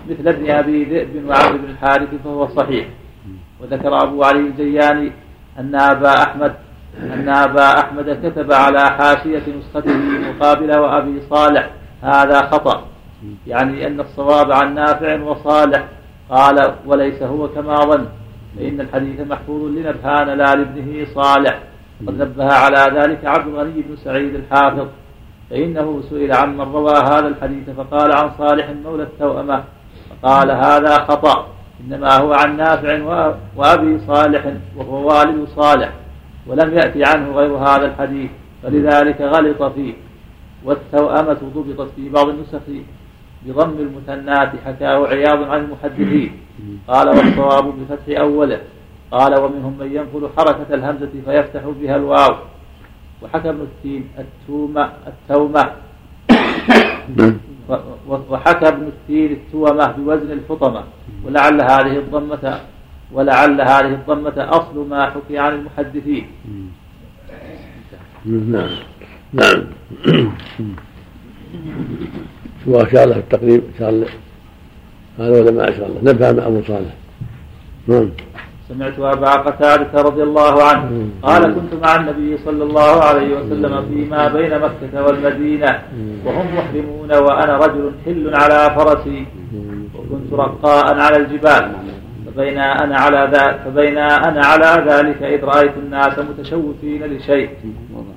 مثل 0.09 0.27
ابن 0.27 0.49
أبي 0.49 0.83
ذئب 0.83 1.25
وعمرو 1.27 1.57
بن 1.57 1.69
الحارث 1.69 2.09
فهو 2.23 2.47
صحيح 2.47 2.87
وذكر 3.61 4.03
أبو 4.03 4.23
علي 4.23 4.39
الجياني 4.39 5.11
أن 5.59 5.75
أبا 5.75 6.23
أحمد 6.23 6.53
أن 7.03 7.29
أبا 7.29 7.79
أحمد 7.79 8.19
كتب 8.23 8.51
على 8.51 8.79
حاشية 8.79 9.43
نسخته 9.59 9.97
مقابل 10.29 10.79
وأبي 10.79 11.21
صالح 11.29 11.69
هذا 12.01 12.41
خطأ. 12.41 12.83
يعني 13.47 13.87
أن 13.87 13.99
الصواب 13.99 14.51
عن 14.51 14.75
نافع 14.75 15.21
وصالح. 15.21 15.87
قال 16.29 16.75
وليس 16.85 17.23
هو 17.23 17.47
كما 17.47 17.75
ظن 17.75 18.05
فإن 18.57 18.81
الحديث 18.81 19.19
محفوظ 19.19 19.63
لنبهان 19.63 20.27
لا 20.27 20.55
لابنه 20.55 21.05
صالح. 21.15 21.59
قد 22.07 22.21
نبه 22.21 22.53
على 22.53 22.99
ذلك 22.99 23.25
عبد 23.25 23.47
الغني 23.47 23.81
بن 23.81 23.95
سعيد 24.03 24.35
الحافظ. 24.35 24.87
فإنه 25.49 26.01
سئل 26.09 26.33
عمن 26.33 26.61
روى 26.61 26.93
هذا 26.93 27.27
الحديث 27.27 27.69
فقال 27.69 28.11
عن 28.15 28.31
صالح 28.37 28.69
مولى 28.85 29.03
التوأمة. 29.03 29.63
فقال 30.09 30.51
هذا 30.51 30.93
خطأ. 30.93 31.47
إنما 31.87 32.13
هو 32.17 32.33
عن 32.33 32.57
نافع 32.57 32.93
وأبي 33.55 33.99
صالح 34.07 34.53
وهو 34.77 35.07
والد 35.07 35.47
صالح 35.55 35.89
ولم 36.47 36.73
يأتي 36.73 37.03
عنه 37.03 37.31
غير 37.31 37.51
هذا 37.57 37.85
الحديث 37.85 38.29
فلذلك 38.63 39.21
غلط 39.21 39.63
فيه 39.63 39.93
والتوأمة 40.63 41.37
ضبطت 41.55 41.91
في 41.95 42.09
بعض 42.09 42.29
النسخ 42.29 42.61
بضم 43.45 43.79
المثنات 43.79 44.51
حكاه 44.65 45.07
عياض 45.07 45.43
عن 45.43 45.59
المحدثين. 45.59 46.31
قال 46.87 47.07
والصواب 47.07 47.73
بفتح 47.79 48.19
أوله 48.19 48.59
قال 49.11 49.39
ومنهم 49.39 49.77
من 49.79 49.95
ينقل 49.95 50.29
حركة 50.37 50.73
الهمزة 50.73 51.09
فيفتح 51.25 51.61
بها 51.81 51.95
الواو. 51.95 52.35
وحكى 53.21 53.49
ابن 53.49 53.61
التين 53.61 54.07
التومة 54.19 54.89
التومة. 55.07 55.71
نعم. 57.15 57.37
وحكى 58.07 58.67
ابن 58.67 58.87
التين 58.87 59.31
التومة 59.31 59.85
بوزن 59.91 60.31
الفطمة 60.31 60.83
ولعل 61.25 61.61
هذه 61.61 61.97
الضمة 61.97 62.61
ولعل 63.11 63.61
هذه 63.61 63.93
الضمة 63.93 64.33
أصل 64.37 64.89
ما 64.89 65.09
حكي 65.09 65.37
عن 65.37 65.53
المحدثين. 65.53 66.27
نعم. 68.25 68.69
نعم. 69.33 69.65
هو 72.67 72.81
أشار 72.81 73.07
له 73.07 73.17
التقريب 73.17 73.63
أشار 73.75 73.91
له 73.91 74.07
هذا 75.19 75.41
ولا 75.41 75.51
ما 75.51 75.69
أشار 75.69 75.87
له 75.87 76.11
نبه 76.13 76.31
مع 76.31 76.47
أبو 76.47 76.61
صالح. 76.67 76.93
نعم. 77.87 78.09
سمعت 78.69 78.99
أبا 78.99 79.31
قتادة 79.31 80.01
رضي 80.01 80.23
الله 80.23 80.63
عنه 80.63 81.09
قال 81.23 81.43
كنت 81.55 81.73
مع 81.83 81.95
النبي 81.95 82.37
صلى 82.37 82.63
الله 82.63 83.03
عليه 83.03 83.37
وسلم 83.37 83.85
فيما 83.89 84.27
بين 84.27 84.59
مكة 84.59 85.05
والمدينة 85.05 85.81
وهم 86.25 86.47
محرمون 86.57 87.11
وأنا 87.13 87.57
رجل 87.57 87.91
حل 88.05 88.31
على 88.35 88.75
فرسي 88.77 89.25
وكنت 89.95 90.33
رقاء 90.33 90.99
على 90.99 91.17
الجبال. 91.17 91.71
فبين 92.25 92.57
أنا 92.57 92.95
على 92.99 93.29
ذا 93.33 93.57
فبين 93.65 93.97
أنا 93.97 94.41
على 94.45 94.91
ذلك 94.91 95.23
إذ 95.23 95.43
رأيت 95.43 95.77
الناس 95.77 96.19
متشوفين 96.19 97.03
لشيء. 97.03 97.49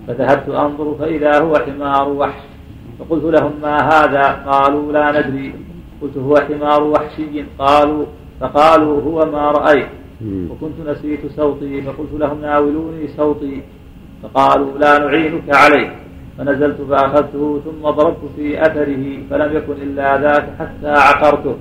فذهبت 0.09 0.49
أنظر 0.49 0.95
فإذا 1.01 1.41
هو 1.41 1.55
حمار 1.55 2.09
وحش. 2.09 2.43
فقلت 2.99 3.25
لهم 3.25 3.53
ما 3.63 3.77
هذا؟ 3.77 4.23
قالوا 4.47 4.93
لا 4.93 5.21
ندري. 5.21 5.55
قلت 6.03 6.17
هو 6.17 6.35
حمار 6.37 6.83
وحشي؟ 6.83 7.45
قالوا 7.59 8.07
فقالوا 8.41 9.03
هو 9.03 9.31
ما 9.33 9.51
رأيت. 9.51 9.89
وكنت 10.51 10.79
نسيت 10.89 11.21
صوتي 11.37 11.83
فقلت 11.83 12.13
لهم 12.13 12.41
ناولوني 12.41 13.09
صوتي 13.17 13.63
فقالوا 14.23 14.79
لا 14.79 14.99
نعينك 14.99 15.49
عليه. 15.55 15.91
فنزلت 16.39 16.81
فأخذته 16.91 17.61
ثم 17.65 17.91
ضربت 17.91 18.23
في 18.37 18.63
أثره 18.63 19.05
فلم 19.31 19.57
يكن 19.57 19.73
إلا 19.83 20.21
ذاك 20.21 20.47
حتى 20.59 20.89
عقرته. 20.89 21.57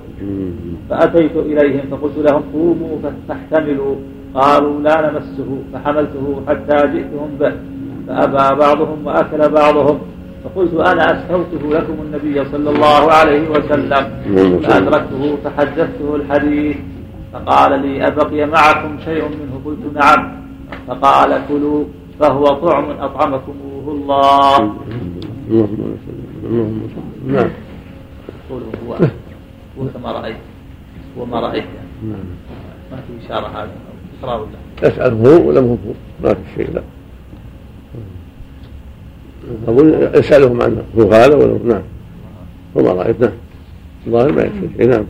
فأتيت 0.90 1.36
إليهم 1.36 1.84
فقلت 1.90 2.18
لهم 2.18 2.42
قوموا 2.52 2.98
فاحتملوا 3.28 3.94
قالوا 4.34 4.80
لا 4.80 5.10
نمسه 5.10 5.58
فحملته 5.72 6.42
حتى 6.48 6.76
جئتهم 6.92 7.30
به. 7.40 7.52
فأبى 8.06 8.46
بعضهم 8.60 9.06
وأكل 9.06 9.48
بعضهم. 9.48 9.98
فقلت 10.44 10.74
أنا 10.74 11.04
أستوته 11.12 11.62
لكم 11.78 11.96
النبي 12.04 12.44
صلى 12.44 12.70
الله 12.70 13.12
عليه 13.12 13.48
وسلم. 13.50 14.04
فأدركته 14.62 15.36
فحدثته 15.44 16.16
الحديث. 16.16 16.76
فقال 17.32 17.82
لي 17.82 18.06
أبقي 18.06 18.46
معكم 18.46 18.98
شيء 19.04 19.22
منه؟ 19.22 19.60
قلت 19.64 19.94
نعم. 19.94 20.42
فقال 20.86 21.42
كلوا 21.48 21.84
فهو 22.20 22.44
طعم 22.46 22.90
أطعمكموه 22.90 23.92
الله. 23.92 24.56
اللهم 25.50 25.96
اللهم 26.44 26.88
نعم 27.26 27.50
قوله 28.50 28.66
هو. 28.86 28.94
هو 29.78 29.88
كما 29.94 30.12
رأيت. 30.12 30.36
هو 31.18 31.24
ما 31.24 31.40
رأيت 31.40 31.64
يعني. 31.64 32.16
ما 32.92 32.96
في 32.96 33.26
إشارة 33.26 33.46
هذا 33.46 33.70
له. 34.22 34.46
يسأل 34.82 35.26
هو 35.26 35.48
ولم 35.48 35.66
هو؟ 35.68 35.76
ما 36.24 36.34
في 36.34 36.40
شيء 36.56 36.74
لا. 36.74 36.82
أقول 39.68 40.10
يسألهم 40.14 40.62
عنه. 40.62 40.82
هو 40.98 41.12
هذا 41.12 41.36
ولا؟ 41.36 41.58
نعم. 41.64 41.82
هو 42.76 42.82
ما 42.82 43.02
رأيت. 43.02 43.20
نعم. 43.20 43.32
الظاهر 44.06 44.32
ما 44.32 44.42
يكفي 44.42 44.68
شيء 44.76 44.88
نعم. 44.88 45.04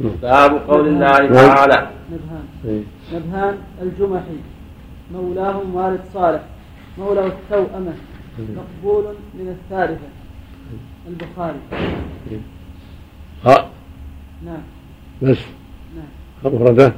باب 0.00 0.50
قول 0.68 0.88
الله 0.88 1.18
نعم. 1.20 1.32
تعالى. 1.32 1.90
نبهان. 2.12 2.44
إيه. 2.64 2.82
نبهان 3.14 3.58
الجمحي. 3.82 4.36
مولاهم 5.12 5.74
والد 5.74 6.00
صالح. 6.14 6.42
مولى 6.98 7.26
التوأمة 7.26 7.94
مقبول 8.38 9.04
من 9.34 9.48
الثالثة. 9.48 10.08
البخاري. 11.08 11.58
ها. 13.44 13.70
نعم. 14.44 14.62
بس. 15.22 15.38
نعم. 15.96 16.54
مفردة. 16.54 16.92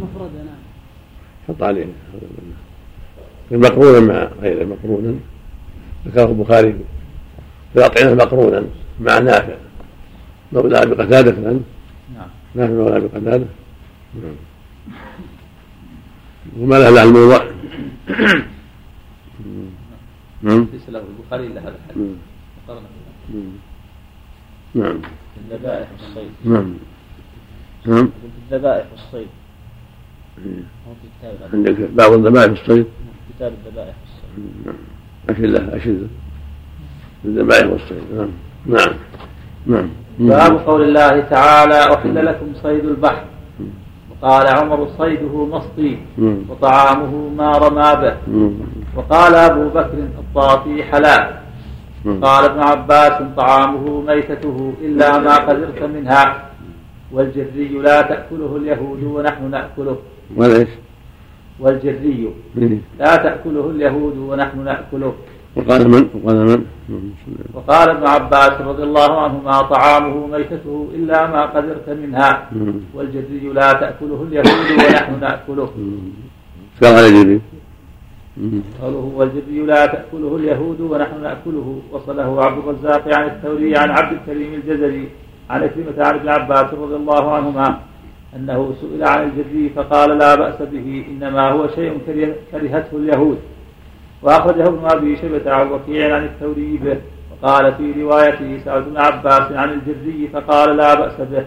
مفردة 0.00 0.38
نعم. 0.38 0.62
حط 1.48 1.62
عليه. 1.62 1.86
مقرونا 3.50 4.00
مع 4.00 4.28
غيره 4.40 4.64
مقرونا. 4.64 5.14
ذكره 6.06 6.24
البخاري. 6.30 6.72
في 7.72 7.78
الأطعمة 7.78 8.14
مقرونا 8.14 8.62
مع 9.00 9.18
نافع. 9.18 9.54
مولى 10.52 10.82
أبي 10.82 10.94
قتادة 10.94 11.30
الآن 11.30 11.44
نعم. 11.44 11.75
نافع 12.56 12.72
مولى 12.72 12.96
أبي 12.96 13.06
قتادة 13.06 13.46
نعم 14.22 14.36
وما 16.58 16.74
له 16.74 16.90
له 16.90 17.02
الموضع 17.02 17.44
نعم. 20.42 20.66
ليس 20.72 20.88
له. 20.88 21.02
البخاري 21.18 21.46
إلا 21.46 21.60
هذا 21.60 21.76
الحديث. 21.88 22.16
قرنه 22.68 22.80
مم. 23.34 23.50
نعم. 24.74 25.00
الذبائح 25.50 25.88
والصيد. 25.92 26.30
نعم. 26.44 26.74
نعم. 27.86 28.08
الذبائح 28.52 28.86
والصيد. 28.92 29.28
إيه. 30.38 30.62
هو 30.88 30.94
في 30.94 31.08
كتاب 31.20 31.50
عندك 31.52 31.90
بعض 31.90 32.12
الذبائح 32.12 32.52
في 32.52 32.62
الصيد 32.62 32.86
كتاب 33.36 33.52
الذبائح 33.66 33.94
والصيد. 34.02 34.66
نعم. 34.66 34.76
أشله 35.30 35.76
أشله 35.76 36.08
الذبائح 37.24 37.66
والصيد. 37.66 38.02
نعم. 38.16 38.30
نعم. 38.66 38.94
نعم. 39.66 39.88
باب 40.18 40.58
قول 40.66 40.82
الله 40.82 41.20
تعالى 41.20 41.94
أحل 41.94 42.26
لكم 42.26 42.46
صيد 42.62 42.84
البحر 42.84 43.24
وقال 44.10 44.46
عمر 44.48 44.88
صيده 44.98 45.44
مسطي 45.46 45.98
مم. 46.18 46.36
وطعامه 46.48 47.28
ما 47.38 47.50
رمى 47.50 47.90
به. 48.02 48.14
وقال 48.96 49.34
أبو 49.34 49.68
بكر 49.68 49.98
الطافي 50.18 50.82
حلال. 50.84 51.36
قال 52.22 52.44
ابن 52.44 52.60
عباس 52.60 53.22
طعامه 53.36 54.00
ميتته 54.00 54.72
إلا 54.82 55.18
ما 55.18 55.36
قدرت 55.36 55.82
منها 55.82 56.50
والجري 57.12 57.68
لا 57.68 58.02
تأكله 58.02 58.56
اليهود 58.56 59.02
ونحن 59.02 59.50
نأكله؟ 59.50 59.96
والجري 61.60 62.32
إيه. 62.58 62.78
لا 62.98 63.16
تأكله 63.16 63.70
اليهود 63.70 64.16
ونحن 64.18 64.64
نأكله 64.64 65.12
وقال 65.56 65.88
من؟ 65.90 66.02
وقال 66.24 66.36
من؟ 66.50 66.60
وقال 67.54 67.88
ابن 67.88 68.06
عباس 68.06 68.54
رضي 68.60 68.82
الله 68.82 69.20
عنهما 69.20 69.62
طعامه 69.62 70.26
ميتته 70.26 70.88
إلا 70.94 71.26
ما 71.26 71.42
قدرت 71.46 71.88
منها 72.02 72.30
مم. 72.52 72.74
والجري 72.94 73.44
لا 73.54 73.72
تأكله 73.72 74.20
اليهود 74.28 74.68
ونحن 74.78 75.20
نأكله 75.20 75.70
قال 76.82 76.94
على 76.94 77.40
مم. 78.36 78.60
قوله 78.82 79.04
والجري 79.16 79.58
لا 79.66 79.86
تأكله 79.86 80.36
اليهود 80.36 80.80
ونحن 80.80 81.22
نأكله 81.22 81.80
وصله 81.92 82.44
عبد 82.44 82.58
الرزاق 82.68 83.04
عن 83.16 83.26
الثوري 83.26 83.76
عن 83.76 83.90
عبد 83.90 84.12
الكريم 84.12 84.54
الجزري 84.54 85.08
عن 85.50 85.60
كلمة 85.74 85.98
عن 86.06 86.14
ابن 86.14 86.28
عباس 86.28 86.68
رضي 86.74 86.96
الله 86.96 87.32
عنهما 87.34 87.80
أنه 88.36 88.74
سئل 88.80 89.04
عن 89.04 89.20
الجري 89.28 89.70
فقال 89.76 90.18
لا 90.18 90.34
بأس 90.34 90.58
به 90.72 91.04
إنما 91.10 91.50
هو 91.50 91.68
شيء 91.74 91.98
كره- 92.06 92.36
كرهته 92.52 92.96
اليهود 92.96 93.38
وأخرجه 94.22 94.66
ابن 94.66 94.84
أبي 94.84 95.16
شيبة 95.16 95.52
عن 95.52 95.72
وكيع 95.72 96.16
عن 96.16 96.24
الثوري 96.24 96.76
به 96.76 96.96
وقال 97.32 97.74
في 97.74 98.02
روايته 98.02 98.58
سعد 98.64 98.84
بن 98.84 98.96
عباس 98.96 99.52
عن 99.52 99.68
الجري 99.72 100.28
فقال 100.32 100.76
لا 100.76 100.94
بأس 100.94 101.20
به 101.20 101.44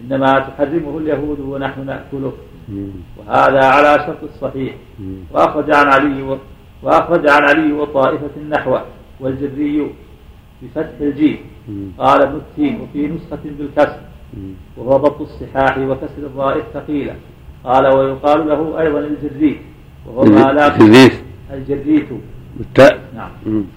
إنما 0.00 0.38
تحرمه 0.38 0.98
اليهود 0.98 1.40
ونحن 1.40 1.86
نأكله. 1.86 2.32
وهذا 3.18 3.64
على 3.64 4.04
شرط 4.06 4.22
الصحيح. 4.22 4.74
وأخرج 5.32 5.74
عن 5.74 5.86
علي 5.86 6.22
و... 6.22 6.38
وأخرج 6.82 7.30
عن 7.30 7.42
علي 7.42 7.72
وطائفة 7.72 8.30
النحو 8.36 8.78
والجري 9.20 9.90
بفتح 10.62 11.00
الجيم. 11.00 11.38
قال 11.98 12.22
ابن 12.22 12.36
التين 12.36 12.80
وفي 12.80 13.06
نسخة 13.06 13.42
بالكسر. 13.44 14.00
وهو 14.76 14.96
ضبط 14.96 15.20
الصحاح 15.20 15.78
وكسر 15.78 16.18
الراء 16.18 16.58
الثقيلة 16.58 17.14
قال 17.64 17.94
ويقال 17.96 18.48
له 18.48 18.80
أيضا 18.80 18.98
الجري 18.98 19.60
وهو 20.06 20.24
ما 20.24 20.52
لا 20.52 20.68
الجريت 21.52 22.08
بالتاء 22.56 23.00
نعم. 23.16 23.30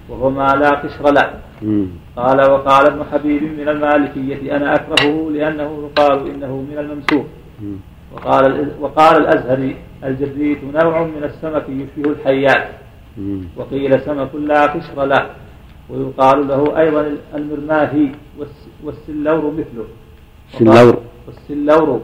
وهو 0.08 0.30
ما 0.30 0.46
لا 0.46 0.70
قشر 0.70 1.04
له. 1.12 1.30
قال 2.16 2.50
وقال 2.50 2.86
ابن 2.86 3.04
حبيب 3.12 3.42
من 3.42 3.68
المالكية 3.68 4.56
أنا 4.56 4.74
أكرهه 4.74 5.30
لأنه 5.30 5.88
يقال 5.90 6.30
إنه 6.30 6.52
من 6.70 6.78
الممسوخ 6.78 7.24
مم. 7.62 7.76
وقال 8.14 8.68
وقال 8.80 9.16
الأزهري 9.22 9.76
الجريت 10.04 10.58
نوع 10.64 11.02
من 11.02 11.24
السمك 11.24 11.64
يشبه 11.68 12.10
الحيات. 12.10 12.68
وقيل 13.56 14.00
سمك 14.00 14.34
لا 14.34 14.66
قشر 14.66 15.04
له 15.04 15.26
ويقال 15.90 16.48
له 16.48 16.80
أيضا 16.80 17.16
المارماهي 17.34 18.08
والس- 18.38 18.68
والسلور 18.84 19.50
مثله 19.50 19.86
سلور 20.58 20.96
والسلور. 21.26 22.00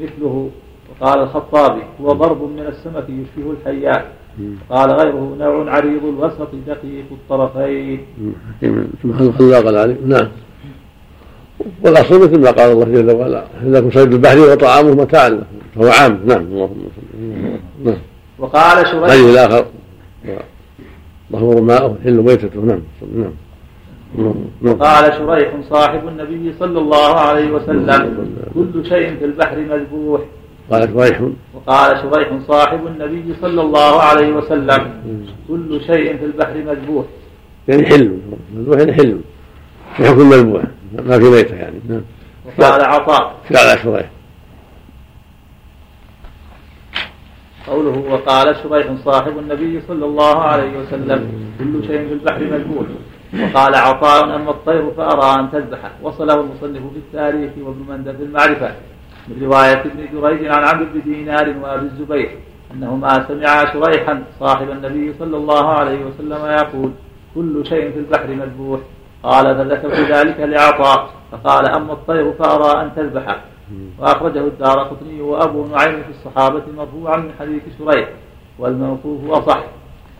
مثله 0.00 0.50
وقال 0.90 1.18
الخطابي 1.22 1.82
هو 2.00 2.08
ضرب 2.08 2.42
من 2.42 2.66
السمك 2.66 3.06
يشبه 3.08 3.50
الحيات. 3.50 4.04
قال 4.70 4.90
غيره 4.90 5.36
نوع 5.38 5.70
عريض 5.70 6.04
الوسط 6.04 6.48
دقيق 6.66 7.04
الطرفين. 7.10 8.00
سبحان 9.02 9.32
الله 9.40 9.60
قال 9.60 9.76
عليه. 9.76 9.96
نعم. 10.06 10.28
والأصل 11.84 12.22
مثل 12.22 12.40
ما 12.40 12.50
قال 12.50 12.72
الله 12.72 12.84
جل 12.84 13.10
وعلا. 13.10 13.44
لكم 13.64 13.90
صيد 13.90 14.12
البحر 14.12 14.38
وطعامه 14.38 14.94
متاع 14.94 15.28
لكم 15.28 15.44
فهو 15.74 15.88
عام. 15.88 16.20
نعم. 16.26 16.42
اللهم 16.42 16.82
صل 16.96 17.18
نعم. 17.84 17.98
وقال 18.38 18.76
غير 18.76 18.86
شريح 18.86 19.30
الآخر 19.30 19.64
ظهور 21.32 21.60
ماءه 21.62 21.96
حل 22.04 22.16
ميتته 22.22 22.60
نعم. 22.60 22.80
نعم. 23.14 23.32
نعم. 24.18 24.34
نعم. 24.62 24.74
وقال 24.74 25.14
شريح 25.14 25.54
صاحب 25.70 26.08
النبي 26.08 26.54
صلى 26.60 26.78
الله 26.78 27.14
عليه 27.14 27.50
وسلم 27.50 28.28
كل 28.54 28.86
شيء 28.86 29.16
في 29.18 29.24
البحر 29.24 29.56
مذبوح. 29.56 30.20
قال 30.70 30.88
شريح 30.94 31.20
وقال 31.66 31.98
شريح 32.02 32.28
صاحب 32.48 32.86
النبي 32.86 33.34
صلى 33.40 33.60
الله 33.62 34.02
عليه 34.02 34.32
وسلم 34.32 35.00
كل 35.48 35.80
شيء 35.80 36.16
في 36.16 36.24
البحر 36.24 36.54
مذبوح. 36.54 37.04
يعني 37.68 37.86
حل 37.86 38.18
مذبوح 38.54 38.78
يعني 38.78 38.92
حل 38.92 39.20
حكم 39.94 40.28
مذبوح 40.30 40.62
ما 40.92 41.18
في 41.18 41.24
ميتة 41.24 41.54
يعني. 41.54 41.80
نعم. 41.88 42.02
وقال 42.46 42.84
عطاء. 42.84 43.36
قال 43.56 43.78
شريح. 43.78 44.10
قوله 47.66 48.04
وقال 48.10 48.56
شريح 48.56 48.86
صاحب 49.04 49.38
النبي 49.38 49.80
صلى 49.88 50.04
الله 50.04 50.38
عليه 50.38 50.78
وسلم 50.78 51.50
كل 51.58 51.86
شيء 51.86 52.08
في 52.08 52.12
البحر 52.12 52.40
مذبوح. 52.40 52.86
وقال 53.34 53.74
عطاء 53.74 54.24
أما 54.24 54.50
الطير 54.50 54.90
فأرى 54.90 55.40
أن 55.40 55.50
تذبحه 55.50 55.92
وصله 56.02 56.34
المصنف 56.34 56.82
في 56.92 56.98
التاريخ 56.98 57.50
وابن 57.62 57.84
مندى 57.88 58.12
في 58.12 58.22
المعرفة. 58.22 58.74
من 59.28 59.42
رواية 59.42 59.80
ابن 59.80 60.20
جريج 60.20 60.46
عن 60.46 60.64
عمرو 60.64 60.86
بن 60.94 61.00
دينار 61.00 61.54
وأبي 61.62 61.86
الزبير 61.86 62.38
أنهما 62.72 63.08
سمعا 63.28 63.64
شريحا 63.72 64.24
صاحب 64.40 64.70
النبي 64.70 65.14
صلى 65.18 65.36
الله 65.36 65.68
عليه 65.68 66.04
وسلم 66.04 66.44
يقول 66.46 66.90
كل 67.34 67.66
شيء 67.66 67.92
في 67.92 67.98
البحر 67.98 68.28
مذبوح. 68.28 68.80
قال 69.22 69.56
فذكرت 69.56 69.98
ذلك 70.12 70.40
لعطاء. 70.40 71.10
فقال 71.32 71.68
أما 71.76 71.92
الطير 71.92 72.32
فأرى 72.32 72.82
أن 72.82 72.94
تذبحه 72.96 73.40
وأخرجه 73.98 74.40
الدار 74.40 74.78
قطني 74.78 75.20
وأبو 75.20 75.66
نعيم 75.66 76.02
في 76.02 76.10
الصحابة 76.10 76.62
مرفوعا 76.76 77.16
من 77.16 77.30
حديث 77.40 77.62
شريح 77.78 78.08
والموقوف 78.58 79.30
أصح. 79.30 79.64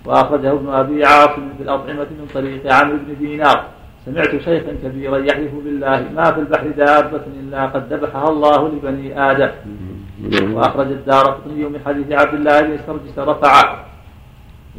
وأخرجه 0.06 0.52
ابن 0.52 0.68
أبي 0.68 1.04
عاصم 1.04 1.48
في 1.56 1.62
الأطعمة 1.62 2.06
من 2.18 2.26
طريق 2.34 2.74
عمرو 2.74 2.96
بن 2.96 3.16
دينار. 3.18 3.64
سمعت 4.04 4.36
شيخا 4.36 4.72
كبيرا 4.84 5.18
يحلف 5.18 5.54
بالله 5.64 6.08
ما 6.16 6.24
في 6.32 6.40
البحر 6.40 6.68
دابة 6.68 7.24
إلا 7.40 7.66
قد 7.66 7.92
ذبحها 7.92 8.28
الله 8.28 8.68
لبني 8.68 9.30
آدم. 9.30 9.50
وأخرج 10.54 10.86
الدار 10.86 11.24
قطني 11.24 11.64
من 11.64 11.80
حديث 11.86 12.12
عبد 12.12 12.34
الله 12.34 12.60
بن 12.60 12.78
سرجس 12.86 13.18
رفع 13.18 13.84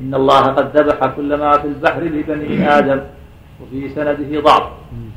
إن 0.01 0.15
الله 0.15 0.41
قد 0.41 0.77
ذبح 0.77 0.99
كل 1.15 1.37
ما 1.37 1.51
في 1.51 1.67
البحر 1.67 2.01
لبني 2.03 2.69
آدم. 2.77 2.99
وفي 3.61 3.89
سنده 3.89 4.41
ضعف. 4.41 4.65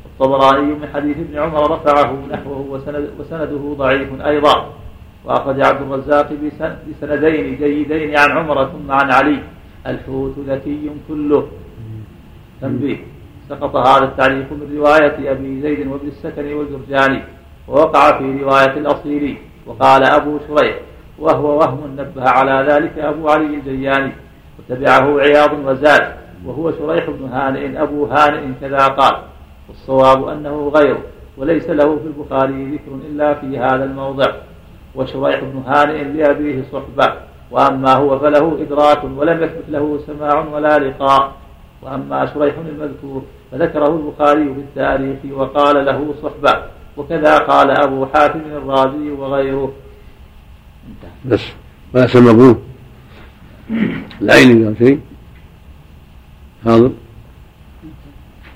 الطبراني 0.05 0.73
من 0.73 0.87
حديث 0.93 1.17
ابن 1.17 1.37
عمر 1.37 1.71
رفعه 1.71 2.11
نحوه 2.31 2.59
وسند 2.69 3.09
وسنده 3.19 3.63
ضعيف 3.77 4.21
أيضا. 4.21 4.55
وأخرج 5.25 5.61
عبد 5.61 5.81
الرزاق 5.81 6.29
بسن- 6.33 6.77
بسندين 6.87 7.57
جيدين 7.57 8.17
عن 8.17 8.29
عمر 8.37 8.65
ثم 8.65 8.91
عن 8.91 9.11
علي. 9.11 9.39
الحوت 9.87 10.35
ذكي 10.47 10.89
كله. 11.07 11.47
تنبيه. 12.61 12.97
سقط 13.49 13.75
هذا 13.75 14.03
التعليق 14.03 14.51
من 14.51 14.77
رواية 14.77 15.31
أبي 15.31 15.61
زيد 15.61 15.87
وابن 15.87 16.07
السكن 16.07 16.53
والجرجاني 16.53 17.23
ووقع 17.67 18.17
في 18.17 18.43
رواية 18.43 18.77
الأصيلي 18.77 19.37
وقال 19.65 20.03
أبو 20.03 20.39
شريح 20.47 20.75
وهو 21.19 21.57
وهم 21.57 21.95
نبه 21.97 22.29
على 22.29 22.71
ذلك 22.71 22.97
أبو 22.99 23.29
علي 23.29 23.45
الجياني 23.45 24.11
وتبعه 24.59 25.19
عياض 25.19 25.65
وزاد 25.65 26.13
وهو 26.45 26.71
شريح 26.71 27.09
بن 27.09 27.25
هانئ 27.25 27.81
أبو 27.81 28.05
هانئ 28.05 28.53
كذا 28.61 28.87
قال 28.87 29.15
والصواب 29.69 30.27
أنه 30.27 30.71
غيره 30.75 31.01
وليس 31.37 31.69
له 31.69 31.95
في 31.97 32.07
البخاري 32.07 32.65
ذكر 32.65 32.95
إلا 33.09 33.33
في 33.33 33.57
هذا 33.59 33.83
الموضع 33.83 34.31
وشريح 34.95 35.39
بن 35.39 35.63
هانئ 35.67 36.03
لأبيه 36.03 36.63
صحبة 36.71 37.13
وأما 37.51 37.93
هو 37.93 38.19
فله 38.19 38.57
إدراك 38.61 39.03
ولم 39.03 39.43
يثبت 39.43 39.69
له 39.69 39.99
سماع 40.07 40.45
ولا 40.53 40.79
لقاء 40.79 41.31
وأما 41.81 42.25
شريح 42.25 42.55
المذكور 42.57 43.21
فذكره 43.51 43.87
البخاري 43.87 44.53
في 44.53 44.59
التاريخ 44.59 45.17
وقال 45.31 45.85
له 45.85 46.15
صحبة 46.23 46.63
وكذا 46.97 47.37
قال 47.37 47.71
أبو 47.71 48.05
حاتم 48.05 48.39
الرازي 48.39 49.11
وغيره. 49.11 49.73
بس 51.25 51.41
ولا 51.93 52.07
سمى 52.07 52.55
العيني 54.21 54.65
قال 54.65 54.77
شيء. 54.77 54.99
حاضر 56.65 56.91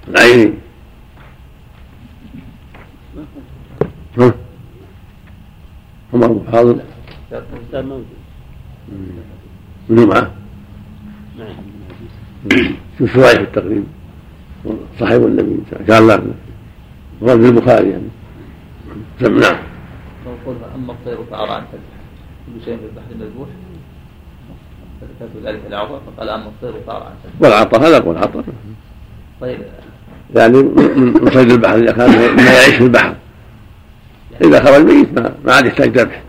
العيني. 0.07 0.53
ها. 4.17 4.33
عمر 6.13 6.43
حاضر 6.51 6.79
منو 9.89 10.05
معه؟ 10.05 10.31
شوف 12.99 13.13
شوي 13.13 13.23
في 13.23 13.41
التقريب 13.41 13.83
صاحب 14.99 15.25
النبي. 15.25 15.57
قال 15.91 16.07
لا 16.07 16.21
ورد 17.21 17.41
في 17.41 17.49
البخاري 17.49 17.89
يعني. 17.89 18.09
سم 19.19 19.39
نعم. 19.39 19.55
قلنا 20.45 20.75
أما 20.75 20.93
الطير 20.93 21.17
فأرى 21.31 21.57
أن 21.57 21.63
تذبح 21.71 21.99
كل 22.45 22.65
شيء 22.65 22.77
في 22.77 22.83
البحر 22.85 23.05
مذبوح. 23.19 23.47
فذكرت 25.01 25.45
ذلك 25.45 25.61
العطاء 25.67 26.01
فقال 26.07 26.29
أما 26.29 26.45
الطير 26.45 26.73
فأرى 26.87 27.07
أن 27.07 27.13
تذبح 27.23 27.41
والعطاء 27.41 27.81
هذا 27.81 27.99
قول 27.99 28.17
عطاء 28.17 28.43
طيب. 29.41 29.59
يعني 30.35 30.57
من 30.63 31.29
صيد 31.33 31.51
البحر 31.51 31.75
اذا 31.75 31.91
كان 31.91 32.35
ما 32.35 32.43
يعيش 32.43 32.75
في 32.75 32.83
البحر. 32.83 33.15
إذا 34.41 34.65
خرج 34.65 34.85
ميت 34.85 35.19
ما, 35.19 35.33
ما 35.45 35.53
عاد 35.53 35.65
يحتاج 35.65 35.97
ذبح. 35.97 36.23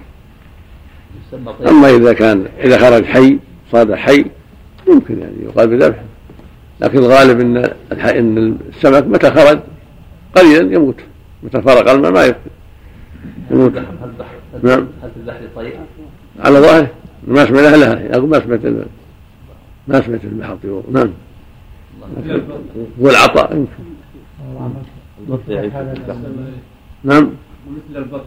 أما 1.68 1.90
إذا 1.90 2.12
كان 2.12 2.46
إذا 2.60 2.78
خرج 2.78 3.04
حي 3.04 3.38
صاد 3.72 3.94
حي 3.94 4.24
يمكن 4.88 5.18
يعني 5.18 5.34
يقال 5.42 5.68
بذبح. 5.68 6.02
لكن 6.80 6.98
الغالب 6.98 7.40
إن 7.40 7.56
إن 7.92 8.58
السمك 8.68 9.06
متى 9.06 9.30
خرج؟ 9.30 9.60
قليلا 10.36 10.74
يموت. 10.74 11.00
متى 11.42 11.62
فرق 11.62 11.90
الماء 11.90 12.12
ما 12.12 12.24
يبقى 12.24 12.40
يموت. 13.50 13.76
هل 13.76 13.86
البحر 14.04 14.34
نعم. 14.62 14.86
هل 15.02 15.10
في 15.10 15.16
البحر 15.16 15.40
طير؟ 15.56 15.80
على 16.40 16.58
ظاهره 16.58 16.90
ما 17.26 17.46
سمعنا 17.46 17.76
لها. 17.76 18.00
يقول 18.00 18.28
ما 18.30 18.40
سمعت 18.40 18.86
ما 19.88 20.00
سمعت 20.00 20.24
البحر 20.24 20.56
طيور. 20.62 20.84
نعم. 20.92 21.10
والعطاء. 22.98 23.56
يمكن 23.56 23.84
نعم. 27.04 27.30
ومثل 27.68 27.96
البط 27.96 28.24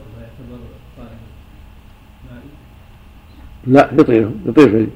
لا 3.67 3.89
يطير. 3.93 4.31
يطير 4.45 4.69
في 4.69 4.87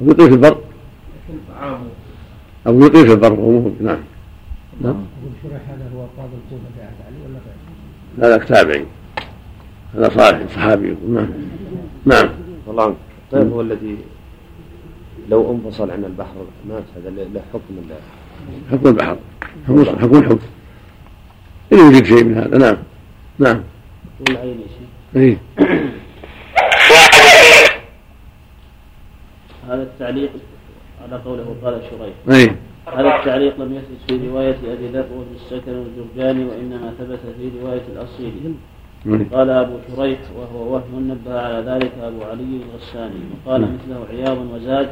يطير 0.00 0.28
في 0.28 0.34
البر. 0.34 0.48
لكن 0.48 1.38
طعامه. 1.48 1.86
أو 2.66 2.80
يطير 2.80 3.06
في 3.06 3.12
البر 3.12 3.30
نعم. 3.80 3.98
نعم. 4.80 5.04
شريح 5.42 5.62
هذا 5.68 5.90
هو؟ 5.96 6.00
قاضي 6.00 6.32
الكوفة 6.44 6.68
قاعد 6.78 6.94
عليه 7.06 7.18
ولا 7.28 7.38
غيره؟ 7.38 8.32
لا 8.32 8.38
لا 8.38 8.44
تابعي 8.44 8.86
هذا 9.94 10.08
صالح 10.08 10.54
صحابي. 10.54 10.96
نعم. 11.08 11.28
نعم. 12.06 12.28
والله 12.66 12.84
عنك 12.84 12.94
الطير 13.32 13.54
هو 13.54 13.60
الذي 13.60 13.96
لو 15.28 15.52
انفصل 15.52 15.90
عن 15.90 16.04
البحر 16.04 16.34
مات 16.68 16.82
هذا 16.96 17.10
له 17.10 17.40
حكم 17.52 17.74
ال- 17.78 18.70
حكم 18.70 18.88
البحر. 18.88 19.16
حكم 19.68 19.84
حكم 19.98 20.18
الحوت 20.18 20.40
إن 21.72 21.78
يوجد 21.78 22.04
شيء 22.04 22.24
من 22.24 22.34
هذا. 22.34 22.58
نعم. 22.58 22.76
نعم. 23.38 23.62
والعين 24.28 24.60
يا 24.60 24.66
شيخ 24.66 24.88
إيه. 25.16 25.38
هذا 29.68 29.82
التعليق 29.82 30.30
على 31.02 31.22
قوله 31.24 31.56
قال 31.64 31.80
شريح 31.90 32.14
إيه. 32.30 32.56
هذا 32.86 33.16
التعليق 33.16 33.60
لم 33.60 33.74
يثبت 33.74 33.98
في 34.08 34.28
رواية 34.28 34.56
أبي 34.72 34.88
ذر 34.88 35.06
وفي 35.16 35.34
السكن 35.34 35.74
والجرجاني 35.74 36.44
وإنما 36.44 36.92
ثبت 36.98 37.18
في 37.38 37.50
رواية 37.62 37.82
الأصيل. 37.92 38.32
إيه. 39.06 39.26
قال 39.32 39.50
أبو 39.50 39.76
شريح 39.96 40.18
وهو 40.36 40.74
وهم 40.74 41.10
نبه 41.10 41.40
على 41.40 41.70
ذلك 41.70 41.92
أبو 42.02 42.22
علي 42.24 42.60
الغساني. 42.62 43.20
وقال 43.46 43.60
مثله 43.60 44.06
عياض 44.10 44.38
وزاد. 44.54 44.88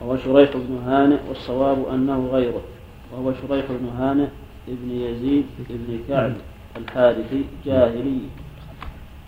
وهو 0.00 0.16
شريح 0.16 0.50
بن 0.54 0.78
هانئ 0.86 1.18
والصواب 1.28 1.88
أنه 1.94 2.28
غيره. 2.32 2.62
وهو 3.12 3.32
شريح 3.32 3.64
بن 3.70 3.88
هانئ 3.98 4.26
ابن 4.68 4.90
يزيد 4.90 5.46
ابن 5.70 5.98
كعب 6.08 6.32
الحارثي 6.76 7.44
جاهلي 7.66 8.18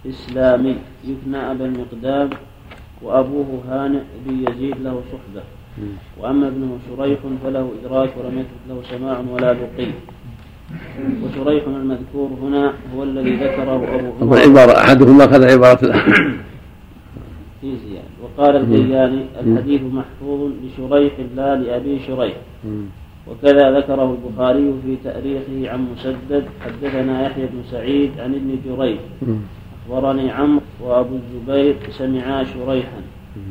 إسلامي. 0.07 0.77
يكنى 1.05 1.51
أبا 1.51 1.65
المقدام 1.65 2.31
وأبوه 3.03 3.63
هانئ 3.69 4.01
بن 4.27 4.35
يزيد 4.49 4.77
له 4.85 5.01
صحبة. 5.13 5.43
وأما 6.21 6.49
ابنه 6.49 6.79
شريح 6.89 7.19
فله 7.45 7.69
إدراك 7.81 8.11
ولم 8.17 8.39
يثبت 8.39 8.65
له 8.69 8.83
سماع 8.99 9.23
ولا 9.33 9.53
لقي 9.53 9.87
وشريح 11.23 11.65
المذكور 11.67 12.29
هنا 12.43 12.73
هو 12.97 13.03
الذي 13.03 13.37
ذكره 13.37 13.81
أبو 14.21 14.35
العبارة 14.35 14.79
أحدهما 14.79 15.25
أخذ 15.25 15.45
عبارة 15.45 15.85
الآخر 15.85 16.35
في 17.61 17.77
زيادة. 17.77 18.09
وقال 18.23 18.57
القياني 18.57 19.23
الحديث 19.41 19.83
محفوظ 19.83 20.51
لشريح 20.65 21.13
لا 21.37 21.57
لأبي 21.57 21.99
شريح. 22.07 22.37
وكذا 23.29 23.79
ذكره 23.79 24.17
البخاري 24.17 24.75
في 24.85 24.97
تأريخه 25.05 25.73
عن 25.73 25.87
مسدد 25.93 26.45
حدثنا 26.61 27.27
يحيى 27.27 27.47
بن 27.47 27.63
سعيد 27.71 28.11
عن 28.19 28.35
ابن 28.35 28.59
جريج. 28.67 28.99
أخبرني 29.89 30.31
عمرو 30.31 30.61
وأبو 30.81 31.15
الزبير 31.17 31.77
سمعا 31.91 32.45
شريحا 32.45 33.03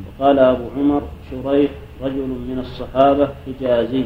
وقال 0.08 0.40
أبو 0.40 0.64
عمر 0.78 1.02
شريح 1.32 1.72
رجل 2.04 2.28
من 2.28 2.60
الصحابة 2.60 3.30
حجازي 3.46 4.04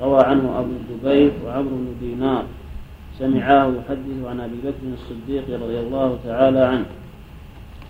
روى 0.00 0.20
عنه 0.24 0.58
أبو 0.58 0.70
الزبير 0.80 1.32
وعمرو 1.46 1.76
بن 1.76 1.94
دينار 2.00 2.44
سمعاه 3.18 3.66
يحدث 3.66 4.26
عن 4.26 4.40
أبي 4.40 4.56
بكر 4.64 4.84
الصديق 4.92 5.44
رضي 5.62 5.80
الله 5.80 6.18
تعالى 6.24 6.60
عنه 6.60 6.86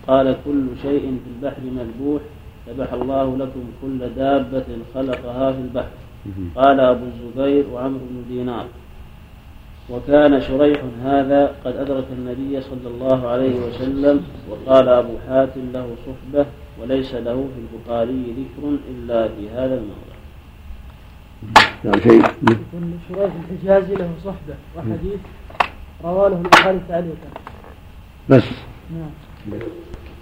قال 0.08 0.36
كل 0.44 0.66
شيء 0.82 1.00
في 1.24 1.30
البحر 1.36 1.62
مذبوح 1.62 2.22
ذبح 2.68 2.92
الله 2.92 3.36
لكم 3.36 3.64
كل 3.82 3.98
دابة 4.16 4.64
خلقها 4.94 5.52
في 5.52 5.58
البحر. 5.58 5.88
قال 6.56 6.80
أبو 6.80 7.04
الزبير 7.04 7.64
وعمرو 7.72 8.00
بن 8.10 8.24
دينار. 8.28 8.66
وكان 9.90 10.40
شريح 10.40 10.80
هذا 11.04 11.54
قد 11.64 11.76
أدرك 11.76 12.04
النبي 12.12 12.60
صلى 12.60 12.88
الله 12.88 13.28
عليه 13.28 13.54
وسلم 13.60 14.24
وقال 14.50 14.88
أبو 14.88 15.12
حاتم 15.28 15.60
له 15.74 15.86
صحبة 16.06 16.46
وليس 16.82 17.14
له 17.14 17.48
في 17.54 17.60
البخاري 17.64 18.34
ذكر 18.38 18.68
إلا 18.90 19.28
في 19.28 19.48
هذا 19.50 19.74
الموضع. 19.74 20.14
نعم 21.84 22.00
شيء. 22.00 22.22
يكون 22.42 23.00
شريح 23.08 23.30
الحجازي 23.50 23.94
له 23.94 24.10
صحبة 24.24 24.54
وحديث 24.76 25.20
رواه 26.04 26.28
له 26.28 26.36
البخاري 26.36 26.80
تعليقا. 26.88 27.28
بس. 28.28 28.44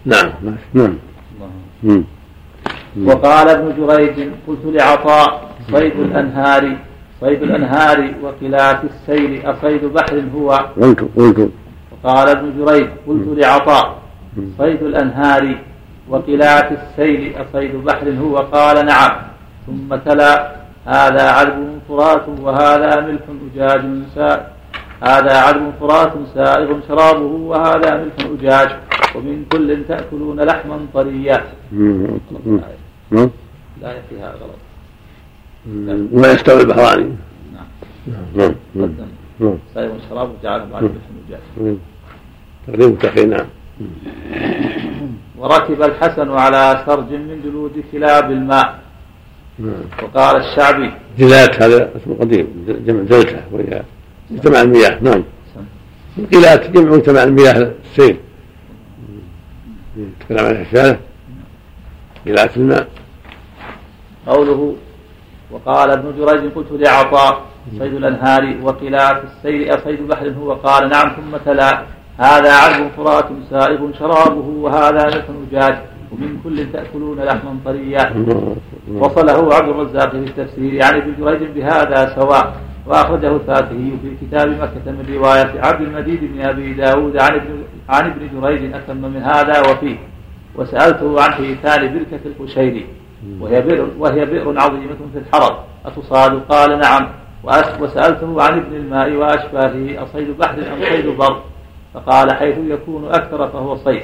نعم. 0.05 0.33
نعم 0.75 0.95
نعم. 1.83 2.05
وقال 3.05 3.49
ابن 3.49 3.87
جريج 3.87 4.29
قلت 4.47 4.65
لعطاء 4.65 5.55
صيد 5.73 6.01
الأنهار. 6.01 6.77
صيد 7.23 7.43
الأنهار 7.43 8.14
وقلات 8.23 8.81
السيل 8.85 9.43
أصيد 9.47 9.85
بحر 9.85 10.23
هو. 10.35 10.49
قلت 10.83 11.01
قلت. 11.16 11.51
وقال 11.93 12.29
ابن 12.29 12.47
جريج 12.59 12.87
قلت 13.07 13.27
لعطاء 13.39 13.99
صيد 14.59 14.83
الأنهار 14.83 15.45
وقلات 16.09 16.68
السيل 16.73 17.35
أصيد 17.43 17.85
بحر 17.85 18.07
هو. 18.23 18.37
قال 18.37 18.87
نعم. 18.87 19.11
ثم 19.66 19.97
تلا 19.97 20.53
هذا 20.86 21.31
عذب 21.31 21.78
فرات 21.89 22.27
وهذا 22.28 23.01
ملح 23.01 23.23
أجاج 23.55 23.82
سائغ 24.15 24.40
هذا 25.03 25.35
عذب 25.47 25.73
فرات 25.81 26.12
سائغ 26.35 26.69
شرابه 26.89 27.32
وهذا 27.51 27.90
ملح 27.94 28.16
أجاج. 28.39 28.70
ومن 29.15 29.44
كل 29.53 29.85
تأكلون 29.89 30.40
لحما 30.40 30.78
طريا. 30.94 31.44
لا 33.82 33.93
فيها 34.09 34.28
غلط. 34.40 34.61
مم. 35.66 36.09
ولا 36.12 36.32
يستوي 36.32 36.60
البحراني 36.60 37.05
نعم. 37.52 37.66
نعم. 38.34 38.55
نعم. 38.74 38.84
قدم 38.84 39.06
نعم. 39.40 39.59
سائغ 39.74 39.93
شرابه 40.09 40.32
جعله 40.43 40.64
بعد 40.64 40.90
مم. 41.60 41.76
تقريب 42.66 42.98
تقي 42.98 43.26
نعم. 43.26 43.47
وركب 45.39 45.82
الحسن 45.82 46.30
على 46.30 46.82
سرج 46.86 47.12
من 47.12 47.40
جلود 47.44 47.84
كلاب 47.93 48.30
الماء. 48.30 48.78
نعم. 49.59 49.84
وقال 50.02 50.36
الشعبي. 50.36 50.93
جلات 51.18 51.62
هذا 51.62 51.90
اسم 51.97 52.14
قديم 52.14 52.47
جمع 52.86 53.02
جلته 53.02 53.40
وهي 53.52 53.82
مجتمع 54.30 54.60
المياه 54.60 54.98
نعم. 55.02 55.22
القلات 56.18 56.70
جمع 56.70 56.90
مجتمع 56.97 57.22
المياه 57.22 57.72
السيل. 57.84 58.16
تكلم 60.20 60.44
عن 60.44 60.51
الحشاله 60.51 60.98
قلات 62.26 62.56
الماء. 62.56 62.89
قوله 64.26 64.76
وقال 65.53 65.91
ابن 65.91 66.12
جريج 66.19 66.53
قلت 66.53 66.66
لعطاء 66.73 67.43
صيد 67.79 67.95
الأنهار 67.95 68.57
وقلات 68.62 69.23
السيل 69.24 69.74
أصيد 69.74 70.09
بحر 70.09 70.29
هو؟ 70.29 70.53
قال 70.53 70.89
نعم 70.89 71.09
ثم 71.09 71.37
تلا. 71.45 71.83
هذا 72.19 72.53
عذب 72.53 72.91
فرات 72.97 73.29
سائغ 73.51 73.93
شرابه 73.99 74.49
وهذا 74.61 75.05
ملح 75.05 75.24
أجاج 75.51 75.79
ومن 76.12 76.41
كل 76.45 76.73
تأكلون 76.73 77.20
لحما 77.20 77.57
طريا. 77.65 78.15
وصله 78.95 79.55
عبد 79.55 79.69
الرزاق 79.69 80.11
في 80.11 80.16
التفسير. 80.16 80.73
يعني 80.74 80.99
ابن 80.99 81.15
جريج 81.20 81.43
بهذا 81.55 82.15
سواء. 82.15 82.57
وأخرجه 82.87 83.37
الفاتحي 83.37 83.93
في 84.03 84.27
كتاب 84.27 84.49
مكة 84.49 84.87
من 84.87 85.15
رواية 85.15 85.61
عبد 85.61 85.81
المجيد 85.81 86.20
بن 86.33 86.41
أبي 86.41 86.73
داود 86.73 87.20
عن 87.20 87.35
ابن 87.35 87.62
عن 87.89 88.11
ابن 88.11 88.41
جريج 88.41 88.74
أتم 88.74 88.97
من 88.97 89.23
هذا 89.23 89.61
وفيه. 89.61 89.97
وسألته 90.57 91.23
عن 91.23 91.33
حيتان 91.33 91.95
بركة 91.95 92.20
القشيري. 92.27 92.87
وهي 93.40 93.61
بئر 93.61 93.89
وهي 93.99 94.24
بئر 94.27 94.61
عظيمة 94.61 95.01
في 95.12 95.19
الحرم. 95.19 95.57
أتصاد 95.86 96.43
قال 96.49 96.81
نعم. 96.81 97.09
وسألته 97.81 98.43
عن 98.43 98.59
ابن 98.59 98.77
الماء 98.77 99.12
وأشباهه 99.12 100.03
أصيد 100.03 100.39
بحر 100.39 100.59
أم 100.59 100.85
صيد 100.85 101.07
بر؟ 101.07 101.43
فقال 101.94 102.35
حيث 102.35 102.59
يكون 102.59 103.09
أكثر 103.09 103.49
فهو 103.49 103.77
صيد. 103.77 104.03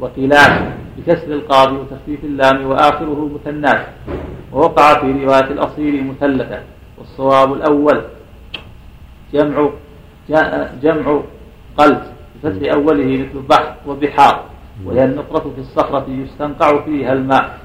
وقيلان 0.00 0.72
بكسر 0.96 1.32
القاضي 1.32 1.76
وتخفيف 1.76 2.24
اللام 2.24 2.66
وآخره 2.66 3.30
مثنات 3.34 3.86
ووقع 4.52 5.00
في 5.00 5.24
رواية 5.24 5.50
الأصيل 5.50 6.06
مثلثة 6.06 6.60
والصواب 6.98 7.52
الأول 7.52 8.02
جمع 9.32 9.70
جمع 10.82 11.20
قلب 11.78 12.02
بفتح 12.34 12.72
أوله 12.72 13.04
مثل 13.04 13.42
بحر 13.48 13.74
وبحار. 13.86 14.44
وهي 14.84 15.04
النقرة 15.04 15.50
في 15.54 15.60
الصخرة 15.60 16.06
يستنقع 16.08 16.84
فيها 16.84 17.12
الماء. 17.12 17.58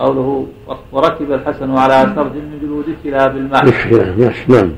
قوله 0.00 0.46
وركب 0.92 1.32
الحسن 1.32 1.78
على 1.78 2.12
سرج 2.16 2.32
من 2.32 2.58
جلود 2.62 2.84
الكلاب 2.88 3.36
الماء. 3.36 3.64
ماشي 4.18 4.52
نعم. 4.52 4.72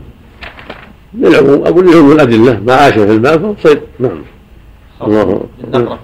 للعموم 1.15 1.66
أقول 1.66 1.86
لهم 1.86 2.12
الأدلة 2.12 2.61
ما 2.61 2.74
عاش 2.74 2.93
في 2.93 3.12
الماء 3.12 3.39
فهو 3.39 3.55
صيد. 3.59 3.81
نعم. 3.99 4.23
الله. 5.03 5.47
بالنقرة 5.61 5.99
في 5.99 6.03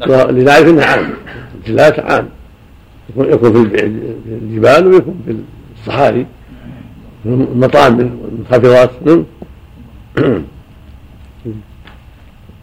الصخرة 0.00 0.30
لذلك 0.30 0.68
انها 0.68 0.86
عام. 0.86 1.14
الثلاث 1.54 1.98
عام. 1.98 2.28
يكون 3.16 3.52
في 3.52 3.84
الجبال 4.26 4.86
ويكون 4.86 5.22
في 5.26 5.36
الصحاري. 5.80 6.26
المطاعم 7.26 7.98
والمنخفضات 7.98 8.90
نعم. 9.06 9.24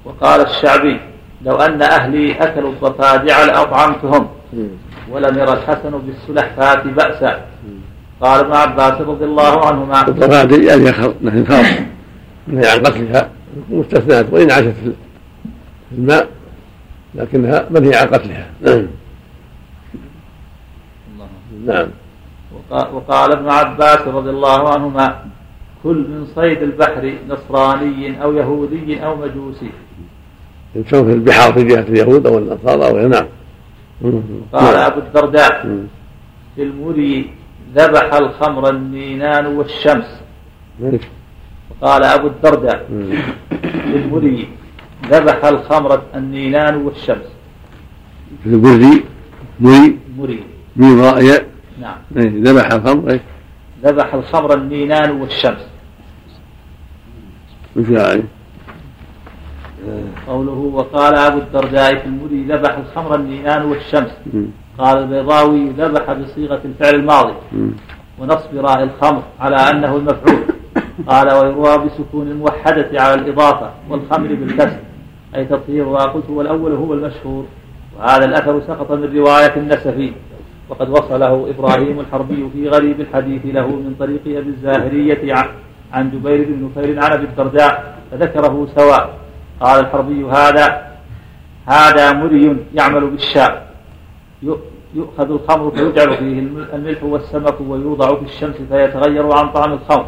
وقال 0.05 0.41
الشعبي 0.41 0.99
لو 1.45 1.55
أن 1.55 1.81
أهلي 1.81 2.31
أكلوا 2.31 2.71
الضفادع 2.71 3.45
لأطعمتهم. 3.45 4.27
ولم 5.11 5.37
ير 5.37 5.53
الحسن 5.53 5.91
بالسلحفاة 5.91 6.83
بأسا. 6.83 7.45
قال 8.21 8.39
ابن 8.39 8.53
عباس 8.53 9.01
رضي 9.01 9.25
الله 9.25 9.65
عنهما. 9.65 10.07
الضفادع 10.07 10.63
يعني 10.63 10.83
نهي 11.21 11.45
خاص 11.45 11.65
عن 12.47 12.79
قتلها 12.79 13.29
مستثنات 13.69 14.25
وإن 14.31 14.51
عاشت 14.51 14.73
في 14.83 14.93
الماء 15.97 16.27
لكنها 17.15 17.65
منهي 17.69 17.95
عن 17.95 18.07
قتلها. 18.07 18.49
نعم. 18.61 18.87
نعم. 21.65 21.87
وقال 22.69 23.31
ابن 23.31 23.49
عباس 23.49 23.99
رضي 24.07 24.29
الله 24.29 24.73
عنهما 24.73 25.25
كل 25.83 25.97
من 25.97 26.27
صيد 26.35 26.61
البحر 26.61 27.13
نصراني 27.29 28.23
أو 28.23 28.33
يهودي 28.33 29.05
أو 29.05 29.15
مجوسي. 29.15 29.71
يمشون 30.75 31.05
في 31.05 31.13
البحار 31.13 31.53
في 31.53 31.63
جهة 31.63 31.81
اليهود 31.81 32.27
أو 32.27 32.37
النصارى 32.37 32.87
أو 32.87 33.07
نعم. 33.07 33.25
قال 34.53 34.75
أبو 34.75 34.99
الدرداء 34.99 35.61
في 36.55 36.63
المري 36.63 37.31
ذبح 37.75 38.13
الخمر 38.13 38.69
النينان 38.69 39.45
والشمس. 39.45 40.19
قال 41.81 42.03
أبو 42.03 42.27
الدرداء 42.27 42.85
في 43.59 43.95
المري 43.95 44.47
ذبح 45.11 45.45
الخمر 45.45 46.01
النينان 46.15 46.75
والشمس. 46.75 47.27
في 48.43 48.49
البري 48.49 49.03
مري 49.59 49.97
مري 50.17 51.01
راء 51.01 51.45
نعم. 51.81 51.97
إيه، 52.17 52.43
ذبح 52.43 52.71
الخمر 52.71 53.11
إيش؟ 53.11 53.21
ذبح 53.83 54.13
الخمر 54.13 54.53
النينان 54.53 55.11
والشمس. 55.11 55.67
وش 57.75 57.89
يعني؟ 57.89 58.23
قوله 60.27 60.71
وقال 60.73 61.15
أبو 61.17 61.37
الدرداء 61.37 61.95
في 61.95 62.05
المري 62.05 62.43
ذبح 62.43 62.77
الخمر 62.77 63.15
النينان 63.15 63.65
والشمس. 63.65 64.11
قال 64.77 64.97
البيضاوي 64.97 65.69
ذبح 65.69 66.13
بصيغة 66.13 66.61
الفعل 66.65 66.95
الماضي. 66.95 67.33
ونصب 68.19 68.55
راء 68.55 68.83
الخمر 68.83 69.23
على 69.39 69.55
أنه 69.55 69.95
المفعول. 69.95 70.43
قال 71.07 71.33
ويروى 71.33 71.85
بسكون 71.85 72.27
الموحدة 72.27 72.89
على 73.01 73.21
الإضافة 73.21 73.71
والخمر 73.89 74.27
بالكسر. 74.27 74.79
أي 75.35 75.45
تطهيرها 75.45 76.05
قلت 76.05 76.29
والأول 76.29 76.71
هو 76.71 76.93
المشهور. 76.93 77.45
وهذا 77.99 78.25
الأثر 78.25 78.61
سقط 78.67 78.91
من 78.91 79.17
رواية 79.17 79.55
النسفي. 79.57 80.13
وقد 80.69 80.89
وصله 80.89 81.49
إبراهيم 81.49 81.99
الحربي 81.99 82.49
في 82.53 82.69
غريب 82.69 83.01
الحديث 83.01 83.41
له 83.45 83.67
من 83.67 83.95
طريق 83.99 84.21
أبي 84.25 84.49
الزاهرية 84.49 85.35
عن 85.93 86.11
جبير 86.11 86.47
بن 86.49 86.65
نفير 86.65 87.03
عن 87.03 87.11
أبي 87.11 87.25
الدرداء 87.25 87.97
فذكره 88.11 88.67
سواء. 88.75 89.22
قال 89.61 89.79
الحربي 89.79 90.25
هذا 90.25 90.93
هذا 91.65 92.13
مري 92.13 92.57
يعمل 92.73 93.09
بالشام 93.09 93.53
يؤخذ 94.95 95.31
الخمر 95.31 95.71
فيجعل 95.71 96.17
فيه 96.17 96.39
الملح 96.73 97.03
والسمك 97.03 97.61
ويوضع 97.61 98.15
في 98.15 98.25
الشمس 98.25 98.55
فيتغير 98.55 99.33
عن 99.33 99.49
طعم 99.51 99.73
الخمر. 99.73 100.07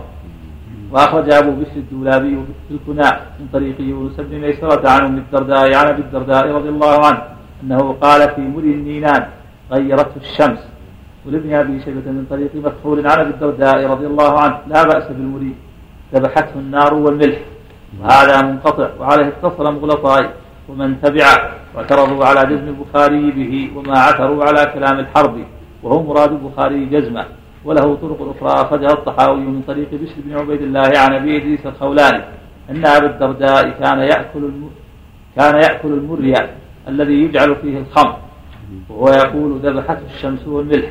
وأخرج 0.91 1.33
أبو 1.33 1.51
بشر 1.51 1.75
الدولابي 1.75 2.37
في 2.67 2.73
الكناء 2.73 3.25
من 3.39 3.47
طريق 3.53 3.81
يونس 3.81 4.15
بن 4.19 4.39
ميسرة 4.39 4.89
عن 4.89 5.05
أم 5.05 5.17
الدرداء 5.17 5.73
عن 5.75 5.87
أبي 5.87 6.01
الدرداء 6.01 6.51
رضي 6.51 6.69
الله 6.69 7.05
عنه 7.05 7.21
أنه 7.63 7.95
قال 8.01 8.29
في 8.35 8.41
مري 8.41 8.71
النينان 8.71 9.25
غيرته 9.71 10.17
الشمس. 10.21 10.59
ولابن 11.25 11.53
أبي 11.53 11.81
شيبة 11.81 12.11
من 12.11 12.25
طريق 12.29 12.51
مكحول 12.55 13.07
عن 13.07 13.19
أبي 13.19 13.29
الدرداء 13.29 13.85
رضي 13.87 14.05
الله 14.05 14.39
عنه 14.39 14.57
لا 14.67 14.83
بأس 14.83 15.07
بالمري. 15.07 15.55
ذبحته 16.13 16.55
النار 16.55 16.93
والملح. 16.93 17.39
وهذا 18.01 18.41
منقطع 18.41 18.89
وعليه 18.99 19.27
اتصل 19.27 19.73
مغلطاي 19.73 20.29
ومن 20.69 21.01
تبعه 21.01 21.51
واعترضوا 21.75 22.25
على 22.25 22.41
جزم 22.55 22.67
البخاري 22.67 23.31
به 23.31 23.71
وما 23.75 23.99
عثروا 23.99 24.43
على 24.45 24.71
كلام 24.73 24.99
الحرب 24.99 25.35
وهو 25.83 26.03
مراد 26.03 26.31
البخاري 26.31 26.85
جزمه 26.85 27.25
وله 27.65 27.95
طرق 28.01 28.35
أخرى 28.35 28.61
أخرجها 28.61 28.93
الطحاوي 28.93 29.41
من 29.41 29.61
طريق 29.67 29.89
بشر 29.91 30.15
بن 30.25 30.37
عبيد 30.37 30.61
الله 30.61 30.91
عن 30.95 31.13
أبي 31.13 31.37
إدريس 31.37 31.65
الخولاني 31.65 32.23
أن 32.69 32.85
أبا 32.85 33.05
الدرداء 33.05 33.69
كان 33.69 33.99
يأكل. 33.99 34.51
كان 35.35 35.55
يأكل 35.55 35.87
المريا 35.87 36.49
الذي 36.87 37.13
يجعل 37.13 37.55
فيه 37.55 37.77
الخمر 37.77 38.17
وهو 38.89 39.07
يقول 39.09 39.59
ذبحته 39.63 40.05
الشمس 40.15 40.47
والملح 40.47 40.89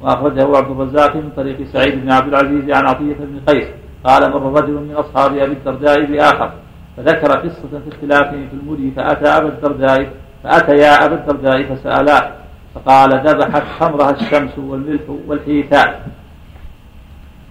وأخرجه 0.00 0.56
عبد 0.56 0.70
الرزاق 0.70 1.16
من 1.16 1.30
طريق 1.36 1.56
سعيد 1.72 2.02
بن 2.02 2.12
عبد 2.12 2.28
العزيز 2.34 2.70
عن 2.70 2.86
عطية 2.86 3.14
بن 3.14 3.40
قيس 3.46 3.68
قال 4.04 4.30
مر 4.30 4.60
رجل 4.62 4.72
من 4.72 4.94
أصحاب 4.94 5.36
أبي 5.36 5.52
الدرداء 5.52 6.04
بآخر 6.04 6.52
فذكر 6.96 7.38
قصة 7.38 7.68
في 7.84 7.88
اختلافهم 7.88 8.48
في 8.48 8.54
المري 8.62 8.90
فأتى 8.96 9.28
أبا 9.28 9.48
الدرداء 9.48 10.12
فأتيا 10.44 11.04
أبا 11.04 11.14
الدرداء 11.14 11.74
فسألاه 11.74 12.32
فقال 12.74 13.10
ذبحت 13.26 13.62
خمرها 13.80 14.10
الشمس 14.10 14.58
والملح 14.58 15.02
والحيتان. 15.26 15.94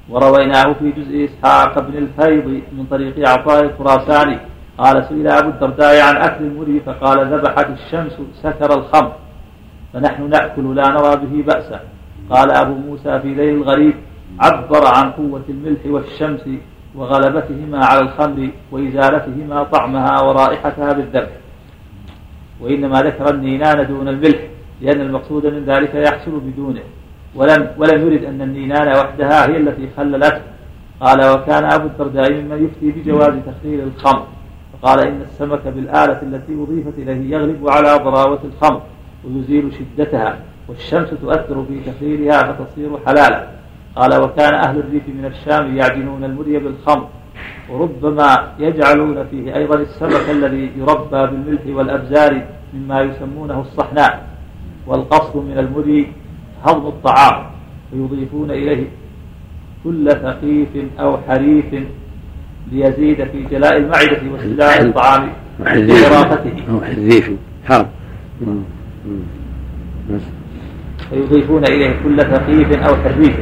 ورويناه 0.09 0.73
في 0.73 0.91
جزء 0.91 1.25
إسحاق 1.25 1.79
بن 1.79 1.97
الفيض 1.97 2.45
من 2.47 2.85
طريق 2.91 3.29
عطاء 3.29 3.63
الخراساني 3.63 4.37
قال 4.77 5.05
سئل 5.09 5.27
أبو 5.27 5.49
الدرداء 5.49 6.01
عن 6.01 6.15
أكل 6.17 6.43
المري 6.43 6.79
فقال 6.79 7.33
ذبحت 7.33 7.67
الشمس 7.69 8.13
سكر 8.43 8.77
الخمر 8.79 9.13
فنحن 9.93 10.29
نأكل 10.29 10.75
لا 10.75 10.87
نرى 10.89 11.15
به 11.15 11.43
بأسا 11.53 11.79
قال 12.29 12.51
أبو 12.51 12.73
موسى 12.73 13.19
في 13.19 13.33
ليل 13.33 13.55
الغريب 13.55 13.93
عبر 14.41 14.87
عن 14.87 15.11
قوة 15.11 15.43
الملح 15.49 15.85
والشمس 15.85 16.41
وغلبتهما 16.95 17.85
على 17.85 17.99
الخمر 17.99 18.49
وإزالتهما 18.71 19.63
طعمها 19.63 20.21
ورائحتها 20.21 20.93
بالذبح 20.93 21.31
وإنما 22.61 23.01
ذكر 23.01 23.29
النينان 23.29 23.87
دون 23.87 24.07
الملح 24.07 24.39
لأن 24.81 25.01
المقصود 25.01 25.45
من 25.45 25.65
ذلك 25.65 25.95
يحصل 25.95 26.39
بدونه. 26.39 26.81
ولم 27.35 27.67
ولم 27.77 28.07
يرد 28.07 28.23
أن 28.23 28.41
النينان 28.41 28.87
وحدها 28.87 29.49
هي 29.49 29.57
التي 29.57 29.89
خللته. 29.97 30.41
قال 31.01 31.19
وكان 31.33 31.63
أبو 31.63 31.87
الدرداء 31.87 32.33
ممن 32.33 32.65
يفتي 32.65 32.91
بجواز 32.91 33.33
تخليل 33.45 33.79
الخمر. 33.79 34.27
فقال 34.73 35.07
إن 35.07 35.21
السمك 35.21 35.67
بالآلة 35.67 36.21
التي 36.21 36.53
أضيفت 36.53 36.97
إليه 36.97 37.31
يغلب 37.35 37.69
على 37.69 38.03
ضراوة 38.03 38.39
الخمر 38.43 38.81
ويزيل 39.25 39.71
شدتها 39.73 40.37
والشمس 40.67 41.09
تؤثر 41.09 41.65
في 41.65 41.91
تخليلها 41.91 42.53
فتصير 42.53 42.89
حلالا. 43.07 43.60
قال 43.95 44.21
وكان 44.21 44.53
أهل 44.53 44.77
الريف 44.79 45.03
من 45.07 45.25
الشام 45.25 45.77
يعجنون 45.77 46.23
المري 46.23 46.59
بالخمر 46.59 47.07
وربما 47.69 48.51
يجعلون 48.59 49.25
فيه 49.27 49.55
أيضا 49.55 49.75
السمك 49.75 50.29
الذي 50.29 50.71
يربى 50.77 51.27
بالملح 51.27 51.61
والأبزار 51.67 52.41
مما 52.73 53.01
يسمونه 53.01 53.61
الصحناء 53.61 54.27
والقصد 54.87 55.37
من 55.37 55.57
المري 55.57 56.11
هضم 56.65 56.87
الطعام 56.87 57.45
ويضيفون 57.93 58.51
إليه 58.51 58.87
كل 59.83 60.09
ثقيف 60.11 60.67
أو 60.99 61.17
حريف 61.27 61.65
ليزيد 62.71 63.23
في 63.23 63.43
جلاء 63.51 63.77
المعدة 63.77 64.21
واستدعاء 64.33 64.81
الطعام 64.81 65.29
وحريفه 66.75 67.35
أو 67.71 67.85
فيضيفون 71.11 71.63
إليه 71.63 71.95
كل 72.03 72.17
ثقيف 72.19 72.87
أو 72.87 72.95
حريف 72.95 73.35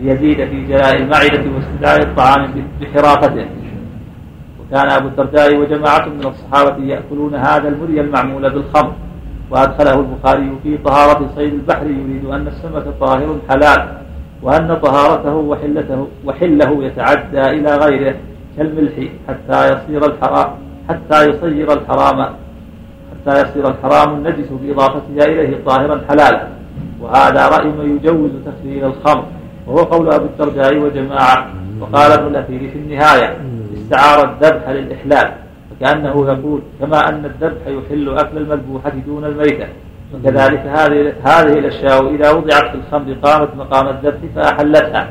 ليزيد 0.00 0.48
في 0.48 0.66
جلاء 0.66 0.96
المعدة 0.96 1.44
واستدعاء 1.56 2.02
الطعام 2.02 2.64
بحرافته. 2.80 3.46
وكان 4.60 4.90
أبو 4.90 5.08
الدرداء 5.08 5.56
وجماعة 5.56 6.06
من 6.08 6.26
الصحابة 6.26 6.84
يأكلون 6.84 7.34
هذا 7.34 7.68
المري 7.68 8.00
المعمول 8.00 8.50
بالخمر. 8.50 8.92
وأدخله 9.50 10.00
البخاري 10.00 10.52
في 10.62 10.78
طهارة 10.78 11.30
صيد 11.36 11.52
البحر 11.54 11.86
يريد 11.86 12.24
أن 12.24 12.46
السمك 12.46 12.84
طاهر 13.00 13.36
حلال 13.48 13.88
وأن 14.42 14.78
طهارته 14.82 15.34
وحلته 15.34 16.08
وحله 16.24 16.84
يتعدى 16.84 17.42
إلى 17.50 17.76
غيره 17.76 18.14
كالملح 18.56 18.92
حتى 19.28 19.72
يصير 19.72 20.06
الحرام 20.06 20.50
حتى 20.88 21.28
يصير 21.28 21.72
الحرام 21.72 22.18
حتى 23.10 23.40
يصير 23.42 23.68
الحرام 23.68 24.14
النجس 24.14 24.48
بإضافتها 24.62 25.24
إليه 25.24 25.58
طاهرا 25.66 26.00
حلالا. 26.08 26.48
وهذا 27.02 27.48
رأي 27.48 27.68
من 27.68 27.96
يجوز 27.96 28.30
تخليل 28.46 28.84
الخمر 28.84 29.24
وهو 29.66 29.78
قول 29.78 30.12
أبي 30.12 30.24
الدرداء 30.24 30.78
وجماعة 30.78 31.50
وقال 31.80 32.12
ابن 32.12 32.26
الأثير 32.26 32.70
في 32.70 32.78
النهاية 32.78 33.36
استعار 33.74 34.30
الذبح 34.30 34.68
للإحلال 34.68 35.32
فكأنه 35.70 36.26
يقول 36.32 36.62
كما 36.80 37.08
أن 37.08 37.24
الذبح 37.24 37.66
يحل 37.66 38.18
أكل 38.18 38.36
المذبوحة 38.36 38.92
دون 39.06 39.24
الميتة 39.24 39.66
وكذلك 40.14 40.58
هذه 40.58 41.12
هذه 41.22 41.52
الأشياء 41.58 42.14
إذا 42.14 42.30
وضعت 42.30 42.70
في 42.70 42.74
الخمر 42.74 43.12
قامت 43.22 43.48
مقام 43.56 43.88
الذبح 43.88 44.18
فأحلتها. 44.34 45.10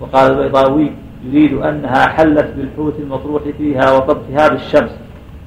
وقال 0.00 0.32
البيضاوي 0.32 0.92
يريد 1.24 1.54
أنها 1.54 2.08
حلت 2.08 2.46
بالحوت 2.56 2.94
المطروح 2.98 3.42
فيها 3.58 3.92
وطبخها 3.92 4.48
بالشمس 4.48 4.90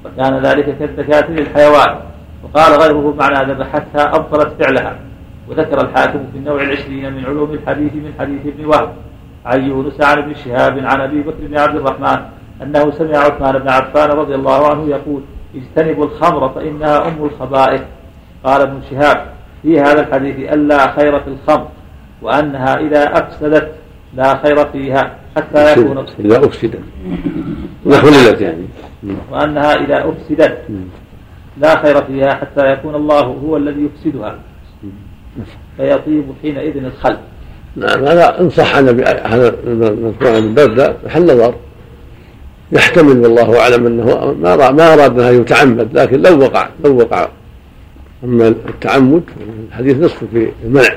وكان 0.04 0.42
ذلك 0.42 0.78
كالزكاة 0.78 1.30
للحيوان. 1.30 1.96
وقال 2.44 2.80
غيره 2.80 3.14
معنى 3.18 3.52
ذبحتها 3.52 4.16
أبطلت 4.16 4.62
فعلها. 4.62 4.96
وذكر 5.48 5.80
الحاكم 5.80 6.18
في 6.32 6.38
النوع 6.38 6.62
العشرين 6.62 7.12
من 7.12 7.24
علوم 7.24 7.50
الحديث 7.52 7.94
من 7.94 8.12
حديث 8.18 8.46
ابن 8.46 8.64
وهب 8.64 8.92
عن 9.46 9.68
يونس 9.68 10.00
عن 10.00 10.18
ابن 10.18 10.34
شهاب 10.34 10.78
عن 10.78 11.00
أبي 11.00 11.20
بكر 11.20 11.46
بن 11.46 11.58
عبد 11.58 11.76
الرحمن 11.76 12.18
أنه 12.62 12.90
سمع 12.90 13.18
عثمان 13.18 13.58
بن 13.58 13.68
عفان 13.68 14.10
رضي 14.10 14.34
الله 14.34 14.70
عنه 14.70 14.88
يقول 14.88 15.22
اجتنبوا 15.54 16.04
الخمر 16.04 16.48
فإنها 16.48 17.08
أم 17.08 17.24
الخبائث. 17.24 17.82
قال 18.44 18.60
ابن 18.60 18.80
شهاب 18.90 19.26
في 19.62 19.80
هذا 19.80 20.00
الحديث 20.00 20.52
الا 20.52 20.92
خير 20.92 21.20
في 21.20 21.28
الخمر 21.28 21.68
وأنها 22.22 22.74
إذا 22.78 23.18
أفسدت 23.18 23.72
لا 24.14 24.36
خير 24.36 24.56
فيها 24.56 25.16
حتى 25.36 25.72
يكون 25.72 25.98
إذا 26.18 26.38
أفسدت 26.46 26.80
إذا 27.86 28.00
خللت 28.00 28.40
يعني. 28.40 28.64
وأنها 29.30 29.74
إذا 29.74 30.08
أفسدت 30.08 30.58
لا 31.58 31.82
خير 31.82 32.04
فيها 32.04 32.34
حتى 32.34 32.72
يكون 32.72 32.94
الله 32.94 33.20
هو 33.20 33.56
الذي 33.56 33.84
يفسدها. 33.84 34.38
فيطيب 35.76 36.24
حينئذ 36.42 36.76
الخلق. 36.76 37.20
نعم 37.76 38.04
هذا 38.04 38.40
إن 38.40 38.50
صح 38.50 38.76
عن 38.76 38.88
هذا 39.24 39.54
المذكور 39.66 40.28
عن 40.28 40.36
الدرداء 40.36 40.96
محل 41.06 41.24
نظر. 41.24 41.54
يحتمل 42.72 43.20
والله 43.20 43.60
أعلم 43.60 43.86
أنه 43.86 44.34
ما 44.40 44.70
ما 44.70 44.94
أراد 44.94 45.18
انها 45.18 45.30
يتعمد 45.30 45.98
لكن 45.98 46.22
لو 46.22 46.38
وقع 46.38 46.68
لو 46.84 46.98
وقع. 46.98 47.28
أما 48.24 48.48
التعمد 48.48 49.22
الحديث 49.68 49.96
نصف 49.96 50.24
في 50.32 50.48
المنع. 50.64 50.96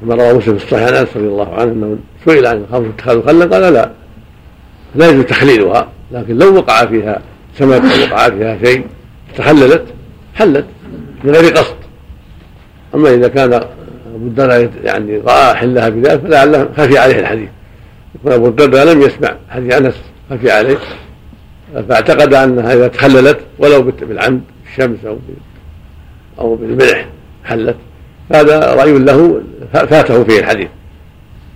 كما 0.00 0.14
روى 0.14 0.32
مسلم 0.32 0.58
في 0.58 0.64
الصحيح 0.64 0.88
عن 0.88 0.94
أنس 0.94 1.16
رضي 1.16 1.26
الله 1.26 1.54
عنه 1.54 1.72
أنه 1.72 1.98
سئل 2.24 2.46
عن 2.46 2.56
الخمر 2.56 2.88
اتخاذ 2.88 3.22
خلا 3.22 3.44
قال 3.44 3.72
لا. 3.72 3.90
لا 4.94 5.10
يجوز 5.10 5.24
تحليلها 5.24 5.88
لكن 6.12 6.38
لو 6.38 6.54
وقع 6.56 6.86
فيها 6.86 7.22
سمك 7.58 7.82
أو 7.82 8.10
وقع 8.10 8.28
فيها 8.28 8.58
شيء 8.64 8.86
تحللت 9.36 9.84
حلت 10.34 10.66
من 11.24 11.30
غير 11.30 11.52
قصد. 11.52 11.81
أما 12.94 13.14
إذا 13.14 13.28
كان 13.28 13.52
أبو 13.52 14.26
الدرداء 14.26 14.70
يعني 14.84 15.18
رأى 15.18 15.54
حلها 15.54 15.88
بذلك 15.88 16.20
فلعله 16.20 16.68
خفي 16.76 16.98
عليه 16.98 17.20
الحديث. 17.20 17.48
يكون 18.14 18.32
أبو 18.32 18.46
الدرداء 18.46 18.86
لم 18.86 19.02
يسمع 19.02 19.36
حديث 19.50 19.74
أنس 19.74 19.94
خفي 20.30 20.50
عليه. 20.50 20.78
فاعتقد 21.88 22.34
انها 22.34 22.74
اذا 22.74 22.88
تخللت 22.88 23.38
ولو 23.58 23.82
بالعمد 23.82 24.40
بالشمس 24.64 25.04
أو 25.06 25.18
أو 26.38 26.54
بالملح 26.54 27.06
حلت. 27.44 27.76
هذا 28.34 28.74
رأي 28.74 28.98
له 28.98 29.42
فاته 29.72 30.24
فيه 30.24 30.38
الحديث. 30.40 30.68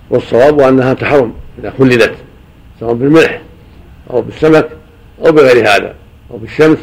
والصواب 0.09 0.59
أنها 0.59 0.93
تحرم 0.93 1.33
إذا 1.59 1.73
خللت 1.79 2.13
سواء 2.79 2.93
بالملح 2.93 3.41
أو 4.09 4.21
بالسمك 4.21 4.69
أو 5.25 5.31
بغير 5.31 5.69
هذا 5.69 5.93
أو 6.31 6.37
بالشمس 6.37 6.77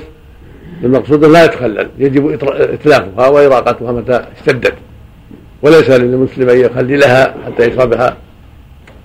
المقصود 0.85 1.25
لا 1.25 1.45
يتخلل 1.45 1.91
يجب 1.99 2.29
إتلافها 2.45 3.29
وإراقتها 3.29 3.93
متى 3.93 4.25
اشتدت. 4.39 4.75
وليس 5.63 5.91
للمسلم 5.91 6.49
أن 6.49 6.59
يخللها 6.59 7.35
حتى 7.47 7.69
يشربها 7.69 8.17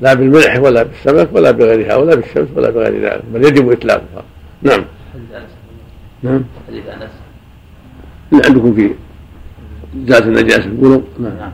لا 0.02 0.14
بالملح 0.14 0.60
ولا 0.60 0.84
بالسمك 0.84 1.30
ولا 1.34 1.52
بغيرها 1.52 1.96
ولا 1.96 2.16
بالشمس 2.16 2.48
ولا 2.56 2.70
بغير 2.70 3.02
ذلك 3.02 3.22
بل 3.34 3.46
يجب 3.46 3.72
إتلافها. 3.72 4.24
نعم. 4.62 4.86
نعم. 6.24 6.44
حديث 6.68 6.84
أنس. 6.88 7.12
اللي 8.32 8.44
عندكم 8.46 8.74
في 8.74 8.94
ذات 10.06 10.24
النجاسه 10.24 10.70
يقولوا 10.70 11.02
نعم. 11.20 11.52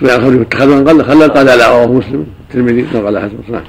سمع 0.00 0.18
خرج 0.18 0.40
اتخذوا 0.40 0.84
قال 0.84 1.04
خلل 1.04 1.30
قال 1.30 1.46
لا 1.46 1.68
رواه 1.68 1.92
مسلم 1.92 2.26
الترمذي 2.40 2.82
قال 2.82 3.18
حسن 3.18 3.38
نعم. 3.48 3.62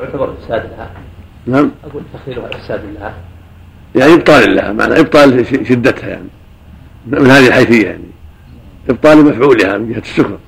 يعتبر 0.00 0.32
افساد 0.32 0.62
لها 0.70 0.90
نعم. 1.46 1.70
أقول 1.84 2.02
تخليلها 2.14 2.46
افساد 2.46 2.80
لها 2.94 3.14
يعني 3.96 4.14
إبطال 4.14 4.56
لها 4.56 4.72
معنى 4.72 5.00
إبطال 5.00 5.46
شدتها 5.46 6.08
يعني 6.08 6.28
من 7.06 7.26
هذه 7.26 7.48
الحيثية 7.48 7.86
يعني. 7.86 8.04
إبطال 8.90 9.24
مفعولها 9.24 9.78
من 9.78 9.92
جهة 9.92 9.98
السكر 9.98 10.38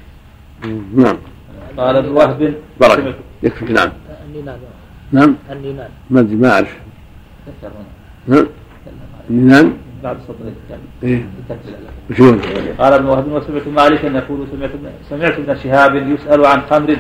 نعم. 0.95 1.17
قال 1.77 1.97
ابن 1.97 2.09
وهب 2.09 2.55
بركه 2.81 3.15
يكفي 3.43 3.73
نعم. 3.73 3.89
النينان. 4.29 4.59
نعم. 5.13 5.37
النينان. 5.53 5.89
ما 6.11 6.21
أدري 6.21 6.37
ما 6.37 6.53
أعرف. 6.53 6.77
نعم. 8.29 8.47
النينان؟ 9.31 9.73
بعد 10.03 10.17
سطر 10.21 10.35
الكتاب 10.45 10.79
إيه. 11.03 11.27
وشون 12.11 12.41
قال 12.79 12.93
ابن 12.93 13.07
وهب 13.07 13.33
وسمعت 13.33 13.69
مالكا 13.69 14.07
يقول 14.07 14.47
سمعت 14.53 14.71
سمعت 15.11 15.33
ابن 15.33 15.57
شهاب 15.57 15.95
يسأل 15.95 16.47
عن 16.47 16.63
خمر 16.71 16.97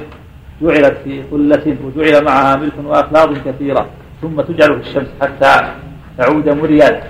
جعلت 0.62 0.96
في 1.04 1.22
قلة 1.22 1.76
وجعل 1.84 2.24
معها 2.24 2.56
ملح 2.56 2.74
وأخلاط 2.84 3.28
كثيرة 3.48 3.88
ثم 4.22 4.40
تجعل 4.40 4.82
في 4.82 4.88
الشمس 4.88 5.06
حتى 5.20 5.72
تعود 6.18 6.48
مريا 6.48 7.02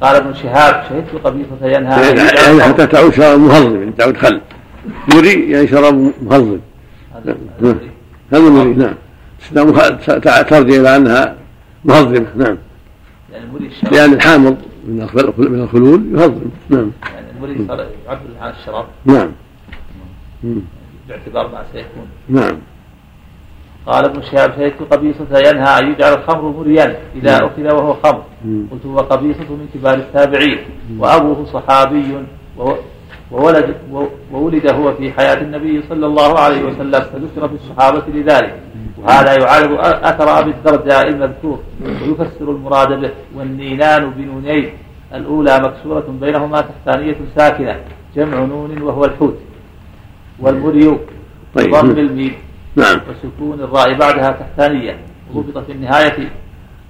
قال 0.00 0.16
ابن 0.16 0.34
شهاب 0.34 0.84
شهدت 0.88 1.24
قبيصة 1.24 1.56
ينهى 1.62 2.16
يعني 2.46 2.62
حتى 2.62 2.86
تعود 2.86 3.14
شراب 3.14 3.38
مهضم 3.38 3.76
يعني 3.76 3.92
تعود 3.92 4.16
خل. 4.16 4.40
مري 5.14 5.50
يعني 5.50 5.66
شراب 5.66 6.12
مهضم. 6.22 6.60
هذا 8.32 8.50
مري 8.50 8.74
نعم. 8.74 8.94
ترجع 10.42 10.80
إلى 10.80 10.96
أنها 10.96 11.36
مهضمة 11.84 12.26
نعم. 12.36 12.58
يعني 13.32 13.46
مري 13.52 13.66
الشراب 13.66 13.92
لأن 13.92 14.12
الحامض 14.12 14.56
من 14.84 15.08
من 15.38 15.62
الخلول 15.62 16.06
يهضم 16.14 16.50
نعم. 16.68 16.90
يعني 17.14 17.26
المري 17.36 17.66
صار 17.68 17.86
يعد 18.06 18.18
عن 18.40 18.50
الشراب. 18.50 18.86
نعم. 19.04 19.30
باعتبار 21.08 21.48
ما 21.48 21.64
سيكون. 21.72 22.06
نعم. 22.28 22.56
قال 23.86 24.04
ابن 24.04 24.22
شهاب 24.22 24.50
شهدت 24.56 24.92
قبيصة 24.92 25.38
ينهى 25.48 25.78
أن 25.78 25.92
يجعل 25.92 26.12
الخمر 26.12 26.42
مريا 26.42 26.96
إذا 27.16 27.36
أخذ 27.46 27.74
وهو 27.74 27.94
خمر. 27.94 28.22
قلت 28.70 28.86
هو 28.86 28.96
قبيصة 28.96 29.48
من 29.50 29.68
كبار 29.74 29.94
التابعين. 29.94 30.58
وأبوه 30.98 31.44
صحابي 31.44 32.14
وولد 33.30 33.74
وولد 34.32 34.74
هو 34.74 34.94
في 34.94 35.12
حياة 35.12 35.40
النبي 35.40 35.82
صلى 35.88 36.06
الله 36.06 36.38
عليه 36.38 36.62
وسلم 36.64 37.00
فذكر 37.00 37.48
في 37.48 37.54
الصحابة 37.54 38.02
لذلك. 38.14 38.54
وهذا 39.02 39.32
يعارض 39.40 39.78
أثر 39.80 40.38
أبي 40.40 40.50
الدرداء 40.50 41.08
المذكور 41.08 41.58
ويفسر 41.82 42.50
المراد 42.50 43.00
به 43.00 43.10
والنينان 43.36 44.10
بنونين 44.10 44.70
الأولى 45.14 45.58
مكسورة 45.58 46.06
بينهما 46.20 46.60
تحتانية 46.60 47.16
ساكنة 47.36 47.76
جمع 48.16 48.38
نون 48.44 48.82
وهو 48.82 49.04
الحوت. 49.04 49.38
والمريو 50.40 50.98
طيب. 51.54 51.70
ضم 51.70 51.98
الميم. 51.98 52.34
نعم. 52.76 53.00
وسكون 53.10 53.60
الراء 53.60 53.94
بعدها 53.94 54.30
تحتانية 54.30 54.98
وربط 55.34 55.58
في 55.58 55.72
النهاية 55.72 56.30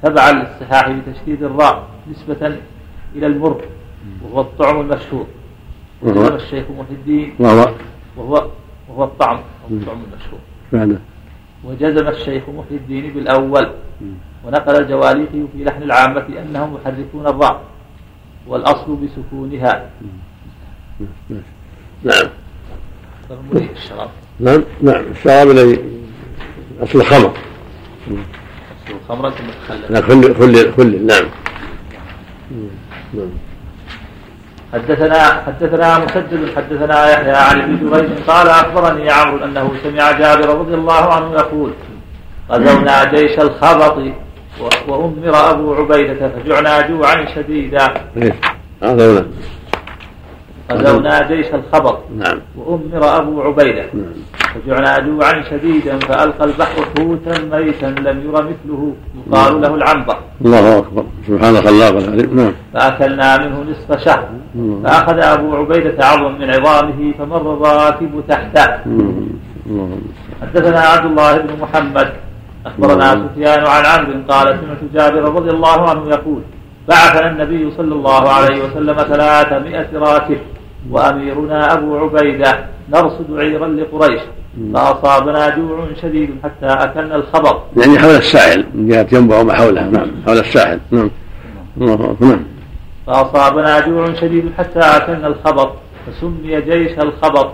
تبعا 0.03 0.33
للصحاح 0.33 0.91
بتشديد 0.91 1.43
الراء 1.43 1.89
نسبة 2.11 2.57
إلى 3.15 3.27
المر 3.27 3.65
وهو 4.23 4.41
الطعم 4.41 4.81
المشهور. 4.81 5.27
وهو؟ 6.03 6.35
الشيخ 6.35 6.65
محي 6.79 6.93
الدين 6.93 7.35
وهو؟ 7.39 7.73
وهو 8.17 8.47
وهو 8.89 9.05
الطعم 9.05 9.37
أو 9.37 9.77
الطعم 9.77 10.03
المشهور. 10.13 10.41
بعده 10.73 10.99
وجزم 11.65 12.09
الشيخ 12.09 12.43
محي 12.49 12.75
الدين 12.75 13.13
بالأول. 13.13 13.71
ونقل 14.45 14.77
الجواليقي 14.83 15.47
في 15.53 15.65
لحن 15.65 15.83
العامة 15.83 16.27
أنهم 16.43 16.77
يحركون 16.77 17.27
الراء 17.27 17.63
والأصل 18.47 18.97
بسكونها. 18.97 19.91
نعم. 22.05 22.29
الشراب 23.73 24.11
نعم 24.41 24.63
نعم 24.83 25.05
الشراب 25.11 25.51
الذي 25.51 25.81
اصل 26.83 27.01
الخمر. 27.01 27.33
ثم 29.09 29.27
لا 29.91 30.01
خل 30.01 30.35
خل 30.35 30.73
خل 30.77 31.07
نعم. 31.07 31.25
نعم. 33.15 33.29
حدثنا 34.73 35.43
حدثنا 35.47 35.99
مسدد 35.99 36.55
حدثنا 36.57 37.11
يحيى 37.13 37.33
عن 37.33 37.61
ابن 37.61 37.91
جريج 37.91 38.11
قال 38.27 38.49
أخبرني 38.49 39.11
عمرو 39.11 39.45
أنه 39.45 39.73
سمع 39.83 40.13
جابر 40.13 40.59
رضي 40.59 40.75
الله 40.75 41.13
عنه 41.13 41.33
يقول 41.33 41.73
غزونا 42.51 43.05
جيش 43.05 43.39
الخبط 43.39 43.99
وأمر 44.89 45.51
أبو 45.51 45.75
عبيدة 45.75 46.29
فجعنا 46.29 46.89
جوعا 46.89 47.35
شديدا. 47.35 47.95
هذا 48.83 49.13
هنا. 49.13 49.27
غزونا 50.73 51.29
جيش 51.29 51.47
الخبط 51.55 51.99
نعم. 52.17 52.39
وأمر 52.57 53.17
أبو 53.19 53.43
عبيدة. 53.43 53.85
نعم. 53.95 54.15
فجعنا 54.55 54.99
جوعا 54.99 55.43
شديدا 55.51 55.99
فألقى 55.99 56.45
البحر 56.45 56.83
حوتا 56.99 57.35
ميتا 57.53 57.87
لم 57.87 58.21
ير 58.25 58.33
مثله. 58.33 58.93
يقال 59.27 59.61
له 59.61 59.75
العنبر. 59.75 60.17
الله 60.45 60.79
أكبر. 60.79 61.05
سبحان 61.27 61.55
خلاق 61.57 61.97
العليم 61.97 62.37
نعم. 62.37 62.53
فأكلنا 62.75 63.39
منه 63.39 63.65
نصف 63.71 64.05
شهر. 64.05 64.29
مم. 64.55 64.83
فأخذ 64.85 65.19
أبو 65.19 65.57
عبيدة 65.57 66.07
عظم 66.07 66.33
من 66.41 66.51
عظامه 66.51 67.13
فمر 67.19 67.55
الراكب 67.55 68.23
تحته. 68.29 68.65
الله 69.67 69.99
حدثنا 70.43 70.81
عبد 70.81 71.07
الله 71.11 71.39
بن 71.39 71.61
محمد. 71.61 72.09
أخبرنا 72.67 73.11
سفيان 73.13 73.67
عن 73.67 73.85
عمرو. 73.85 74.13
قال 74.29 74.59
سمعت 74.61 74.83
جابر 74.95 75.23
رضي 75.23 75.51
الله 75.51 75.91
عنه 75.91 76.09
يقول 76.11 76.43
بعثنا 76.89 77.31
النبي 77.31 77.71
صلى 77.77 77.95
الله 77.95 78.29
عليه 78.29 78.65
وسلم 78.65 78.97
ثلاثمائة 78.97 79.89
راكب. 79.95 80.39
وأميرنا 80.91 81.73
أبو 81.73 81.99
عبيدة 81.99 82.59
نرصد 82.93 83.39
عيرا 83.39 83.69
لقريش. 83.69 84.23
فأصابنا 84.75 85.57
جوع 85.57 85.87
شديد 86.03 86.31
حتى 86.45 86.67
أكلنا 86.67 87.17
الخبر. 87.17 87.63
يعني 87.77 87.99
حول 87.99 88.11
الساحل 88.11 88.65
من 88.75 88.89
جهة 88.89 89.07
ينبع 89.13 89.41
وما 89.41 89.55
حولها. 89.55 89.85
نعم 89.85 90.11
حول 90.27 90.39
الساحل. 90.39 90.81
نعم. 90.91 91.11
نعم. 92.21 92.45
فأصابنا 93.07 93.81
جوع 93.81 94.15
شديد 94.15 94.53
حتى 94.59 94.79
أكلنا 94.79 95.27
الخبر. 95.27 95.73
فسمي 96.07 96.61
جيش 96.61 96.99
الخبر. 96.99 97.53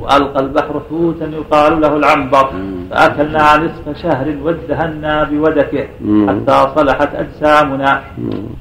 وألقى 0.00 0.40
البحر 0.40 0.82
حوتا 0.90 1.26
يقال 1.26 1.80
له 1.80 1.96
العنبر. 1.96 2.50
فأكلنا 2.90 3.56
نصف 3.56 4.02
شهر 4.02 4.34
وادهنا 4.42 5.24
بودكه 5.24 5.86
حتى 6.28 6.72
صلحت 6.76 7.08
أجسامنا. 7.14 8.02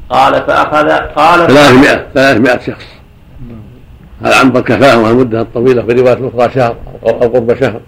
قال 0.09 0.33
فأخذ 0.33 0.89
قال 0.89 1.47
300 1.47 2.07
300 2.13 2.59
شخص. 2.59 2.94
العنبر 4.21 4.61
كفاهم 4.61 5.05
المدة 5.05 5.41
الطويلة 5.41 5.81
في 5.81 5.91
رواية 5.91 6.29
أخرى 6.29 6.51
شهر 6.53 6.75
أو 7.03 7.09
قرب 7.09 7.55
شهر؟ 7.55 7.81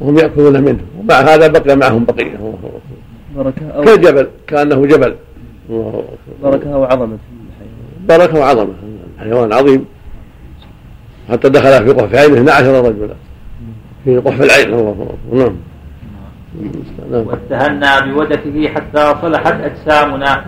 وهم 0.00 0.18
يأكلون 0.18 0.62
منه. 0.62 0.80
ومع 0.98 1.14
هذا 1.14 1.46
بقي 1.48 1.76
معهم 1.76 2.04
بقية. 2.04 2.54
بركة 3.36 3.84
كالجبل 3.84 4.28
كأنه 4.46 4.86
جبل. 4.86 5.14
بركة 6.42 6.76
وعظمة. 6.76 7.18
بركة 8.08 8.38
وعظمة. 8.38 8.72
حيوان 9.18 9.52
عظيم. 9.52 9.84
حتى 11.30 11.48
دخل 11.48 11.84
في 11.84 11.92
قحف 11.92 12.14
عينه 12.14 12.40
12 12.40 12.84
رجلا. 12.84 13.14
في 14.04 14.18
قحف 14.18 14.42
العين. 14.42 14.74
الله 14.74 15.16
نعم. 15.32 15.56
واتهنا 17.12 18.00
بودكه 18.00 18.68
حتى 18.68 19.14
صلحت 19.22 19.54
أجسامنا. 19.60 20.44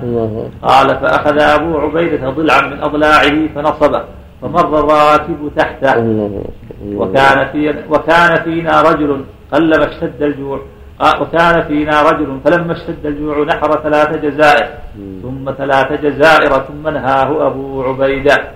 قال 0.63 0.89
فأخذ 0.89 1.39
أبو 1.39 1.79
عبيدة 1.79 2.31
ضلعا 2.31 2.61
من 2.61 2.81
أضلاعه 2.81 3.49
فنصبه. 3.55 4.05
فمر 4.43 4.81
الراكب 4.81 5.51
تحته. 5.57 5.99
وكان 6.95 7.49
في 7.53 7.75
وكان 7.91 8.43
فينا 8.45 8.83
رجل 8.83 9.25
قلما 9.53 9.89
اشتد 9.89 10.23
الجوع. 10.23 10.61
وكان 11.21 11.63
فينا 11.63 12.03
رجل 12.03 12.41
فلما 12.45 12.73
اشتد 12.73 13.07
الجوع 13.07 13.45
نحر 13.45 13.83
ثلاث 13.83 14.17
جزائر. 14.25 14.69
ثم 15.23 15.53
ثلاث 15.59 15.93
جزائر 16.05 16.51
ثم 16.51 16.89
نهاه 16.89 17.47
أبو 17.47 17.83
عبيدة. 17.83 18.53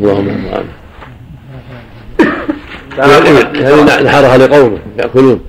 اللهم 0.00 0.28
هذه 2.98 4.02
نحرها 4.02 4.36
لقومه 4.38 4.78
يأكلون 4.98 5.40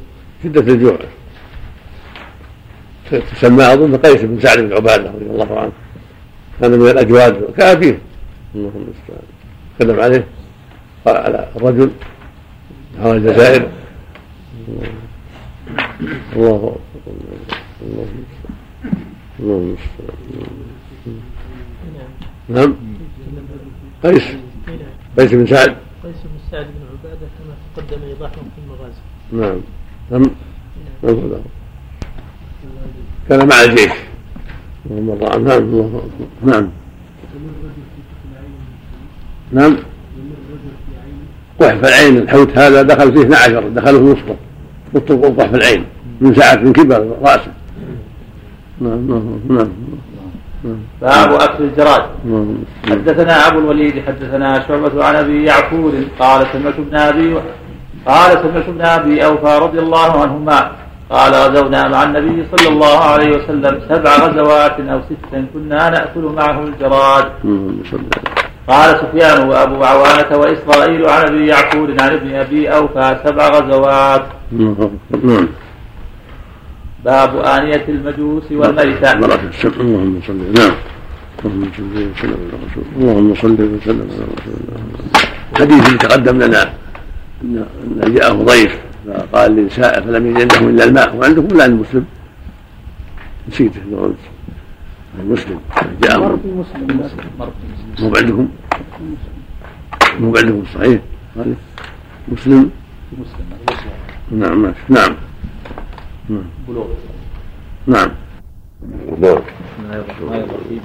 شدة 0.43 0.73
الجوع. 0.73 0.97
تسمى 3.11 3.64
أظن 3.73 3.97
قيس 3.97 4.22
بن 4.22 4.39
سعد 4.39 4.59
بن 4.59 4.73
عبادة 4.73 5.11
رضي 5.11 5.26
الله 5.26 5.59
عنه. 5.59 5.72
كان 6.61 6.71
من 6.71 6.89
الأجواد. 6.89 7.53
كافيه 7.57 7.99
اللهم 8.55 8.71
المستعان 8.75 9.23
تكلم 9.79 9.99
عليه. 9.99 10.27
قال 11.05 11.17
على 11.17 11.49
الرجل 11.55 11.91
نحر 12.99 13.13
الجزائر. 13.13 13.71
الله 16.35 16.77
أكبر. 16.95 17.13
الله 19.39 19.57
المستعان 19.67 20.17
نعم. 22.49 22.75
قيس. 24.03 24.23
قيس 25.17 25.34
بن 25.34 25.45
سعد. 25.45 25.75
قيس 26.03 26.15
بن 26.23 26.39
سعد 26.51 26.65
بن 26.65 26.81
عبادة 26.91 27.27
كما 27.38 27.53
تقدم 27.75 28.03
إيضاحهم 28.03 28.49
في 28.55 28.61
المغازي. 28.65 29.01
نعم. 29.31 29.61
نعم. 30.11 30.31
نعم. 31.03 31.41
كان 33.29 33.47
مع 33.47 33.61
الجيش. 33.63 33.91
نعم 34.89 35.45
نعم. 35.45 36.01
نعم. 36.43 36.69
نعم. 39.51 39.77
قحف 41.61 41.85
العين 41.85 42.18
الحوت 42.18 42.57
هذا 42.57 42.81
دخل 42.81 43.14
فيه 43.14 43.22
12 43.22 43.69
دخلوا 43.69 43.99
في 43.99 44.05
وسطه. 44.05 44.35
وسط 44.93 45.39
قحف 45.39 45.55
العين. 45.55 45.85
من 46.22 46.35
سعة 46.35 46.55
من 46.55 46.73
كبر 46.73 47.07
رأسه. 47.22 47.51
نعم 48.81 49.07
نعم 49.07 49.39
نعم. 49.49 49.69
باب 51.01 51.34
أكل 51.34 51.64
الجراد. 51.64 52.03
حدثنا 52.89 53.47
أبو 53.47 53.59
الوليد 53.59 54.03
حدثنا 54.07 54.68
شعبة 54.68 55.03
عن 55.03 55.15
أبي 55.15 55.43
يعقوب 55.43 55.93
قال 56.19 56.47
سمعت 56.53 56.73
ابن 56.80 56.95
أبي 56.95 57.35
قال 58.05 58.31
سمعت 58.31 58.69
ابن 58.69 58.81
أبي 58.81 59.26
أوفى 59.26 59.59
رضي 59.61 59.80
الله 59.80 60.22
عنهما 60.22 60.72
قال 61.09 61.34
غزونا 61.34 61.88
مع 61.88 62.03
النبي 62.03 62.45
صلى 62.51 62.67
الله 62.73 62.97
عليه 62.99 63.29
وسلم 63.38 63.81
سبع 63.89 64.11
غزوات 64.17 64.79
أو 64.79 64.99
ستا 65.09 65.45
كنا 65.53 65.89
نأكل 65.89 66.21
معه 66.35 66.63
الجراد. 66.63 67.25
قال 68.67 68.89
سفيان 68.99 69.49
وأبو 69.49 69.84
عوانة 69.84 70.38
وإسرائيل 70.38 71.09
عن 71.09 71.21
أبي 71.25 71.47
يعقوب 71.47 71.89
عن 72.01 72.09
ابن 72.13 72.35
أبي 72.35 72.69
أوفى 72.69 73.19
سبع 73.25 73.47
غزوات. 73.47 74.25
باب 77.05 77.38
آنية 77.38 77.85
المجوس 77.89 78.51
والميتة. 78.51 79.11
اللهم 79.13 80.21
صل 80.27 80.38
نعم 80.57 80.75
اللهم 81.45 81.71
صل 81.77 81.95
وسلم 82.11 82.39
على 82.43 82.57
رسول 82.65 82.85
اللهم 82.99 83.35
صل 83.35 83.59
وسلم 83.75 84.07
على 84.13 84.25
رسول 84.38 84.55
الله 84.59 84.79
حديث 85.59 85.85
تقدم 85.97 86.38
لنا 86.41 86.73
أن 87.43 88.13
جاءه 88.13 88.34
ضيف. 88.34 88.73
فقال 89.07 89.55
للسائل 89.55 90.03
فلم 90.03 90.27
يجد 90.27 90.39
عنده 90.41 90.69
إلا 90.69 90.84
الماء. 90.84 91.15
وعندكم 91.15 91.55
إلا 91.55 91.65
المسلم. 91.65 92.05
نسيته 93.47 93.81
قلت 94.01 94.17
المسلم. 95.19 95.59
مسلم. 95.93 97.19
مو 97.99 98.15
عندكم 98.15 98.47
مو 100.19 100.38
عندكم 100.38 100.63
صحيح. 100.75 101.01
مسلم. 101.35 101.55
مسلم. 102.27 102.69
نعم. 104.31 104.61
ماشي 104.61 104.79
نعم. 104.89 105.15
بلوغ. 106.67 106.88
نعم. 107.88 108.09
بلوغ. 109.17 109.39
بسم 109.39 109.79
الله 109.84 109.99
الرحمن 109.99 110.41
الرحيم 110.49 110.81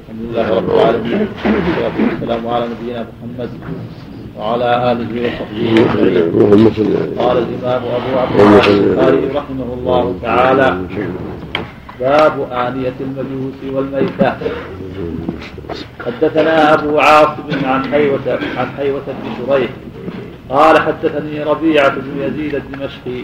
الحمد 0.00 0.20
لله 0.22 0.46
رب 0.56 0.70
العالمين. 0.70 1.26
والصلاة 1.44 1.96
والسلام 2.10 2.46
على 2.46 2.64
نبينا 2.68 3.06
محمد. 3.22 3.50
وعلى 4.38 4.92
آله 4.92 5.10
وصحبه 5.22 5.82
أجمعين 5.82 7.14
قال 7.18 7.38
الإمام 7.38 7.82
أبو 7.98 8.18
عبد 8.18 8.40
الله 8.40 8.66
البخاري 8.68 9.26
رحمه 9.34 9.68
الله 9.74 10.14
تعالى 10.22 10.78
باب 12.00 12.48
آنية 12.52 12.94
المجوس 13.00 13.58
والميتة. 13.74 14.32
حدثنا 16.06 16.74
أبو 16.74 16.98
عاصم 16.98 17.64
عن 17.64 17.84
حيوة 17.92 18.38
عن 18.56 18.66
حيوة 18.76 19.02
بن 19.06 19.46
شريح 19.46 19.70
قال 20.50 20.78
حدثني 20.78 21.42
ربيعة 21.42 21.88
بن 21.88 22.22
يزيد 22.22 22.54
الدمشقي. 22.54 23.20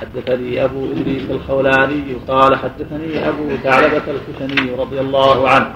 حدثني 0.00 0.64
أبو 0.64 0.86
إدريس 0.92 1.22
الخولاني 1.30 2.02
قال 2.28 2.56
حدثني 2.56 3.28
أبو 3.28 3.56
ثعلبة 3.64 4.02
الخشني 4.14 4.70
رضي 4.78 5.00
الله 5.00 5.48
عنه. 5.48 5.70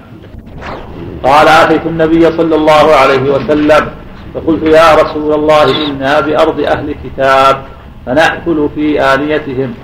قال 1.22 1.48
أتيت 1.48 1.86
النبي 1.86 2.30
صلى 2.30 2.54
الله 2.54 2.94
عليه 2.94 3.30
وسلم 3.34 3.90
فقلت 4.34 4.62
يا 4.62 4.94
رسول 4.94 5.34
الله 5.34 5.86
إنا 5.86 6.20
بأرض 6.20 6.60
أهل 6.60 6.94
كتاب 7.04 7.64
فنأكل 8.06 8.68
في 8.74 9.00
آنيتهم 9.00 9.74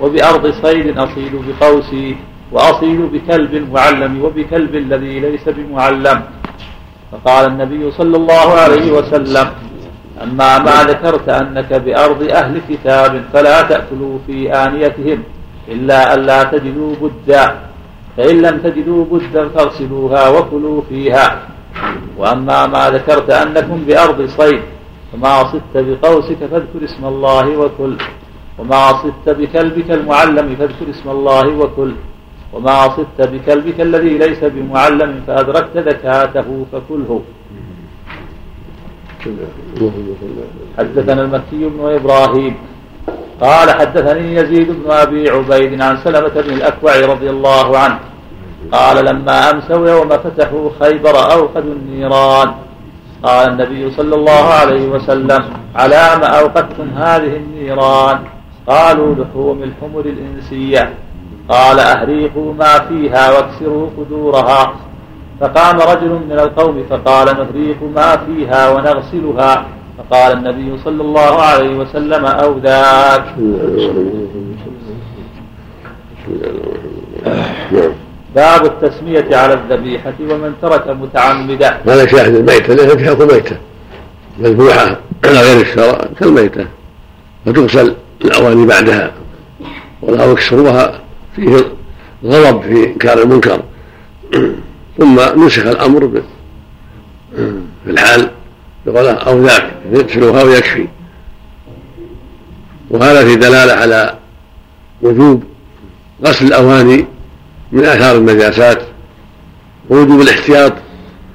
وبأرض 0.00 0.44
صيد 0.62 0.98
أصيد 0.98 1.32
بقوسي 1.46 2.16
وأصيد 2.52 3.00
بكلب 3.00 3.72
معلم 3.72 4.24
وبكلب 4.24 4.74
الذي 4.74 5.20
ليس 5.20 5.48
بمعلم. 5.48 6.22
فقال 7.12 7.46
النبي 7.52 7.90
صلى 7.90 8.16
الله 8.16 8.48
عليه 8.54 8.92
وسلم 8.92 9.46
أما 10.22 10.58
ما 10.58 10.82
ذكرت 10.82 11.28
أنك 11.28 11.72
بأرض 11.72 12.22
أهل 12.22 12.60
كتاب 12.68 13.24
فلا 13.32 13.62
تأكلوا 13.62 14.18
في 14.26 14.52
آنيتهم 14.52 15.22
إلا 15.68 16.14
أن 16.14 16.20
لا 16.20 16.42
تجدوا 16.44 16.94
بدا 17.02 17.44
فإن 18.16 18.36
لم 18.42 18.58
تجدوا 18.58 19.04
بدا 19.04 19.48
فاغسلوها 19.48 20.28
وكلوا 20.28 20.82
فيها. 20.88 21.42
وأما 22.18 22.66
ما 22.66 22.90
ذكرت 22.90 23.30
أنكم 23.30 23.84
بأرض 23.86 24.26
صيد 24.26 24.62
فما 25.12 25.34
صدت 25.52 25.74
بقوسك 25.74 26.40
فاذكر 26.50 26.84
اسم 26.84 27.04
الله 27.04 27.46
وكل 27.58 27.96
وما 28.58 28.82
صدت 29.02 29.28
بكلبك 29.38 29.90
المعلم 29.90 30.56
فاذكر 30.58 30.90
اسم 30.90 31.10
الله 31.10 31.46
وكل 31.60 31.92
وما 32.52 32.88
صدت 32.96 33.28
بكلبك 33.28 33.80
الذي 33.80 34.18
ليس 34.18 34.44
بمعلم 34.44 35.22
فأدركت 35.26 35.78
زكاته 35.78 36.66
فكله. 36.72 37.22
حدثنا 40.78 41.22
المكي 41.22 41.62
بن 41.68 41.80
إبراهيم 41.98 42.54
قال 43.40 43.70
حدثني 43.70 44.34
يزيد 44.34 44.68
بن 44.70 44.90
أبي 44.90 45.30
عبيد 45.30 45.82
عن 45.82 45.96
سلمة 46.04 46.28
بن 46.28 46.52
الأكوع 46.52 47.00
رضي 47.00 47.30
الله 47.30 47.78
عنه 47.78 47.98
قال 48.72 49.04
لما 49.04 49.50
أمسوا 49.50 49.88
يوم 49.88 50.08
فتحوا 50.08 50.70
خيبر 50.80 51.32
اوقدوا 51.32 51.74
النيران. 51.74 52.54
قال 53.22 53.48
النبي 53.50 53.90
صلى 53.90 54.14
الله 54.14 54.44
عليه 54.44 54.88
وسلم 54.88 55.44
على 55.76 56.16
ما 56.20 56.26
أوقدتم 56.26 56.88
هذه 56.96 57.36
النيران؟ 57.36 58.18
قالوا 58.66 59.14
لحوم 59.14 59.62
الحمر 59.62 60.00
الإنسية. 60.00 60.94
قال 61.48 61.78
أهريقوا 61.78 62.54
ما 62.54 62.78
فيها 62.78 63.30
واكسروا 63.32 63.88
قدورها. 63.98 64.72
فقام 65.40 65.76
رجل 65.76 66.10
من 66.10 66.32
القوم 66.32 66.84
فقال 66.90 67.26
نهريق 67.26 67.76
ما 67.94 68.16
فيها 68.16 68.70
ونغسلها. 68.70 69.66
فقال 69.98 70.32
النبي 70.32 70.78
صلى 70.84 71.02
الله 71.02 71.42
عليه 71.42 71.76
وسلم 71.76 72.24
أو 72.24 72.58
ذاك 72.58 73.34
باب 78.34 78.64
التسمية 78.64 79.36
على 79.36 79.54
الذبيحة 79.54 80.14
ومن 80.20 80.54
ترك 80.62 80.88
متعمدا. 80.88 81.80
هذا 81.86 82.06
شاهد 82.06 82.34
الميتة 82.34 82.74
ليس 82.74 83.08
حكم 83.08 83.26
ميتة 83.28 83.56
مذبوحة 84.38 84.98
على 85.24 85.40
غير 85.40 85.60
الشرع 85.60 86.00
كالميتة. 86.20 86.66
فتغسل 87.46 87.94
الأواني 88.24 88.66
بعدها. 88.66 89.12
ولا 90.02 90.24
يكسروها 90.24 91.00
فيه 91.36 91.56
غضب 92.24 92.62
في 92.62 92.86
إنكار 92.86 93.22
المنكر. 93.22 93.62
ثم 94.98 95.20
نسخ 95.44 95.66
الأمر 95.66 96.22
في 97.84 97.90
الحال 97.90 98.30
بقوله 98.86 99.12
أو 99.12 99.42
ذاك 99.42 99.70
يغسلها 99.92 100.42
ويكفي. 100.42 100.88
وهذا 102.90 103.24
في 103.24 103.36
دلالة 103.36 103.72
على 103.72 104.18
وجوب 105.02 105.44
غسل 106.26 106.46
الأواني 106.46 107.06
من 107.72 107.84
آثار 107.84 108.16
النجاسات 108.16 108.82
ووجوب 109.90 110.20
الاحتياط 110.20 110.72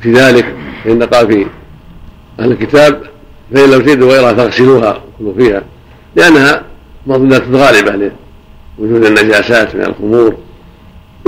في 0.02 0.12
ذلك 0.12 0.56
فإن 0.84 1.04
قال 1.04 1.28
في 1.28 1.46
أهل 2.40 2.52
الكتاب 2.52 3.02
فإن 3.54 3.70
لم 3.72 3.82
تجدوا 3.82 4.12
غيرها 4.12 4.34
فاغسلوها 4.34 5.04
وكلوا 5.20 5.34
فيها 5.34 5.62
لأنها 6.16 6.64
مظنة 7.08 7.42
غالبة 7.52 8.12
لوجود 8.80 9.06
النجاسات 9.06 9.76
من 9.76 9.82
الخمور 9.82 10.36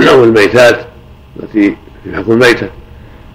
أو 0.08 0.24
الميتات 0.24 0.86
التي 1.42 1.76
في 2.04 2.16
حكم 2.16 2.32
الميتة. 2.32 2.68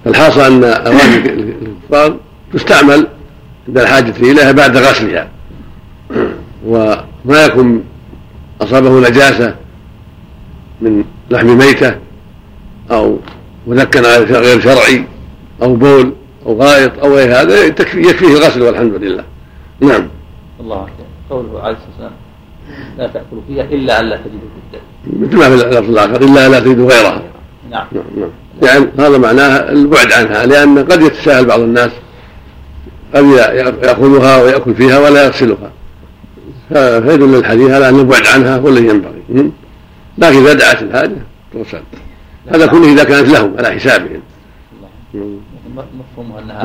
فالحاصل 0.06 0.42
أن 0.42 0.64
أواني 0.64 1.16
الكفار 1.16 2.18
تستعمل 2.54 3.08
عند 3.68 3.78
الحاجة 3.78 4.14
إليها 4.20 4.52
بعد 4.52 4.78
غسلها. 4.78 5.30
وما 6.66 7.46
يكون 7.46 7.84
أصابه 8.62 9.10
نجاسة 9.10 9.56
من 10.82 11.04
لحم 11.32 11.58
ميتة 11.58 11.96
أو 12.92 13.18
مذكن 13.68 14.02
غير 14.02 14.62
شرعي 14.62 15.06
أو 15.62 15.76
بول 15.76 16.14
أو 16.46 16.62
غائط 16.62 16.92
أو 17.04 17.16
غير 17.16 17.42
هذا 17.42 17.66
يكفيه 17.66 18.28
الغسل 18.28 18.62
والحمد 18.62 18.94
لله. 18.94 19.24
نعم. 19.80 20.08
الله 20.60 20.76
أكبر. 20.76 21.06
قوله 21.30 21.62
عليه 21.62 21.78
الصلاة 21.78 21.90
والسلام 21.90 22.12
لا 22.98 23.08
تأكلوا 23.08 23.42
فيها 23.48 23.64
إلا 23.64 24.00
أن 24.00 24.06
لا 24.06 24.16
تجدوا 24.16 24.40
في 24.72 25.20
مثل 25.20 25.38
ما 25.38 25.50
في 25.50 25.54
اللفظ 25.54 25.90
الآخر 25.90 26.22
إلا 26.22 26.46
أن 26.46 26.52
لا 26.52 26.60
تجدوا 26.60 26.90
غيرها. 26.90 27.22
نعم. 27.72 27.88
نعم 27.92 28.04
نعم. 28.18 28.30
يعني 28.64 28.88
هذا 29.00 29.18
معناه 29.18 29.72
البعد 29.72 30.12
عنها 30.12 30.46
لأن 30.46 30.80
قد 30.80 31.02
يتساهل 31.02 31.46
بعض 31.46 31.60
الناس 31.60 31.92
قد 33.16 33.24
يأخذها 33.84 34.44
ويأكل 34.44 34.76
فيها 34.76 35.00
ولا 35.00 35.26
يغسلها. 35.26 35.72
فيدل 37.02 37.36
الحديث 37.36 37.72
على 37.72 37.90
أن 37.90 38.00
البعد 38.00 38.28
عنها 38.28 38.58
هو 38.58 38.70
الذي 38.70 38.88
ينبغي. 38.88 39.52
لكن 40.18 40.38
إذا 40.38 40.54
دعت 40.54 40.82
الحاجة 40.82 41.18
تغسل 41.54 41.84
هذا 42.54 42.68
كله 42.68 42.94
إذا 42.94 43.04
كانت 43.04 43.30
لهم 43.30 43.58
على 43.58 43.72
حسابهم 43.72 44.22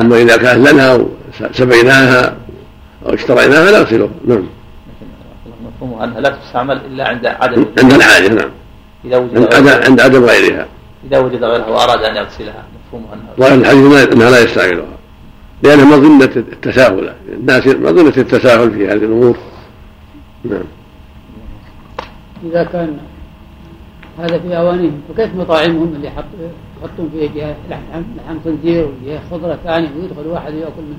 أما 0.01 0.17
إذا 0.17 0.37
كانت 0.37 0.69
لنا 0.69 0.93
أو 0.93 1.09
سبيناها 1.53 2.37
أو 3.07 3.15
اشتريناها 3.15 3.71
نغسلها 3.71 4.09
نعم. 4.27 4.47
مفهومها 5.67 6.05
أنها 6.05 6.21
لا 6.21 6.29
تستعمل 6.29 6.81
إلا 6.87 7.09
عند 7.09 7.27
عدم 7.27 7.65
عند 7.83 7.93
الحاجة 7.93 8.29
نعم. 8.29 8.51
إذا 9.05 9.17
وجد 9.17 9.37
عند 9.37 9.55
عدم, 9.55 9.69
عند 9.85 10.01
عدم 10.01 10.25
غيرها. 10.25 10.67
إذا 11.07 11.19
وجد 11.19 11.45
غيرها 11.45 11.67
وأراد 11.67 12.05
أن 12.05 12.17
يغسلها. 12.17 12.65
مفهومها 12.89 13.15
أنها 13.15 13.35
ظاهر 13.39 13.55
الحديث 13.55 14.13
أنها 14.13 14.31
لا 14.31 14.41
يستعملها. 14.41 14.87
لأنها 15.63 15.85
مظنة 15.85 16.31
التساهل. 16.37 17.15
الناس 17.29 17.67
مظنة 17.67 18.13
التساهل 18.17 18.71
في 18.71 18.87
هذه 18.87 18.93
الأمور. 18.93 19.37
نعم. 20.45 20.65
إذا 22.45 22.65
كان 22.65 22.99
هذا 24.19 24.39
في 24.39 24.57
أوانيهم 24.57 25.01
فكيف 25.09 25.35
مطاعمهم 25.35 25.95
اللي 25.97 26.11
حط 26.11 26.25
يحطون 26.83 27.11
فيها 27.13 27.57
لحم 27.71 28.03
لحم 28.17 28.37
خنزير 28.45 28.89
وجهة 29.05 29.21
خضرة 29.31 29.59
ثانية 29.65 29.89
ويدخل 30.01 30.27
واحد 30.27 30.55
يأكل 30.55 30.83
منه. 30.83 30.99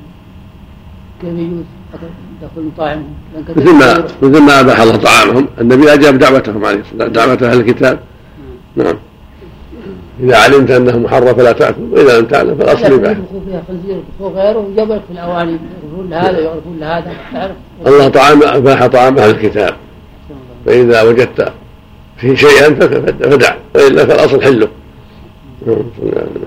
كيف 1.21 1.33
يجوز 1.33 1.65
دخول 2.41 2.63
مطاعمهم؟ 2.63 3.13
مثل 3.55 3.73
ما 3.73 4.07
مثل 4.21 4.41
ما 4.41 4.59
أباح 4.59 4.79
الله 4.79 4.95
طعامهم 4.95 5.47
النبي 5.61 5.93
أجاب 5.93 6.17
دعوتهم 6.17 6.65
عليه 6.65 6.79
الصلاة 6.79 7.07
دعوة 7.07 7.51
أهل 7.51 7.59
الكتاب. 7.59 7.99
نعم. 8.75 8.95
إذا 10.19 10.37
علمت 10.37 10.71
أنه 10.71 10.97
محرم 10.97 11.33
فلا 11.33 11.51
تأكل 11.51 11.81
وإذا 11.91 12.19
لم 12.19 12.25
تعلم 12.25 12.55
فالأصل 12.55 12.93
إباحة. 12.93 13.11
يدخل 13.11 13.41
فيها 13.45 13.63
خنزير 13.67 14.01
وغيره 14.19 14.57
ويبرك 14.57 15.01
في 15.07 15.13
الأواني 15.13 15.51
يغرفون 15.51 16.09
لهذا 16.09 16.39
يغرفون 16.39 16.77
لهذا 16.79 17.11
تعرف. 17.33 17.55
الله 17.87 18.07
طعام 18.07 18.43
أباح 18.43 18.85
طعام 18.87 19.17
أهل 19.17 19.29
الكتاب. 19.29 19.73
فإذا 20.65 21.01
وجدت 21.01 21.53
فيه 22.17 22.35
شيئا 22.35 22.69
فدع 23.31 23.55
والا 23.75 24.05
فالأصل 24.05 24.41
حله. 24.41 24.67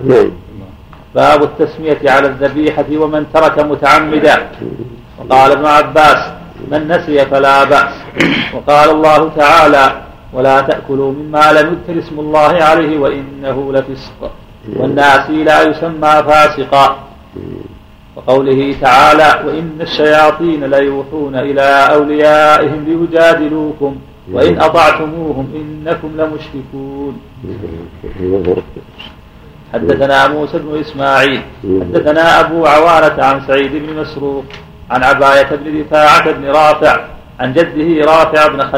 نعم 0.04 0.30
باب 1.14 1.42
التسمية 1.42 2.10
على 2.10 2.26
الذبيحة 2.26 2.86
ومن 2.96 3.26
ترك 3.34 3.58
متعمدا. 3.58 4.48
وقال 5.18 5.52
ابن 5.52 5.66
عباس 5.66 6.32
من 6.70 6.88
نسي 6.88 7.26
فلا 7.26 7.64
بأس. 7.64 7.94
وقال 8.54 8.90
الله 8.90 9.28
تعالى 9.36 10.02
ولا 10.32 10.60
تأكلوا 10.60 11.12
مما 11.12 11.52
لم 11.52 11.66
يذكر 11.72 11.98
اسم 11.98 12.20
الله 12.20 12.52
عليه 12.62 12.98
وإنه 12.98 13.72
لفسق. 13.72 14.30
والناسي 14.76 15.44
لا 15.44 15.62
يسمى 15.62 16.22
فاسقا. 16.28 16.98
وقوله 18.16 18.74
تعالى 18.80 19.46
وإن 19.46 19.78
الشياطين 19.80 20.64
ليوحون 20.64 21.34
إلى 21.34 21.88
أوليائهم 21.92 22.84
ليجادلوكم 22.84 23.96
وإن 24.32 24.60
أطعتموهم 24.60 25.46
إنكم 25.60 26.08
لمشركون. 26.18 27.14
حدثنا 29.74 30.28
موسى 30.28 30.58
بن 30.58 30.80
إسماعيل 30.80 31.40
حدثنا 31.64 32.40
أبو 32.40 32.66
عوانة 32.66 33.24
عن 33.24 33.40
سعيد 33.46 33.72
بن 33.72 34.00
مسروق 34.00 34.44
عن 34.90 35.04
عباية 35.04 35.48
بن 35.56 35.80
رفاعة 35.80 36.30
بن 36.32 36.44
رافع 36.44 37.04
عن 37.40 37.52
جده 37.52 38.04
رافع 38.12 38.46
بن 38.48 38.60
خ... 38.62 38.74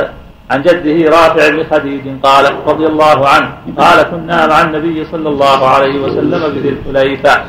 عن 0.50 0.62
جده 0.62 1.10
رافع 1.10 1.48
بن 1.48 1.64
خديج 1.70 2.02
قال 2.22 2.44
رضي 2.66 2.86
الله 2.86 3.28
عنه 3.28 3.52
قال 3.78 4.02
كنا 4.02 4.46
مع 4.46 4.62
النبي 4.62 5.04
صلى 5.04 5.28
الله 5.28 5.68
عليه 5.68 6.00
وسلم 6.00 6.54
بذي 6.54 6.68
الحليفة 6.68 7.44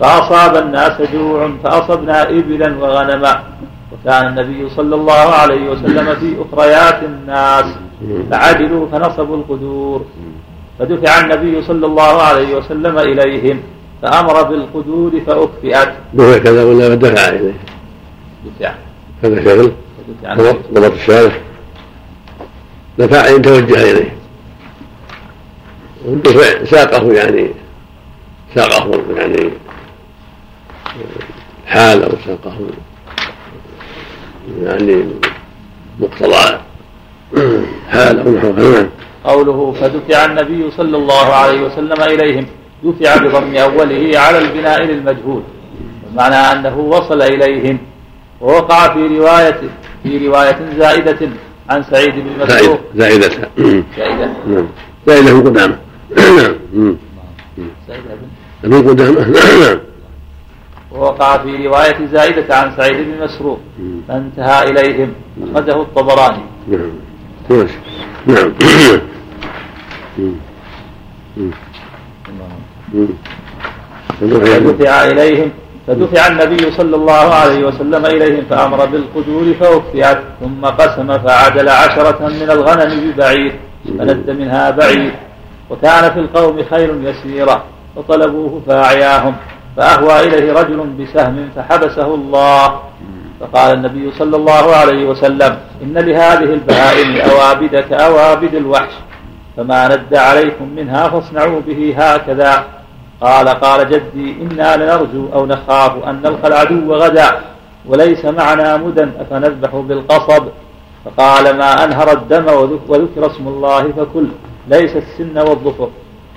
فأصاب 0.00 0.56
الناس 0.56 1.02
جوع 1.12 1.50
فأصبنا 1.64 2.30
إبلا 2.30 2.76
وغنما 2.78 3.42
وكان 4.04 4.26
النبي 4.26 4.70
صلى 4.70 4.94
الله 4.94 5.12
عليه 5.12 5.70
وسلم 5.70 6.14
في 6.14 6.36
أخريات 6.42 7.02
الناس 7.02 7.74
فعدلوا 8.30 8.88
فنصبوا 8.88 9.36
القدور. 9.36 10.04
فدفع 10.78 11.20
النبي 11.20 11.62
صلى 11.62 11.86
الله 11.86 12.22
عليه 12.22 12.56
وسلم 12.56 12.98
إليهم 12.98 13.60
فأمر 14.02 14.42
بالقدور 14.42 15.20
فأكفئت 15.26 15.92
دفع 16.14 16.38
كذا 16.38 16.64
ولا 16.64 16.94
دفع 16.94 17.28
إليه؟ 17.28 17.52
دفع. 18.46 18.74
هذا 19.24 19.44
شغل. 19.44 19.72
ضبط 20.72 20.92
الشارع. 20.92 21.32
دفع 22.98 23.28
إن 23.28 23.42
توجه 23.42 23.90
إليه. 23.90 24.16
والدفع 26.04 26.64
ساقه 26.64 27.12
يعني 27.12 27.50
ساقه 28.54 29.02
يعني 29.16 29.50
حال 31.66 32.02
أو 32.04 32.12
ساقه. 32.26 32.56
يعني 34.62 35.04
مقتضى 36.00 36.58
حال 37.88 38.20
أو 38.20 38.30
نحو 38.30 38.52
نعم 38.52 38.88
قوله 39.24 39.72
فدفع 39.72 40.24
النبي 40.24 40.70
صلى 40.70 40.96
الله 40.96 41.26
عليه 41.34 41.62
وسلم 41.62 42.02
إليهم. 42.02 42.46
دفع 42.84 43.16
بضم 43.16 43.56
أوله 43.56 44.18
على 44.18 44.38
البناء 44.38 44.82
للمجهول. 44.84 45.42
بمعنى 46.10 46.34
أنه 46.34 46.78
وصل 46.78 47.22
إليهم. 47.22 47.78
ووقع 48.40 48.94
في 48.94 49.18
رواية 49.18 49.60
في 50.02 50.26
رواية 50.26 50.58
زائدة 50.78 51.28
عن 51.70 51.82
سعيد 51.82 52.14
بن 52.14 52.44
مسروق 52.44 52.80
زائدة. 52.94 53.28
زائدة. 53.96 54.30
نعم. 54.46 54.66
زائدة 55.06 55.34
من 55.34 55.42
قدامة. 55.42 55.78
نعم. 56.16 56.96
زائدة 57.88 58.16
من 58.64 58.88
قدامة. 58.88 59.28
نعم. 59.28 59.89
ووقع 60.92 61.36
في 61.36 61.66
رواية 61.66 62.06
زائدة 62.12 62.56
عن 62.56 62.76
سعيد 62.76 62.96
بن 62.96 63.24
مسروق. 63.24 63.60
فانتهى 64.08 64.62
إليهم. 64.70 65.12
أخرجه 65.54 65.82
الطبراني. 65.82 66.42
نعم 66.68 66.92
نعم 68.26 68.52
فدفع 74.20 75.04
إليهم. 75.04 75.50
فدفع 75.86 76.26
النبي 76.26 76.70
صلى 76.70 76.96
الله 76.96 77.34
عليه 77.34 77.66
وسلم 77.66 78.06
إليهم 78.06 78.44
فأمر 78.50 78.86
بالقدور 78.86 79.54
فأكفئت 79.60 80.18
ثم 80.40 80.66
قسم 80.66 81.18
فعدل 81.18 81.68
عشرة 81.68 82.28
من 82.28 82.50
الغنم 82.50 83.10
ببعير 83.10 83.52
فند 83.98 84.30
منها 84.30 84.70
بعير. 84.70 85.14
وكان 85.70 86.12
في 86.12 86.18
القوم 86.20 86.64
خير 86.70 86.94
يسيرة 87.02 87.64
فطلبوه 87.96 88.62
فأعياهم. 88.66 89.34
فأهوى 89.80 90.20
إليه 90.20 90.52
رجل 90.52 90.76
بسهم 91.00 91.48
فحبسه 91.56 92.14
الله. 92.14 92.80
فقال 93.40 93.74
النبي 93.74 94.12
صلى 94.18 94.36
الله 94.36 94.76
عليه 94.76 95.04
وسلم 95.04 95.58
إن 95.82 95.94
لهذه 95.98 96.44
البهائم 96.58 97.30
أوابد 97.30 97.76
كأوابد 97.76 98.54
الوحش 98.54 98.92
فما 99.56 99.88
ند 99.88 100.14
عليكم 100.14 100.68
منها 100.76 101.08
فاصنعوا 101.08 101.60
به 101.66 101.94
هكذا. 101.98 102.64
قال 103.20 103.48
قال 103.48 103.90
جدي 103.90 104.36
إنا 104.42 104.76
لنرجو 104.76 105.28
أو 105.32 105.46
نخاف 105.46 106.04
أن 106.04 106.20
نلقى 106.24 106.48
العدو 106.48 106.94
غدا 106.94 107.40
وليس 107.86 108.24
معنا 108.24 108.76
مدى 108.76 109.06
أفنذبح 109.20 109.70
بالقصب. 109.74 110.44
فقال 111.04 111.56
ما 111.56 111.84
أنهر 111.84 112.12
الدم 112.12 112.46
وذكر 112.88 113.26
اسم 113.26 113.48
الله 113.48 113.82
فكل 113.82 114.26
ليس 114.68 114.96
السن 114.96 115.38
والظفر 115.38 115.88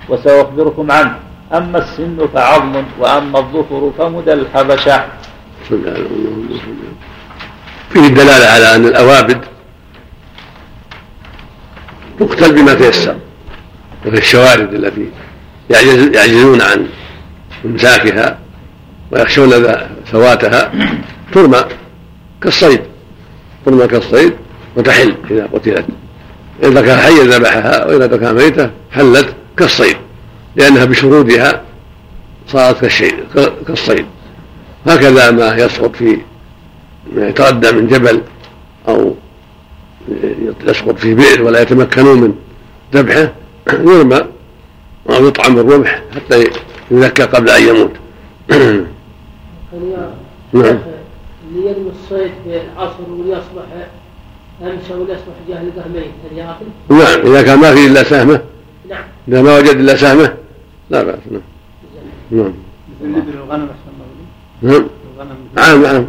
وسأخبركم 0.10 0.91
عنه. 0.91 1.15
أما 1.53 1.78
السن 1.78 2.28
فعظم 2.34 2.84
وأما 2.99 3.40
الظفر 3.40 3.91
فمدى 3.98 4.34
الحبشة. 4.34 5.06
فيه 7.90 8.07
الدلالة 8.07 8.45
على 8.45 8.76
أن 8.76 8.86
الأوابد 8.86 9.38
تقتل 12.20 12.56
بما 12.56 12.74
تيسر 12.74 13.15
وفي 14.06 14.18
الشوارد 14.18 14.74
التي 14.74 15.10
يعجزون 16.15 16.61
عن 16.61 16.88
إمساكها 17.65 18.40
ويخشون 19.11 19.49
فواتها 20.06 20.72
ترمى 21.34 21.64
كالصيد 22.41 22.82
ترمى 23.65 23.88
كالصيد 23.88 24.34
وتحل 24.76 25.15
إذا 25.32 25.49
قتلت. 25.53 25.86
إذا 26.64 26.82
كان 26.82 26.99
حيا 26.99 27.24
ذبحها 27.24 27.86
وإذا 27.86 28.07
كان 28.18 28.36
ميتة 28.36 28.72
حلت 28.91 29.36
كالصيد. 29.57 29.98
لأنها 30.55 30.85
بشرودها 30.85 31.61
صارت 32.47 32.81
كالشيء 32.81 33.15
كالصيد. 33.67 34.05
هكذا 34.88 35.31
ما 35.31 35.55
يسقط 35.55 35.95
في 35.95 36.17
ما 37.15 37.27
يتردى 37.27 37.71
من 37.71 37.88
جبل 37.88 38.21
أو 38.88 39.15
يسقط 40.63 40.97
في 40.97 41.13
بئر 41.13 41.43
ولا 41.43 41.61
يتمكنون 41.61 42.21
من 42.21 42.35
ذبحه 42.93 43.31
يرمى 43.89 44.21
أو 45.09 45.27
يطعم 45.27 45.59
الرمح 45.59 46.01
حتى 46.15 46.47
يذكى 46.91 47.23
قبل 47.23 47.49
أن 47.49 47.67
يموت. 47.67 47.91
نعم. 50.53 50.80
اللي 51.47 51.69
يرمي 51.69 51.91
الصيد 52.03 52.31
في 52.43 52.61
العصر 52.75 53.03
وليصبح 53.09 53.63
أمسى 54.61 54.93
وليصبح 54.93 55.34
جاهل 55.49 55.71
قهمين 55.77 56.11
هل 56.31 56.38
يأكل؟ 56.38 56.65
نعم 56.89 57.34
إذا 57.34 57.41
كان 57.41 57.59
ما 57.59 57.75
في 57.75 57.88
إلا 57.88 58.03
سهمة. 58.03 58.41
نعم. 58.89 59.03
إذا 59.27 59.41
ما 59.41 59.57
وجد 59.57 59.75
إلا 59.75 59.95
سهمة 59.95 60.34
لا 60.89 61.03
بأس 61.03 61.19
نعم. 61.31 61.41
نعم. 62.31 62.53
مثل 63.01 63.34
الغنم 63.43 63.69
نعم. 64.61 64.85
نعم 65.55 65.81
نعم. 65.81 66.05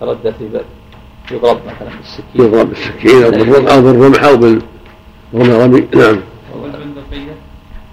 تردى 0.00 0.32
في 0.32 0.60
يضرب 1.30 1.58
مثلا 1.66 1.96
بالسكين 1.96 2.46
يضرب 2.46 2.68
بالسكين 2.68 3.22
أو 3.22 3.30
بالرمح 3.30 3.72
أو 3.72 3.82
بالرمح 3.82 4.24
أو 4.24 4.36
بالرمي 4.36 5.86
نعم. 5.94 6.20
والبندقية. 6.54 7.34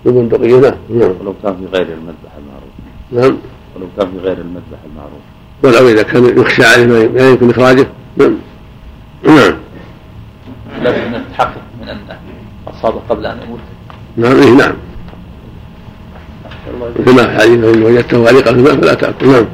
بالبندقية 0.05 0.59
نعم. 0.59 0.73
نعم. 0.89 1.13
ولو 1.21 1.33
كان 1.43 1.55
في 1.57 1.65
غير 1.65 1.87
المذبح 1.87 2.31
المعروف. 2.37 2.73
نعم. 3.11 3.37
ولو 3.75 3.87
كان 3.97 4.11
في 4.11 4.17
غير 4.17 4.37
المذبح 4.37 4.79
المعروف. 4.85 5.21
ولو 5.63 5.89
إذا 5.89 6.03
كان 6.03 6.39
يخشى 6.39 6.65
عليه 6.65 7.07
ما 7.07 7.29
يمكن 7.29 7.49
إخراجه. 7.49 7.87
نعم. 8.17 8.35
نعم. 9.23 9.55
لازم 10.81 11.15
نتحقق 11.15 11.61
من 11.81 11.89
انه 11.89 12.19
اصابه 12.67 13.01
قبل 13.09 13.25
أن 13.25 13.37
يموت. 13.45 13.59
نعم 14.17 14.35
إيه 14.35 14.53
نعم. 14.53 14.75
كما 17.05 17.27
في 17.27 17.37
حديث 17.39 17.63
إن 17.63 17.83
وجدته 17.83 18.27
عليقا 18.27 18.53
في 18.53 18.59
الماء 18.59 18.75
فلا 18.75 18.93
تأكل. 18.93 19.27
نعم. 19.27 19.45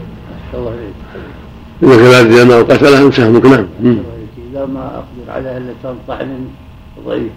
إذا 1.84 1.96
كان 1.98 2.32
إذا 2.32 2.44
ما 2.44 2.56
قتله 2.56 3.12
سهمك 3.12 3.46
نعم. 3.46 3.68
إذا 4.52 4.66
ما 4.66 4.86
أقدر 4.96 5.32
على 5.32 5.58
إلا 5.58 5.74
كان 5.84 5.96
طعن 6.08 6.48
ضعيف. 7.06 7.32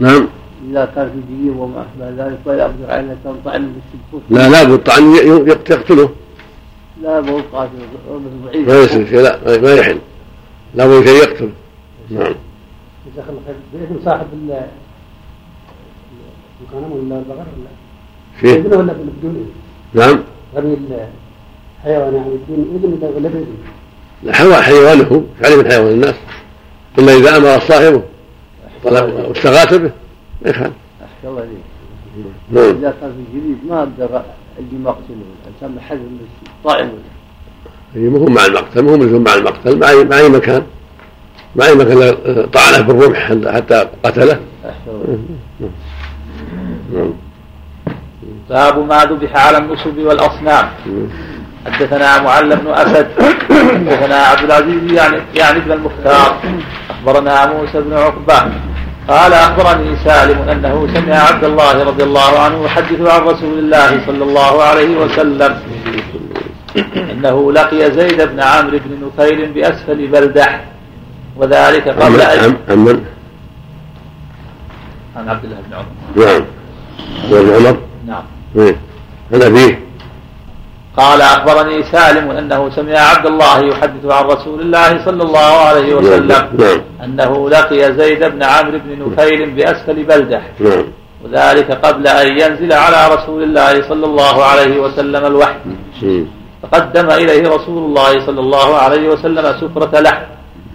نعم. 0.00 0.28
إذا 0.70 0.92
كان 0.94 1.10
في 1.10 1.34
جيب 1.34 1.56
وما 1.56 1.86
أشبه 1.86 2.24
ذلك 2.26 2.38
ولا 2.44 2.64
أقدر 2.64 2.90
على 2.90 3.00
إلا 3.00 3.16
كان 3.24 3.36
طعن 3.44 3.72
بالسبوت 3.72 4.22
لا 4.30 4.48
لا 4.48 4.64
بالطعن 4.64 5.14
يقتله. 5.48 6.10
لا 7.02 7.20
بقول 7.20 7.42
قاتل 7.52 7.70
ضعيف. 8.44 8.68
ما 8.68 8.74
يصير 8.74 9.06
شيء 9.06 9.20
لا 9.20 9.60
ما 9.60 9.74
يحل. 9.74 9.98
لا 10.74 10.86
بد 10.86 11.04
شيء 11.06 11.16
يقتل. 11.22 11.50
نعم. 12.10 12.34
جزاك 13.06 13.26
الله 13.28 13.40
خير. 13.46 13.54
بإذن 13.72 14.00
صاحب 14.04 14.26
الغنم 16.62 16.92
ولا 16.92 17.18
البقر 17.18 17.46
ولا 17.58 17.81
شيء 18.40 18.60
بإذنه 18.60 18.76
ولا 18.76 18.92
بدون 18.92 19.50
نعم. 19.94 20.22
رمي 20.56 20.78
الحيوان 21.84 22.14
يعني 22.14 22.30
بدون 22.48 22.60
إذن 22.74 23.14
ولا 23.16 23.28
بإذن 23.28 23.46
لا 24.22 24.62
حيوانه 24.62 25.24
عليه 25.44 25.56
من 25.56 25.70
حيوان 25.70 25.92
الناس. 25.92 26.14
إلا 26.98 27.16
إذا 27.16 27.36
أمر 27.36 27.60
صاحبه 27.60 28.02
واستغاث 28.84 29.74
به 29.74 29.90
ما 30.42 30.50
يخالف. 30.50 30.72
أحسن 31.02 31.28
الله 31.28 31.42
إليك. 31.42 31.58
نعم. 32.50 32.64
إذا 32.64 32.94
كان 33.00 33.12
في 33.12 33.38
جديد 33.38 33.58
ما 33.68 33.78
أقدر 33.78 34.22
أجي 34.58 34.76
مقتله 34.84 35.16
الإنسان 35.46 35.76
محل 35.76 36.00
طائم 36.64 36.90
هي 37.94 38.08
مو 38.08 38.24
مع 38.24 38.46
المقتل 38.46 38.82
مو 38.82 39.18
مع 39.18 39.34
المقتل 39.34 39.78
مع 39.78 39.90
أي 39.90 40.04
مع 40.04 40.18
أي 40.18 40.28
مكان. 40.28 40.62
مع 41.56 41.66
أي 41.66 41.74
مكان 41.74 42.16
طعنه 42.46 42.80
بالرمح 42.80 43.32
حتى 43.54 43.88
قتله. 44.04 44.40
نعم. 46.92 47.12
باب 48.50 48.78
ما 48.78 49.04
ذبح 49.04 49.46
على 49.46 49.58
النصب 49.58 49.98
والأصنام. 49.98 50.68
حدثنا 51.66 52.22
معل 52.22 52.56
بن 52.56 52.70
أسد. 52.70 53.08
حدثنا 53.50 54.16
عبد 54.16 54.44
العزيز 54.44 54.92
يعني 54.92 55.18
يعني 55.34 55.58
ابن 55.58 55.72
المختار. 55.72 56.36
أخبرنا 56.90 57.46
موسى 57.46 57.80
بن 57.80 57.92
عقبة. 57.92 58.52
قال 59.08 59.32
أخبرني 59.32 59.96
سالم 60.04 60.48
أنه 60.48 60.88
سمع 60.94 61.14
عبد 61.14 61.44
الله 61.44 61.84
رضي 61.84 62.02
الله 62.02 62.38
عنه 62.38 62.64
يحدث 62.64 63.00
عن 63.00 63.20
رسول 63.20 63.58
الله 63.58 64.06
صلى 64.06 64.24
الله 64.24 64.62
عليه 64.62 64.96
وسلم. 64.96 65.56
أنه 66.96 67.52
لقي 67.52 67.92
زيد 67.92 68.22
بن 68.22 68.40
عمرو 68.40 68.78
بن 68.84 69.06
نفيل 69.06 69.52
بأسفل 69.52 70.06
بلدة. 70.06 70.60
وذلك 71.36 71.88
قبل 71.88 72.20
ان 72.20 72.56
عن 75.16 75.28
عبد 75.28 75.44
الله 75.44 75.56
بن 75.68 75.74
عمر. 75.74 75.86
نعم. 76.16 76.44
بن 77.30 77.66
عمر. 77.66 77.76
نعم. 78.06 78.22
إيه. 78.56 78.76
عن 79.32 79.42
ابيه 79.42 79.80
قال 80.96 81.20
أخبرني 81.20 81.82
سالم 81.82 82.30
أنه 82.30 82.70
سمع 82.70 82.98
عبد 82.98 83.26
الله 83.26 83.58
يحدث 83.58 84.04
عن 84.04 84.24
رسول 84.24 84.60
الله 84.60 85.04
صلى 85.04 85.22
الله 85.22 85.38
عليه 85.38 85.94
وسلم 85.94 86.48
نعم. 86.58 86.80
أنه 87.04 87.50
لقي 87.50 87.94
زيد 87.94 88.24
بن 88.24 88.42
عمرو 88.42 88.78
بن 88.84 89.12
نفيل 89.12 89.50
بأسفل 89.50 90.02
بلدة. 90.02 90.42
نعم. 90.60 90.84
وذلك 91.24 91.70
قبل 91.70 92.06
أن 92.06 92.28
ينزل 92.28 92.72
على 92.72 93.14
رسول 93.14 93.42
الله 93.42 93.88
صلى 93.88 94.06
الله 94.06 94.44
عليه 94.44 94.80
وسلم 94.80 95.26
الوحي. 95.26 96.24
فقدم 96.62 97.10
إليه 97.10 97.48
رسول 97.48 97.78
الله 97.78 98.26
صلى 98.26 98.40
الله 98.40 98.76
عليه 98.76 99.08
وسلم 99.08 99.44
سفرة 99.60 100.00
لحم 100.00 100.22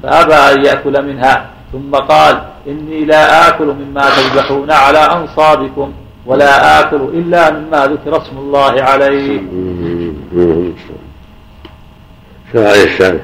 فأبى 0.04 0.34
أن 0.34 0.66
يأكل 0.66 1.06
منها 1.06 1.50
ثم 1.72 1.92
قال 1.92 2.42
إني 2.68 3.06
لا 3.06 3.48
آكل 3.48 3.66
مما 3.66 4.02
تذبحون 4.10 4.72
على 4.72 5.00
أنصابكم. 5.00 5.92
ولا 6.28 6.80
آكل 6.80 6.96
إلا 6.96 7.52
مما 7.52 7.86
ذكر 7.86 8.18
اسم 8.22 8.38
الله 8.38 8.84
عليه. 8.84 9.42
شاعر 12.54 12.84
الشارع 12.84 13.20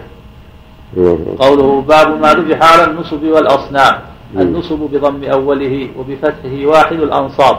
قوله 1.39 1.81
باب 1.81 2.21
ما 2.21 2.34
ذبح 2.34 2.73
على 2.73 2.84
النصب 2.91 3.23
والأصنام. 3.23 3.93
النصب 4.38 4.80
بضم 4.93 5.23
أوله 5.23 5.89
وبفتحه 5.97 6.65
واحد 6.65 6.99
الأنصاب. 6.99 7.57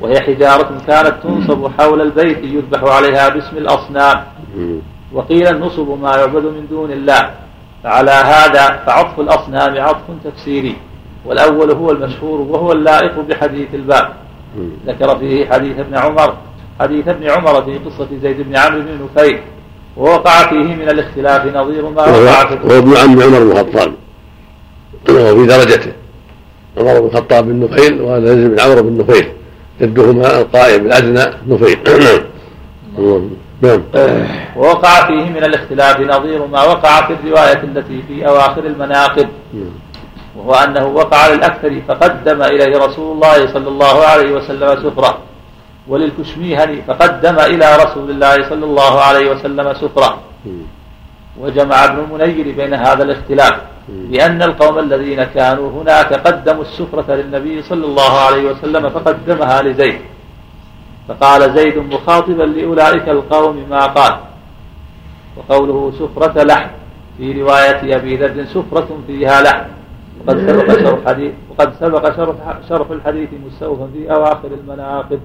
وهي 0.00 0.20
حجارة 0.20 0.70
كانت 0.86 1.14
تنصب 1.22 1.70
حول 1.78 2.00
البيت 2.00 2.38
يذبح 2.44 2.82
عليها 2.82 3.28
باسم 3.28 3.56
الأصنام. 3.56 4.24
وقيل 5.12 5.48
النصب 5.48 5.88
ما 6.02 6.16
يعبد 6.16 6.44
من 6.44 6.66
دون 6.70 6.92
الله. 6.92 7.30
فعلى 7.84 8.10
هذا 8.10 8.82
فعطف 8.86 9.20
الأصنام 9.20 9.80
عطف 9.80 10.06
تفسيري. 10.24 10.76
والأول 11.24 11.70
هو 11.70 11.90
المشهور 11.90 12.40
وهو 12.40 12.72
اللائق 12.72 13.20
بحديث 13.20 13.74
الباب. 13.74 14.23
ذكر 14.86 15.18
فيه 15.18 15.46
حديث 15.46 15.78
ابن 15.78 15.96
عمر 15.96 16.36
حديث 16.80 17.08
ابن 17.08 17.30
عمر 17.30 17.62
في 17.62 17.78
قصة 17.78 18.08
زيد 18.22 18.40
بن 18.40 18.56
عمرو 18.56 18.80
بن 18.80 19.04
نفيل 19.04 19.40
ووقع 19.96 20.48
فيه 20.48 20.74
من 20.74 20.88
الاختلاف 20.88 21.56
نظير 21.56 21.88
ما 21.90 22.02
وقع 22.02 22.44
في 22.46 22.54
هو 22.54 22.78
ابن 22.78 22.96
عم 22.96 23.22
عمر 23.22 23.38
بن 23.38 23.50
الخطاب 23.50 23.92
وهو 25.08 25.36
في 25.36 25.46
درجته. 25.46 25.92
عمر 26.78 27.00
بن 27.00 27.06
الخطاب 27.06 27.44
بن 27.44 27.60
نفيل 27.60 28.00
وهذا 28.00 28.26
زيد 28.26 28.50
بن 28.50 28.60
عمرو 28.60 28.82
بن 28.82 28.98
نفيل 28.98 29.28
جدهما 29.80 30.40
القائم 30.40 30.86
الادنى 30.86 31.34
نفيل. 31.46 31.78
نعم. 33.62 33.82
ووقع 34.56 35.06
فيه 35.06 35.30
من 35.30 35.44
الاختلاف 35.44 36.00
نظير 36.00 36.46
ما 36.46 36.64
وقع 36.64 37.06
في 37.06 37.12
الرواية 37.12 37.62
التي 37.64 38.02
في 38.08 38.28
أواخر 38.28 38.66
المناقب. 38.66 39.28
وهو 40.36 40.54
أنه 40.54 40.86
وقع 40.86 41.28
للأكثر 41.28 41.82
فقدم 41.88 42.42
إليه 42.42 42.78
رسول 42.78 43.12
الله 43.14 43.52
صلى 43.52 43.68
الله 43.68 44.06
عليه 44.06 44.30
وسلم 44.32 44.68
سفرة. 44.90 45.18
وللكشميهني 45.88 46.82
فقدم 46.82 47.38
إلى 47.38 47.76
رسول 47.76 48.10
الله 48.10 48.48
صلى 48.48 48.64
الله 48.64 49.00
عليه 49.00 49.30
وسلم 49.30 49.74
سفرة. 49.74 50.18
وجمع 51.40 51.84
ابن 51.84 51.98
المنير 51.98 52.56
بين 52.56 52.74
هذا 52.74 53.02
الاختلاف 53.02 53.54
بأن 53.88 54.42
القوم 54.42 54.78
الذين 54.78 55.24
كانوا 55.24 55.82
هناك 55.82 56.12
قدموا 56.26 56.62
السفرة 56.62 57.14
للنبي 57.14 57.62
صلى 57.62 57.86
الله 57.86 58.12
عليه 58.20 58.50
وسلم 58.50 58.90
فقدمها 58.90 59.62
لزيد. 59.62 59.98
فقال 61.08 61.54
زيد 61.54 61.78
مخاطبا 61.78 62.42
لأولئك 62.42 63.08
القوم 63.08 63.66
ما 63.70 63.86
قال. 63.86 64.14
وقوله 65.36 65.92
سفرة 65.98 66.42
لحم 66.42 66.68
في 67.18 67.42
رواية 67.42 67.96
أبي 67.96 68.16
ذر 68.16 68.44
سفرة 68.44 68.88
فيها 69.06 69.42
لحم. 69.42 69.64
وقد 70.24 70.38
سبق 70.48 70.68
شرح 70.80 70.98
الحديث 70.98 71.32
وقد 71.50 71.72
سبق 71.80 72.04
شرح 72.68 72.90
الحديث 72.90 73.28
مستوفا 73.46 73.88
في 73.92 74.12
أواخر 74.12 74.48
المناقب. 74.60 75.20